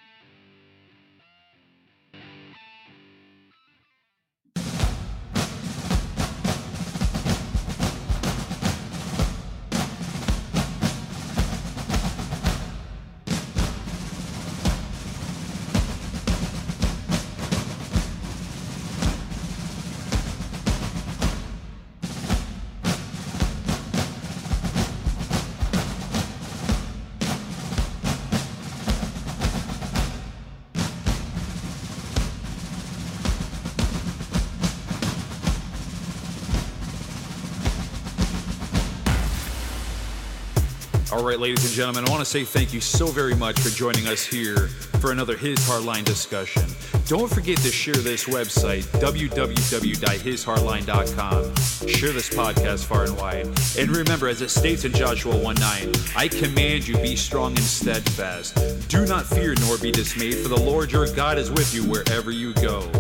Gentlemen, 41.78 42.05
I 42.09 42.10
want 42.10 42.22
to 42.22 42.28
say 42.28 42.42
thank 42.42 42.74
you 42.74 42.80
so 42.80 43.06
very 43.06 43.36
much 43.36 43.60
for 43.60 43.68
joining 43.68 44.09
us 44.09 44.24
here 44.24 44.66
for 44.98 45.12
another 45.12 45.36
His 45.36 45.60
Hardline 45.60 46.05
discussion. 46.05 46.64
Don't 47.06 47.32
forget 47.32 47.56
to 47.59 47.70
share 47.70 47.94
this 47.94 48.24
website, 48.24 48.82
www.hishardline.com. 49.00 51.88
Share 51.88 52.10
this 52.10 52.30
podcast 52.30 52.84
far 52.84 53.05
and 53.05 53.16
wide. 53.16 53.46
And 53.78 53.96
remember, 53.96 54.26
as 54.26 54.42
it 54.42 54.48
states 54.48 54.84
in 54.84 54.92
Joshua 54.92 55.36
1 55.36 55.55
9, 55.55 55.92
I 56.16 56.26
command 56.26 56.88
you, 56.88 56.96
be 56.96 57.14
strong 57.14 57.50
and 57.50 57.60
steadfast. 57.60 58.88
Do 58.88 59.06
not 59.06 59.24
fear 59.24 59.55
nor 59.60 59.78
be 59.78 59.92
dismayed, 59.92 60.38
for 60.38 60.48
the 60.48 60.59
Lord 60.59 60.90
your 60.90 61.06
God 61.14 61.38
is 61.38 61.48
with 61.48 61.72
you 61.72 61.84
wherever 61.84 62.32
you 62.32 62.55
go. 62.55 62.90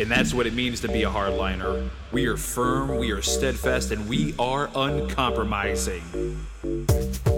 And 0.00 0.10
that's 0.10 0.32
what 0.32 0.46
it 0.46 0.54
means 0.54 0.80
to 0.80 0.88
be 0.88 1.02
a 1.02 1.10
hardliner. 1.10 1.90
We 2.10 2.24
are 2.24 2.38
firm, 2.38 2.96
we 2.96 3.10
are 3.10 3.20
steadfast, 3.20 3.90
and 3.90 4.08
we 4.08 4.34
are 4.38 4.70
uncompromising. 4.74 6.02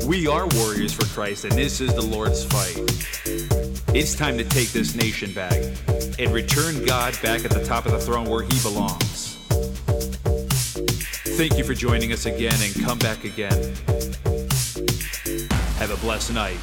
We 0.07 0.29
are 0.29 0.47
warriors 0.47 0.93
for 0.93 1.05
Christ, 1.07 1.45
and 1.45 1.55
this 1.55 1.81
is 1.81 1.93
the 1.93 2.03
Lord's 2.03 2.45
fight. 2.45 2.77
It's 3.97 4.15
time 4.15 4.39
to 4.39 4.45
take 4.45 4.69
this 4.69 4.95
nation 4.95 5.33
back 5.33 5.57
and 6.21 6.33
return 6.33 6.85
God 6.85 7.19
back 7.21 7.45
at 7.45 7.51
the 7.51 7.65
top 7.65 7.85
of 7.85 7.91
the 7.91 7.99
throne 7.99 8.27
where 8.27 8.45
he 8.45 8.61
belongs. 8.63 9.39
Thank 11.37 11.59
you 11.59 11.65
for 11.65 11.75
joining 11.75 12.13
us 12.13 12.27
again 12.27 12.55
and 12.63 12.85
come 12.85 13.01
back 13.01 13.25
again. 13.25 13.75
Have 15.79 15.91
a 15.91 15.97
blessed 15.97 16.33
night. 16.33 16.59